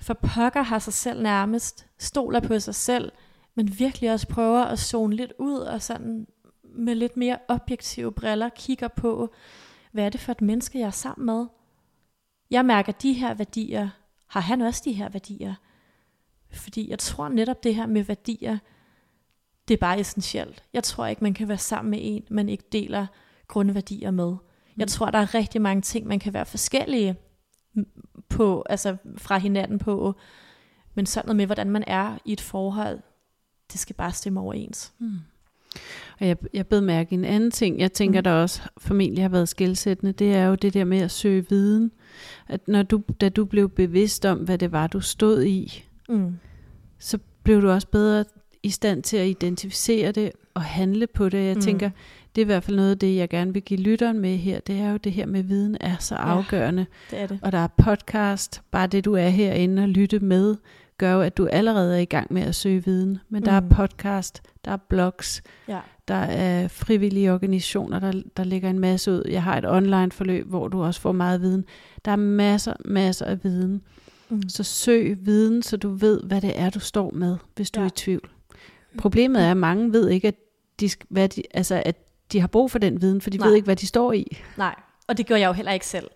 for 0.00 0.14
pokker 0.14 0.62
har 0.62 0.78
sig 0.78 0.92
selv 0.92 1.22
nærmest, 1.22 1.86
stoler 1.98 2.40
på 2.40 2.58
sig 2.58 2.74
selv, 2.74 3.12
men 3.54 3.78
virkelig 3.78 4.12
også 4.12 4.28
prøver 4.28 4.64
at 4.64 4.78
zone 4.78 5.16
lidt 5.16 5.32
ud 5.38 5.58
og 5.58 5.82
sådan 5.82 6.26
med 6.74 6.94
lidt 6.94 7.16
mere 7.16 7.38
objektive 7.48 8.12
briller 8.12 8.48
kigger 8.48 8.88
på, 8.88 9.32
hvad 9.92 10.04
er 10.04 10.08
det 10.08 10.20
for 10.20 10.32
et 10.32 10.40
menneske, 10.40 10.78
jeg 10.78 10.86
er 10.86 10.90
sammen 10.90 11.26
med? 11.26 11.46
Jeg 12.50 12.64
mærker 12.64 12.92
de 12.92 13.12
her 13.12 13.34
værdier. 13.34 13.88
Har 14.26 14.40
han 14.40 14.60
også 14.60 14.82
de 14.84 14.92
her 14.92 15.08
værdier? 15.08 15.54
Fordi 16.50 16.90
jeg 16.90 16.98
tror 16.98 17.28
netop 17.28 17.62
det 17.62 17.74
her 17.74 17.86
med 17.86 18.02
værdier, 18.02 18.58
det 19.68 19.74
er 19.74 19.78
bare 19.78 20.00
essentielt. 20.00 20.64
Jeg 20.72 20.84
tror 20.84 21.06
ikke, 21.06 21.24
man 21.24 21.34
kan 21.34 21.48
være 21.48 21.58
sammen 21.58 21.90
med 21.90 21.98
en, 22.02 22.24
man 22.30 22.48
ikke 22.48 22.64
deler 22.72 23.06
grundværdier 23.48 24.10
med. 24.10 24.36
Jeg 24.76 24.84
mm. 24.84 24.88
tror, 24.88 25.10
der 25.10 25.18
er 25.18 25.34
rigtig 25.34 25.62
mange 25.62 25.82
ting, 25.82 26.06
man 26.06 26.18
kan 26.18 26.34
være 26.34 26.46
forskellige 26.46 27.16
på, 28.28 28.62
altså 28.70 28.96
fra 29.18 29.38
hinanden 29.38 29.78
på, 29.78 30.14
men 30.94 31.06
sådan 31.06 31.26
noget 31.26 31.36
med, 31.36 31.46
hvordan 31.46 31.70
man 31.70 31.84
er 31.86 32.18
i 32.24 32.32
et 32.32 32.40
forhold, 32.40 33.00
det 33.72 33.80
skal 33.80 33.96
bare 33.96 34.12
stemme 34.12 34.40
overens. 34.40 34.92
Mm. 34.98 35.18
Og 36.20 36.26
jeg, 36.26 36.36
jeg 36.54 36.66
bed 36.66 36.80
mærke 36.80 37.12
en 37.12 37.24
anden 37.24 37.50
ting, 37.50 37.80
jeg 37.80 37.92
tænker, 37.92 38.20
mm. 38.20 38.24
der 38.24 38.30
også 38.30 38.62
formentlig 38.78 39.24
har 39.24 39.28
været 39.28 39.48
skældsættende, 39.48 40.12
det 40.12 40.34
er 40.34 40.46
jo 40.46 40.54
det 40.54 40.74
der 40.74 40.84
med 40.84 40.98
at 40.98 41.10
søge 41.10 41.46
viden. 41.48 41.90
At 42.48 42.68
når 42.68 42.82
du, 42.82 43.02
da 43.20 43.28
du 43.28 43.44
blev 43.44 43.68
bevidst 43.68 44.24
om, 44.26 44.38
hvad 44.38 44.58
det 44.58 44.72
var, 44.72 44.86
du 44.86 45.00
stod 45.00 45.42
i, 45.42 45.84
mm. 46.08 46.32
så 46.98 47.18
blev 47.42 47.62
du 47.62 47.70
også 47.70 47.86
bedre 47.86 48.24
i 48.62 48.70
stand 48.70 49.02
til 49.02 49.16
at 49.16 49.26
identificere 49.28 50.12
det 50.12 50.32
og 50.54 50.62
handle 50.62 51.06
på 51.06 51.28
det. 51.28 51.46
Jeg 51.46 51.54
mm. 51.54 51.60
tænker, 51.60 51.90
det 52.34 52.40
er 52.40 52.44
i 52.44 52.46
hvert 52.46 52.64
fald 52.64 52.76
noget 52.76 52.90
af 52.90 52.98
det, 52.98 53.16
jeg 53.16 53.28
gerne 53.28 53.52
vil 53.52 53.62
give 53.62 53.80
lytteren 53.80 54.20
med 54.20 54.36
her. 54.36 54.60
Det 54.60 54.80
er 54.80 54.90
jo 54.90 54.96
det 54.96 55.12
her 55.12 55.26
med 55.26 55.42
viden 55.42 55.76
er 55.80 55.96
så 56.00 56.14
afgørende. 56.14 56.86
Ja, 57.12 57.16
det 57.16 57.22
er 57.22 57.26
det. 57.26 57.38
Og 57.42 57.52
der 57.52 57.58
er 57.58 57.66
podcast, 57.66 58.62
bare 58.70 58.86
det 58.86 59.04
du 59.04 59.14
er 59.14 59.28
herinde 59.28 59.82
og 59.82 59.88
lytte 59.88 60.18
med, 60.18 60.56
gør 61.00 61.12
jo, 61.12 61.20
at 61.20 61.36
du 61.36 61.46
allerede 61.46 61.96
er 61.96 62.00
i 62.00 62.04
gang 62.04 62.32
med 62.32 62.42
at 62.42 62.54
søge 62.54 62.84
viden. 62.84 63.18
Men 63.28 63.40
mm. 63.40 63.44
der 63.44 63.52
er 63.52 63.60
mm. 63.60 63.68
podcast, 63.68 64.42
der 64.64 64.70
er 64.70 64.76
blogs, 64.76 65.42
ja. 65.68 65.80
der 66.08 66.14
er 66.14 66.68
frivillige 66.68 67.32
organisationer, 67.32 67.98
der, 67.98 68.22
der 68.36 68.44
lægger 68.44 68.70
en 68.70 68.78
masse 68.78 69.10
ud. 69.12 69.22
Jeg 69.28 69.42
har 69.42 69.58
et 69.58 69.68
online 69.68 70.12
forløb, 70.12 70.46
hvor 70.46 70.68
du 70.68 70.82
også 70.82 71.00
får 71.00 71.12
meget 71.12 71.40
viden. 71.40 71.64
Der 72.04 72.10
er 72.12 72.16
masser, 72.16 72.74
masser 72.84 73.26
af 73.26 73.44
viden. 73.44 73.82
Mm. 74.28 74.48
Så 74.48 74.62
søg 74.62 75.16
viden, 75.20 75.62
så 75.62 75.76
du 75.76 75.88
ved, 75.88 76.22
hvad 76.22 76.40
det 76.40 76.52
er, 76.60 76.70
du 76.70 76.80
står 76.80 77.10
med, 77.10 77.36
hvis 77.56 77.70
du 77.70 77.80
ja. 77.80 77.84
er 77.84 77.90
i 77.90 77.92
tvivl. 77.96 78.30
Problemet 78.98 79.42
er, 79.42 79.50
at 79.50 79.56
mange 79.56 79.92
ved 79.92 80.08
ikke, 80.08 80.28
at 80.28 80.34
de, 80.80 80.90
hvad 81.08 81.28
de, 81.28 81.42
altså, 81.50 81.82
at 81.86 81.96
de 82.32 82.40
har 82.40 82.48
brug 82.48 82.70
for 82.70 82.78
den 82.78 83.02
viden, 83.02 83.20
for 83.20 83.30
de 83.30 83.38
Nej. 83.38 83.48
ved 83.48 83.54
ikke, 83.54 83.64
hvad 83.64 83.76
de 83.76 83.86
står 83.86 84.12
i. 84.12 84.36
Nej, 84.56 84.74
og 85.08 85.18
det 85.18 85.26
gør 85.26 85.36
jeg 85.36 85.48
jo 85.48 85.52
heller 85.52 85.72
ikke 85.72 85.86
selv. 85.86 86.06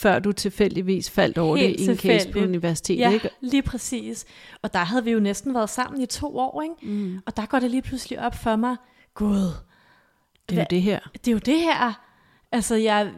Før 0.00 0.18
du 0.18 0.32
tilfældigvis 0.32 1.10
faldt 1.10 1.38
over 1.38 1.56
Helt 1.56 1.78
det 1.78 1.86
i 1.86 1.90
en 1.90 1.96
case 1.96 2.32
på 2.32 2.38
universitetet, 2.38 3.00
ja, 3.00 3.10
ikke? 3.10 3.30
lige 3.40 3.62
præcis. 3.62 4.24
Og 4.62 4.72
der 4.72 4.78
havde 4.78 5.04
vi 5.04 5.10
jo 5.10 5.20
næsten 5.20 5.54
været 5.54 5.70
sammen 5.70 6.02
i 6.02 6.06
to 6.06 6.38
år, 6.38 6.62
ikke? 6.62 6.94
Mm. 6.94 7.20
Og 7.26 7.36
der 7.36 7.46
går 7.46 7.58
det 7.58 7.70
lige 7.70 7.82
pludselig 7.82 8.20
op 8.20 8.34
for 8.34 8.56
mig, 8.56 8.76
gud. 9.14 9.52
Det 10.48 10.58
er 10.58 10.60
jo 10.60 10.66
det 10.70 10.82
her. 10.82 11.00
Det 11.12 11.28
er 11.28 11.32
jo 11.32 11.38
det 11.38 11.60
her. 11.60 12.00
Altså, 12.52 12.74
jeg, 12.74 13.12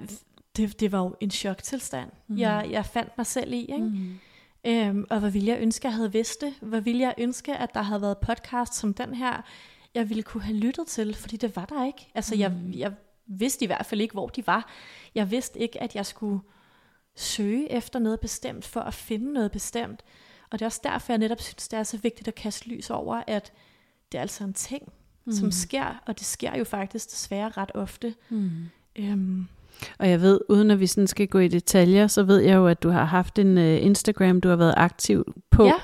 det, 0.57 0.81
det 0.81 0.93
var 0.93 0.99
jo 0.99 1.15
en 1.21 1.31
choktilstand, 1.31 2.11
mm. 2.29 2.39
jeg, 2.39 2.69
jeg 2.71 2.87
fandt 2.87 3.11
mig 3.17 3.27
selv 3.27 3.53
i, 3.53 3.61
ikke? 3.61 3.79
Mm. 3.79 4.19
Øhm, 4.67 5.07
og 5.11 5.21
hvad 5.21 5.31
ville 5.31 5.49
jeg 5.49 5.59
ønske, 5.61 5.87
jeg 5.87 5.95
havde 5.95 6.13
vidst 6.13 6.41
det? 6.41 6.55
Hvad 6.63 6.81
ville 6.81 7.01
jeg 7.01 7.15
ønske, 7.19 7.57
at 7.57 7.75
der 7.75 7.83
havde 7.83 8.03
været 8.03 8.19
podcast 8.19 8.75
som 8.75 8.95
den 8.95 9.15
her, 9.15 9.43
jeg 9.95 10.09
ville 10.09 10.23
kunne 10.23 10.43
have 10.43 10.57
lyttet 10.57 10.87
til, 10.87 11.15
fordi 11.15 11.37
det 11.37 11.57
var 11.57 11.65
der 11.65 11.87
ikke. 11.87 12.09
Altså, 12.15 12.35
mm. 12.35 12.41
jeg, 12.41 12.53
jeg 12.75 12.93
vidste 13.27 13.65
i 13.65 13.67
hvert 13.67 13.87
fald 13.87 14.01
ikke, 14.01 14.13
hvor 14.13 14.29
de 14.29 14.47
var. 14.47 14.71
Jeg 15.15 15.31
vidste 15.31 15.61
ikke, 15.61 15.83
at 15.83 15.95
jeg 15.95 16.07
skulle 16.07 16.41
søge 17.21 17.73
efter 17.73 17.99
noget 17.99 18.21
bestemt, 18.21 18.65
for 18.65 18.81
at 18.81 18.95
finde 18.95 19.33
noget 19.33 19.53
bestemt. 19.53 20.03
Og 20.51 20.59
det 20.59 20.63
er 20.63 20.67
også 20.67 20.81
derfor, 20.85 21.13
jeg 21.13 21.19
netop 21.19 21.41
synes, 21.41 21.69
det 21.69 21.79
er 21.79 21.83
så 21.83 21.97
vigtigt 21.97 22.29
at 22.29 22.35
kaste 22.35 22.69
lys 22.69 22.91
over, 22.91 23.23
at 23.27 23.53
det 24.13 24.19
er 24.19 24.23
altså 24.23 24.45
en 24.45 24.55
ting, 24.55 24.93
mm. 25.25 25.33
som 25.33 25.51
sker, 25.51 26.03
og 26.07 26.19
det 26.19 26.27
sker 26.27 26.59
jo 26.59 26.65
faktisk 26.65 27.11
desværre 27.11 27.49
ret 27.49 27.71
ofte. 27.75 28.15
Mm. 28.29 28.51
Øhm, 28.97 29.49
og 29.99 30.09
jeg 30.09 30.21
ved, 30.21 30.41
uden 30.49 30.71
at 30.71 30.81
vi 30.81 30.87
sådan 30.87 31.07
skal 31.07 31.29
gå 31.29 31.39
i 31.39 31.49
detaljer, 31.49 32.07
så 32.07 32.23
ved 32.23 32.39
jeg 32.39 32.55
jo, 32.55 32.67
at 32.67 32.83
du 32.83 32.89
har 32.89 33.05
haft 33.05 33.39
en 33.39 33.59
uh, 33.59 33.85
Instagram, 33.85 34.41
du 34.41 34.49
har 34.49 34.57
været 34.57 34.75
aktiv 34.77 35.35
på. 35.51 35.65
Ja. 35.65 35.75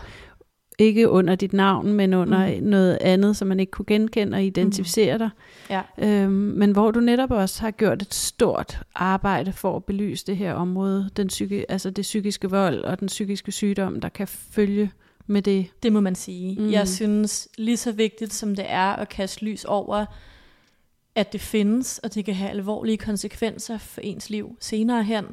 Ikke 0.78 1.08
under 1.08 1.34
dit 1.34 1.52
navn, 1.52 1.92
men 1.92 2.14
under 2.14 2.60
mm. 2.60 2.66
noget 2.66 2.98
andet, 3.00 3.36
som 3.36 3.48
man 3.48 3.60
ikke 3.60 3.70
kunne 3.70 3.86
genkende 3.86 4.36
og 4.36 4.44
identificere 4.44 5.14
mm. 5.14 5.18
dig. 5.18 5.30
Ja. 5.70 5.82
Øhm, 5.98 6.32
men 6.32 6.72
hvor 6.72 6.90
du 6.90 7.00
netop 7.00 7.30
også 7.30 7.60
har 7.60 7.70
gjort 7.70 8.02
et 8.02 8.14
stort 8.14 8.80
arbejde 8.94 9.52
for 9.52 9.76
at 9.76 9.84
belyse 9.84 10.26
det 10.26 10.36
her 10.36 10.52
område, 10.52 11.10
den 11.16 11.28
psyki- 11.28 11.64
altså 11.68 11.90
det 11.90 12.02
psykiske 12.02 12.50
vold 12.50 12.84
og 12.84 13.00
den 13.00 13.08
psykiske 13.08 13.52
sygdom, 13.52 14.00
der 14.00 14.08
kan 14.08 14.28
følge 14.28 14.90
med 15.26 15.42
det. 15.42 15.66
Det 15.82 15.92
må 15.92 16.00
man 16.00 16.14
sige. 16.14 16.60
Mm. 16.60 16.70
Jeg 16.70 16.88
synes, 16.88 17.48
lige 17.58 17.76
så 17.76 17.92
vigtigt 17.92 18.32
som 18.32 18.54
det 18.56 18.64
er 18.68 18.92
at 18.92 19.08
kaste 19.08 19.44
lys 19.44 19.64
over, 19.64 20.06
at 21.14 21.32
det 21.32 21.40
findes, 21.40 21.98
og 21.98 22.14
det 22.14 22.24
kan 22.24 22.34
have 22.34 22.50
alvorlige 22.50 22.96
konsekvenser 22.96 23.78
for 23.78 24.00
ens 24.00 24.30
liv 24.30 24.56
senere 24.60 25.02
hen. 25.02 25.24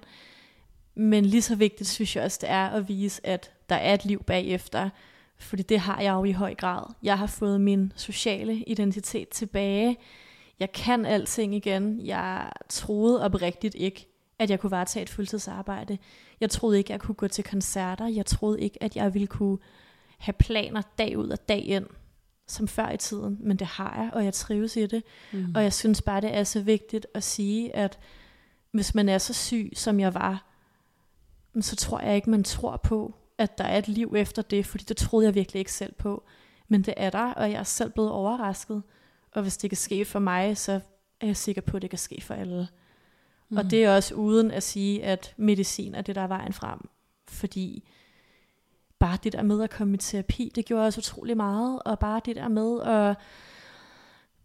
Men 0.95 1.25
lige 1.25 1.41
så 1.41 1.56
vigtigt 1.56 1.89
synes 1.89 2.15
jeg 2.15 2.23
også, 2.23 2.39
det 2.41 2.49
er 2.49 2.69
at 2.69 2.89
vise, 2.89 3.27
at 3.27 3.51
der 3.69 3.75
er 3.75 3.93
et 3.93 4.06
liv 4.06 4.23
bagefter. 4.23 4.89
Fordi 5.43 5.63
det 5.63 5.79
har 5.79 6.01
jeg 6.01 6.13
jo 6.13 6.23
i 6.23 6.32
høj 6.32 6.56
grad. 6.56 6.84
Jeg 7.03 7.17
har 7.17 7.27
fået 7.27 7.62
min 7.62 7.93
sociale 7.95 8.56
identitet 8.56 9.29
tilbage. 9.29 9.97
Jeg 10.60 10.71
kan 10.71 11.06
alting 11.06 11.56
igen. 11.56 12.06
Jeg 12.06 12.51
troede 12.69 13.25
oprigtigt 13.25 13.75
ikke, 13.75 14.08
at 14.39 14.49
jeg 14.49 14.60
kunne 14.60 14.71
varetage 14.71 15.03
et 15.03 15.10
fuldtidsarbejde. 15.10 15.97
Jeg 16.39 16.49
troede 16.49 16.77
ikke, 16.77 16.88
at 16.88 16.91
jeg 16.91 16.99
kunne 16.99 17.15
gå 17.15 17.27
til 17.27 17.43
koncerter. 17.43 18.08
Jeg 18.08 18.25
troede 18.25 18.62
ikke, 18.62 18.84
at 18.84 18.95
jeg 18.95 19.13
ville 19.13 19.27
kunne 19.27 19.58
have 20.17 20.34
planer 20.34 20.82
dag 20.97 21.17
ud 21.17 21.29
og 21.29 21.49
dag 21.49 21.65
ind 21.65 21.86
som 22.47 22.67
før 22.67 22.89
i 22.89 22.97
tiden, 22.97 23.38
men 23.41 23.58
det 23.58 23.67
har 23.67 24.01
jeg, 24.01 24.10
og 24.13 24.25
jeg 24.25 24.34
trives 24.34 24.75
i 24.75 24.86
det. 24.86 25.03
Mm. 25.34 25.53
Og 25.56 25.63
jeg 25.63 25.73
synes 25.73 26.01
bare, 26.01 26.21
det 26.21 26.36
er 26.36 26.43
så 26.43 26.62
vigtigt 26.62 27.08
at 27.13 27.23
sige, 27.23 27.75
at 27.75 27.99
hvis 28.71 28.95
man 28.95 29.10
er 29.10 29.17
så 29.17 29.34
syg, 29.34 29.71
som 29.75 29.99
jeg 29.99 30.13
var, 30.13 30.45
så 31.62 31.75
tror 31.75 31.99
jeg 31.99 32.15
ikke, 32.15 32.29
man 32.29 32.43
tror 32.43 32.77
på, 32.77 33.15
at 33.37 33.57
der 33.57 33.63
er 33.63 33.77
et 33.77 33.87
liv 33.87 34.13
efter 34.17 34.41
det, 34.41 34.65
fordi 34.65 34.83
det 34.83 34.97
troede 34.97 35.25
jeg 35.25 35.35
virkelig 35.35 35.59
ikke 35.59 35.73
selv 35.73 35.93
på. 35.93 36.23
Men 36.67 36.81
det 36.81 36.93
er 36.97 37.09
der, 37.09 37.33
og 37.33 37.51
jeg 37.51 37.59
er 37.59 37.63
selv 37.63 37.91
blevet 37.91 38.11
overrasket. 38.11 38.83
Og 39.31 39.41
hvis 39.41 39.57
det 39.57 39.69
kan 39.69 39.77
ske 39.77 40.05
for 40.05 40.19
mig, 40.19 40.57
så 40.57 40.79
er 41.21 41.25
jeg 41.25 41.37
sikker 41.37 41.61
på, 41.61 41.77
at 41.77 41.81
det 41.81 41.89
kan 41.89 41.99
ske 41.99 42.21
for 42.21 42.33
alle. 42.33 42.67
Mm. 43.49 43.57
Og 43.57 43.71
det 43.71 43.83
er 43.83 43.95
også 43.95 44.15
uden 44.15 44.51
at 44.51 44.63
sige, 44.63 45.03
at 45.03 45.33
medicin 45.37 45.95
er 45.95 46.01
det, 46.01 46.15
der 46.15 46.21
er 46.21 46.27
vejen 46.27 46.53
frem. 46.53 46.89
Fordi 47.27 47.83
bare 48.99 49.17
det 49.23 49.33
der 49.33 49.41
med 49.41 49.63
at 49.63 49.69
komme 49.69 49.93
i 49.93 49.97
terapi, 49.97 50.51
det 50.55 50.65
gjorde 50.65 50.85
også 50.85 50.99
utrolig 50.99 51.37
meget, 51.37 51.81
og 51.85 51.99
bare 51.99 52.21
det 52.25 52.35
der 52.35 52.47
med 52.47 52.81
at 52.81 53.17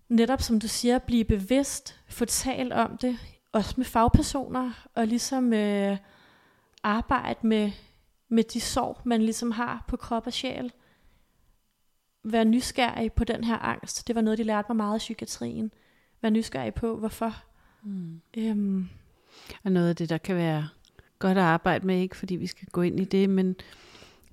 netop 0.08 0.42
som 0.42 0.60
du 0.60 0.68
siger, 0.68 0.98
blive 0.98 1.24
bevidst, 1.24 2.00
få 2.08 2.24
talt 2.24 2.72
om 2.72 2.98
det, 2.98 3.18
også 3.52 3.74
med 3.76 3.84
fagpersoner, 3.84 4.88
og 4.94 5.06
ligesom 5.06 5.52
øh, 5.52 5.96
arbejde 6.82 7.46
med, 7.46 7.70
med 8.28 8.44
de 8.44 8.60
sorg, 8.60 9.00
man 9.04 9.22
ligesom 9.22 9.50
har 9.50 9.84
på 9.88 9.96
krop 9.96 10.26
og 10.26 10.32
sjæl. 10.32 10.72
Være 12.24 12.44
nysgerrig 12.44 13.12
på 13.12 13.24
den 13.24 13.44
her 13.44 13.58
angst, 13.58 14.08
det 14.08 14.14
var 14.14 14.20
noget, 14.20 14.38
de 14.38 14.44
lærte 14.44 14.66
mig 14.68 14.76
meget 14.76 14.98
i 14.98 14.98
psykiatrien. 14.98 15.70
Være 16.22 16.30
nysgerrig 16.30 16.74
på, 16.74 16.96
hvorfor. 16.96 17.36
Mm. 17.82 18.20
Øhm. 18.36 18.88
Og 19.64 19.72
noget 19.72 19.88
af 19.88 19.96
det, 19.96 20.08
der 20.08 20.18
kan 20.18 20.36
være 20.36 20.68
godt 21.18 21.38
at 21.38 21.44
arbejde 21.44 21.86
med, 21.86 22.00
ikke 22.00 22.16
fordi 22.16 22.36
vi 22.36 22.46
skal 22.46 22.68
gå 22.72 22.82
ind 22.82 23.00
i 23.00 23.04
det, 23.04 23.30
men 23.30 23.56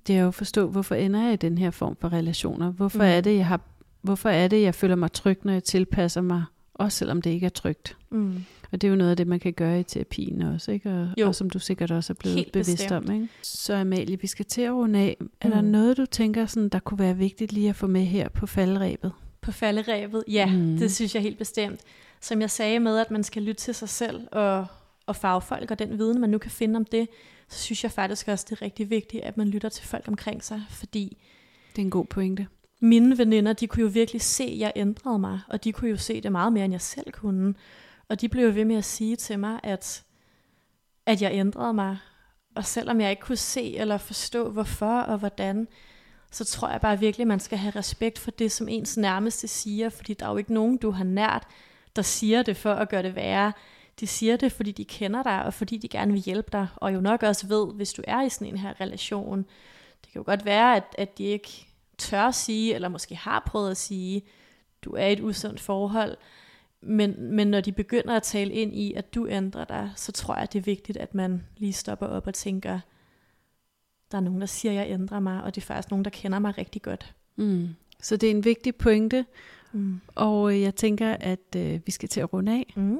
det 0.06 0.16
er 0.16 0.20
jo 0.20 0.28
at 0.28 0.34
forstå, 0.34 0.68
hvorfor 0.68 0.94
ender 0.94 1.22
jeg 1.22 1.32
i 1.32 1.36
den 1.36 1.58
her 1.58 1.70
form 1.70 1.96
for 1.96 2.12
relationer? 2.12 2.70
Hvorfor, 2.72 2.98
mm. 2.98 3.04
er 3.04 3.20
det, 3.20 3.36
jeg 3.36 3.46
har, 3.46 3.60
hvorfor 4.02 4.28
er 4.28 4.48
det, 4.48 4.62
jeg 4.62 4.74
føler 4.74 4.96
mig 4.96 5.12
tryg, 5.12 5.38
når 5.42 5.52
jeg 5.52 5.64
tilpasser 5.64 6.20
mig, 6.20 6.44
også 6.74 6.98
selvom 6.98 7.22
det 7.22 7.30
ikke 7.30 7.46
er 7.46 7.50
trygt? 7.50 7.96
Mm. 8.10 8.44
Og 8.72 8.80
det 8.80 8.86
er 8.86 8.90
jo 8.90 8.96
noget 8.96 9.10
af 9.10 9.16
det, 9.16 9.26
man 9.26 9.40
kan 9.40 9.52
gøre 9.52 9.80
i 9.80 9.82
terapien 9.82 10.42
også, 10.42 10.72
ikke? 10.72 10.90
Og, 10.90 11.26
og 11.26 11.34
som 11.34 11.50
du 11.50 11.58
sikkert 11.58 11.90
også 11.90 12.12
er 12.12 12.14
blevet 12.14 12.36
Helt 12.36 12.52
bevidst 12.52 12.70
bestemt. 12.70 13.08
om. 13.08 13.14
Ikke? 13.14 13.28
Så 13.42 13.74
Amalie, 13.74 14.20
vi 14.20 14.26
skal 14.26 14.44
til 14.44 14.62
at 14.62 14.72
runde 14.72 14.98
af. 14.98 15.16
Er 15.40 15.48
mm. 15.48 15.54
der 15.54 15.60
noget, 15.60 15.96
du 15.96 16.06
tænker, 16.06 16.46
sådan, 16.46 16.68
der 16.68 16.78
kunne 16.78 16.98
være 16.98 17.16
vigtigt 17.16 17.52
lige 17.52 17.68
at 17.68 17.76
få 17.76 17.86
med 17.86 18.04
her 18.04 18.28
på 18.28 18.46
falderæbet? 18.46 19.12
På 19.40 19.52
falderæbet? 19.52 20.24
Ja, 20.28 20.46
mm. 20.46 20.76
det 20.78 20.92
synes 20.92 21.14
jeg 21.14 21.22
helt 21.22 21.38
bestemt. 21.38 21.80
Som 22.20 22.40
jeg 22.40 22.50
sagde 22.50 22.80
med, 22.80 22.98
at 22.98 23.10
man 23.10 23.24
skal 23.24 23.42
lytte 23.42 23.60
til 23.60 23.74
sig 23.74 23.88
selv 23.88 24.28
og, 24.32 24.66
og 25.06 25.16
fagfolk 25.16 25.70
og 25.70 25.78
den 25.78 25.98
viden, 25.98 26.20
man 26.20 26.30
nu 26.30 26.38
kan 26.38 26.50
finde 26.50 26.76
om 26.76 26.84
det, 26.84 27.08
så 27.48 27.58
synes 27.58 27.84
jeg 27.84 27.92
faktisk 27.92 28.28
også, 28.28 28.46
det 28.50 28.58
er 28.58 28.62
rigtig 28.62 28.90
vigtigt, 28.90 29.22
at 29.24 29.36
man 29.36 29.48
lytter 29.48 29.68
til 29.68 29.86
folk 29.86 30.04
omkring 30.08 30.44
sig, 30.44 30.62
fordi... 30.70 31.16
Det 31.76 31.82
er 31.82 31.86
en 31.86 31.90
god 31.90 32.04
pointe. 32.04 32.46
mine 32.80 33.18
veninder, 33.18 33.52
de 33.52 33.66
kunne 33.66 33.80
jo 33.80 33.88
virkelig 33.88 34.22
se, 34.22 34.44
at 34.44 34.58
jeg 34.58 34.72
ændrede 34.76 35.18
mig, 35.18 35.40
og 35.48 35.64
de 35.64 35.72
kunne 35.72 35.90
jo 35.90 35.96
se 35.96 36.20
det 36.20 36.32
meget 36.32 36.52
mere, 36.52 36.64
end 36.64 36.74
jeg 36.74 36.80
selv 36.80 37.12
kunne. 37.12 37.54
Og 38.08 38.20
de 38.20 38.28
blev 38.28 38.54
ved 38.54 38.64
med 38.64 38.76
at 38.76 38.84
sige 38.84 39.16
til 39.16 39.38
mig, 39.38 39.60
at, 39.62 40.04
at 41.06 41.22
jeg 41.22 41.32
ændrede 41.32 41.74
mig. 41.74 41.98
Og 42.54 42.64
selvom 42.64 43.00
jeg 43.00 43.10
ikke 43.10 43.22
kunne 43.22 43.36
se 43.36 43.76
eller 43.76 43.98
forstå, 43.98 44.50
hvorfor 44.50 45.00
og 45.00 45.18
hvordan, 45.18 45.68
så 46.30 46.44
tror 46.44 46.70
jeg 46.70 46.80
bare 46.80 46.98
virkelig, 46.98 47.22
at 47.22 47.28
man 47.28 47.40
skal 47.40 47.58
have 47.58 47.70
respekt 47.76 48.18
for 48.18 48.30
det, 48.30 48.52
som 48.52 48.68
ens 48.68 48.96
nærmeste 48.96 49.48
siger, 49.48 49.88
fordi 49.88 50.14
der 50.14 50.26
er 50.26 50.30
jo 50.30 50.36
ikke 50.36 50.54
nogen, 50.54 50.76
du 50.76 50.90
har 50.90 51.04
nært, 51.04 51.46
der 51.96 52.02
siger 52.02 52.42
det 52.42 52.56
for 52.56 52.72
at 52.72 52.88
gøre 52.88 53.02
det 53.02 53.16
værre. 53.16 53.52
De 54.00 54.06
siger 54.06 54.36
det, 54.36 54.52
fordi 54.52 54.72
de 54.72 54.84
kender 54.84 55.22
dig, 55.22 55.44
og 55.44 55.54
fordi 55.54 55.76
de 55.76 55.88
gerne 55.88 56.12
vil 56.12 56.22
hjælpe 56.22 56.48
dig, 56.52 56.68
og 56.76 56.94
jo 56.94 57.00
nok 57.00 57.22
også 57.22 57.46
ved, 57.46 57.74
hvis 57.74 57.92
du 57.92 58.02
er 58.06 58.22
i 58.22 58.28
sådan 58.28 58.46
en 58.46 58.58
her 58.58 58.80
relation. 58.80 59.38
Det 60.04 60.12
kan 60.12 60.18
jo 60.18 60.22
godt 60.26 60.44
være, 60.44 60.76
at, 60.76 60.84
at 60.98 61.18
de 61.18 61.24
ikke 61.24 61.66
tør 61.98 62.30
sige, 62.30 62.74
eller 62.74 62.88
måske 62.88 63.16
har 63.16 63.42
prøvet 63.46 63.70
at 63.70 63.76
sige, 63.76 64.22
du 64.82 64.90
er 64.90 65.06
i 65.06 65.12
et 65.12 65.20
usundt 65.20 65.60
forhold, 65.60 66.16
men, 66.86 67.34
men 67.34 67.48
når 67.48 67.60
de 67.60 67.72
begynder 67.72 68.16
at 68.16 68.22
tale 68.22 68.52
ind 68.52 68.74
i, 68.74 68.92
at 68.92 69.14
du 69.14 69.28
ændrer 69.28 69.64
dig, 69.64 69.90
så 69.96 70.12
tror 70.12 70.36
jeg, 70.36 70.52
det 70.52 70.58
er 70.58 70.62
vigtigt, 70.62 70.98
at 70.98 71.14
man 71.14 71.42
lige 71.56 71.72
stopper 71.72 72.06
op 72.06 72.26
og 72.26 72.34
tænker, 72.34 72.80
der 74.12 74.18
er 74.18 74.22
nogen, 74.22 74.40
der 74.40 74.46
siger, 74.46 74.72
at 74.72 74.78
jeg 74.78 74.94
ændrer 74.94 75.20
mig, 75.20 75.42
og 75.42 75.54
det 75.54 75.60
er 75.60 75.66
faktisk 75.66 75.90
nogen, 75.90 76.04
der 76.04 76.10
kender 76.10 76.38
mig 76.38 76.58
rigtig 76.58 76.82
godt. 76.82 77.14
Mm. 77.36 77.68
Så 78.02 78.16
det 78.16 78.26
er 78.26 78.30
en 78.30 78.44
vigtig 78.44 78.76
pointe, 78.76 79.26
mm. 79.72 80.00
og 80.14 80.52
øh, 80.52 80.60
jeg 80.60 80.74
tænker, 80.74 81.16
at 81.20 81.56
øh, 81.56 81.80
vi 81.86 81.92
skal 81.92 82.08
til 82.08 82.20
at 82.20 82.32
runde 82.32 82.52
af. 82.52 82.72
Mm. 82.76 82.98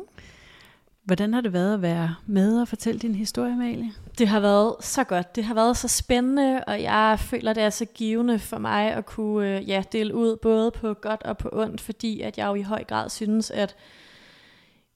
Hvordan 1.06 1.34
har 1.34 1.40
det 1.40 1.52
været 1.52 1.74
at 1.74 1.82
være 1.82 2.14
med 2.26 2.60
og 2.60 2.68
fortælle 2.68 3.00
din 3.00 3.14
historie, 3.14 3.52
Amalie? 3.52 3.92
Det 4.18 4.28
har 4.28 4.40
været 4.40 4.74
så 4.80 5.04
godt. 5.04 5.36
Det 5.36 5.44
har 5.44 5.54
været 5.54 5.76
så 5.76 5.88
spændende, 5.88 6.64
og 6.66 6.82
jeg 6.82 7.18
føler, 7.20 7.52
det 7.52 7.62
er 7.62 7.70
så 7.70 7.84
givende 7.84 8.38
for 8.38 8.58
mig 8.58 8.92
at 8.92 9.06
kunne 9.06 9.56
øh, 9.56 9.68
ja, 9.68 9.82
dele 9.92 10.14
ud 10.14 10.36
både 10.36 10.70
på 10.70 10.94
godt 10.94 11.22
og 11.22 11.38
på 11.38 11.48
ondt, 11.52 11.80
fordi 11.80 12.20
at 12.20 12.38
jeg 12.38 12.46
jo 12.46 12.54
i 12.54 12.62
høj 12.62 12.84
grad 12.84 13.10
synes, 13.10 13.50
at 13.50 13.76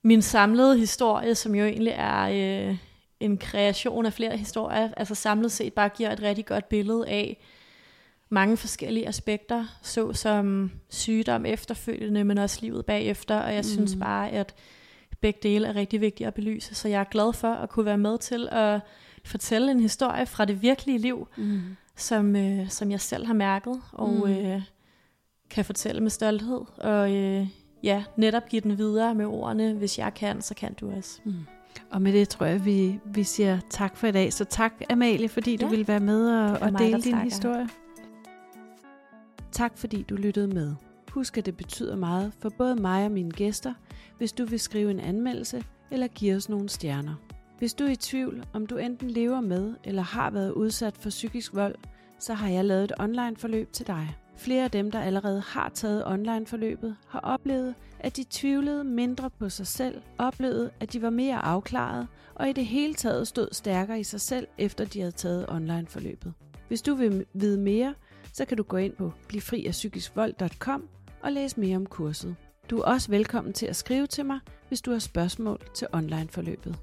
min 0.03 0.21
samlede 0.21 0.77
historie, 0.77 1.35
som 1.35 1.55
jo 1.55 1.65
egentlig 1.65 1.93
er 1.97 2.21
øh, 2.69 2.77
en 3.19 3.37
kreation 3.37 4.05
af 4.05 4.13
flere 4.13 4.37
historier, 4.37 4.89
altså 4.97 5.15
samlet 5.15 5.51
set 5.51 5.73
bare 5.73 5.89
giver 5.89 6.11
et 6.11 6.21
rigtig 6.21 6.45
godt 6.45 6.69
billede 6.69 7.07
af 7.07 7.41
mange 8.29 8.57
forskellige 8.57 9.07
aspekter, 9.07 9.65
såsom 9.81 10.71
sygdom 10.89 11.45
efterfølgende, 11.45 12.23
men 12.23 12.37
også 12.37 12.57
livet 12.61 12.85
bagefter, 12.85 13.39
og 13.39 13.53
jeg 13.53 13.61
mm. 13.61 13.69
synes 13.69 13.95
bare, 13.99 14.29
at 14.29 14.55
begge 15.21 15.39
dele 15.43 15.67
er 15.67 15.75
rigtig 15.75 16.01
vigtige 16.01 16.27
at 16.27 16.33
belyse, 16.33 16.75
så 16.75 16.87
jeg 16.87 16.99
er 16.99 17.03
glad 17.11 17.33
for 17.33 17.53
at 17.53 17.69
kunne 17.69 17.85
være 17.85 17.97
med 17.97 18.17
til 18.17 18.49
at 18.51 18.79
fortælle 19.25 19.71
en 19.71 19.79
historie 19.79 20.25
fra 20.25 20.45
det 20.45 20.61
virkelige 20.61 20.97
liv, 20.97 21.27
mm. 21.37 21.61
som, 21.95 22.35
øh, 22.35 22.69
som 22.69 22.91
jeg 22.91 23.01
selv 23.01 23.25
har 23.25 23.33
mærket, 23.33 23.81
og 23.91 24.09
mm. 24.09 24.31
øh, 24.31 24.61
kan 25.49 25.65
fortælle 25.65 26.01
med 26.01 26.09
stolthed, 26.09 26.61
og 26.77 27.11
øh, 27.11 27.47
ja, 27.83 28.03
netop 28.17 28.49
give 28.49 28.61
den 28.61 28.77
videre 28.77 29.15
med 29.15 29.25
ordene, 29.25 29.73
hvis 29.73 29.99
jeg 29.99 30.13
kan, 30.13 30.41
så 30.41 30.55
kan 30.55 30.73
du 30.73 30.91
også. 30.91 31.21
Mm. 31.25 31.33
Og 31.89 32.01
med 32.01 32.13
det 32.13 32.29
tror 32.29 32.45
jeg, 32.45 32.65
vi, 32.65 32.99
vi 33.05 33.23
siger 33.23 33.59
tak 33.69 33.97
for 33.97 34.07
i 34.07 34.11
dag. 34.11 34.33
Så 34.33 34.45
tak 34.45 34.73
Amalie, 34.89 35.29
fordi 35.29 35.57
du 35.57 35.65
ja. 35.65 35.69
vil 35.69 35.87
være 35.87 35.99
med 35.99 36.29
og, 36.29 36.59
og 36.61 36.79
dele 36.79 37.01
din 37.01 37.17
historie. 37.17 37.69
Tak 39.51 39.77
fordi 39.77 40.05
du 40.09 40.15
lyttede 40.15 40.47
med. 40.47 40.75
Husk, 41.11 41.37
at 41.37 41.45
det 41.45 41.57
betyder 41.57 41.95
meget 41.95 42.33
for 42.39 42.49
både 42.49 42.75
mig 42.75 43.05
og 43.05 43.11
mine 43.11 43.31
gæster, 43.31 43.73
hvis 44.17 44.31
du 44.31 44.45
vil 44.45 44.59
skrive 44.59 44.91
en 44.91 44.99
anmeldelse 44.99 45.63
eller 45.91 46.07
give 46.07 46.35
os 46.35 46.49
nogle 46.49 46.69
stjerner. 46.69 47.15
Hvis 47.57 47.73
du 47.73 47.83
er 47.83 47.89
i 47.89 47.95
tvivl, 47.95 48.45
om 48.53 48.67
du 48.67 48.77
enten 48.77 49.09
lever 49.09 49.41
med 49.41 49.73
eller 49.83 50.01
har 50.01 50.31
været 50.31 50.51
udsat 50.51 50.97
for 50.97 51.09
psykisk 51.09 51.55
vold, 51.55 51.75
så 52.19 52.33
har 52.33 52.49
jeg 52.49 52.65
lavet 52.65 52.83
et 52.83 52.91
online 52.99 53.35
forløb 53.37 53.71
til 53.71 53.87
dig. 53.87 54.15
Flere 54.37 54.63
af 54.63 54.71
dem, 54.71 54.91
der 54.91 55.01
allerede 55.01 55.41
har 55.41 55.69
taget 55.69 56.07
online 56.07 56.45
forløbet, 56.45 56.95
har 57.07 57.19
oplevet, 57.19 57.75
at 57.99 58.17
de 58.17 58.25
tvivlede 58.29 58.83
mindre 58.83 59.29
på 59.29 59.49
sig 59.49 59.67
selv, 59.67 60.01
oplevede, 60.17 60.71
at 60.79 60.93
de 60.93 61.01
var 61.01 61.09
mere 61.09 61.37
afklaret 61.37 62.07
og 62.35 62.49
i 62.49 62.53
det 62.53 62.65
hele 62.65 62.93
taget 62.93 63.27
stod 63.27 63.47
stærkere 63.51 63.99
i 63.99 64.03
sig 64.03 64.21
selv, 64.21 64.47
efter 64.57 64.85
de 64.85 64.99
havde 64.99 65.11
taget 65.11 65.45
online 65.49 65.87
forløbet. 65.87 66.33
Hvis 66.67 66.81
du 66.81 66.95
vil 66.95 67.25
vide 67.33 67.57
mere, 67.57 67.93
så 68.33 68.45
kan 68.45 68.57
du 68.57 68.63
gå 68.63 68.77
ind 68.77 68.93
på 68.93 69.11
blivfriafpsykiskvold.com 69.27 70.89
og 71.23 71.31
læse 71.31 71.59
mere 71.59 71.75
om 71.75 71.85
kurset. 71.85 72.35
Du 72.69 72.79
er 72.79 72.83
også 72.83 73.09
velkommen 73.09 73.53
til 73.53 73.65
at 73.65 73.75
skrive 73.75 74.07
til 74.07 74.25
mig, 74.25 74.39
hvis 74.67 74.81
du 74.81 74.91
har 74.91 74.99
spørgsmål 74.99 75.59
til 75.73 75.87
onlineforløbet. 75.93 76.75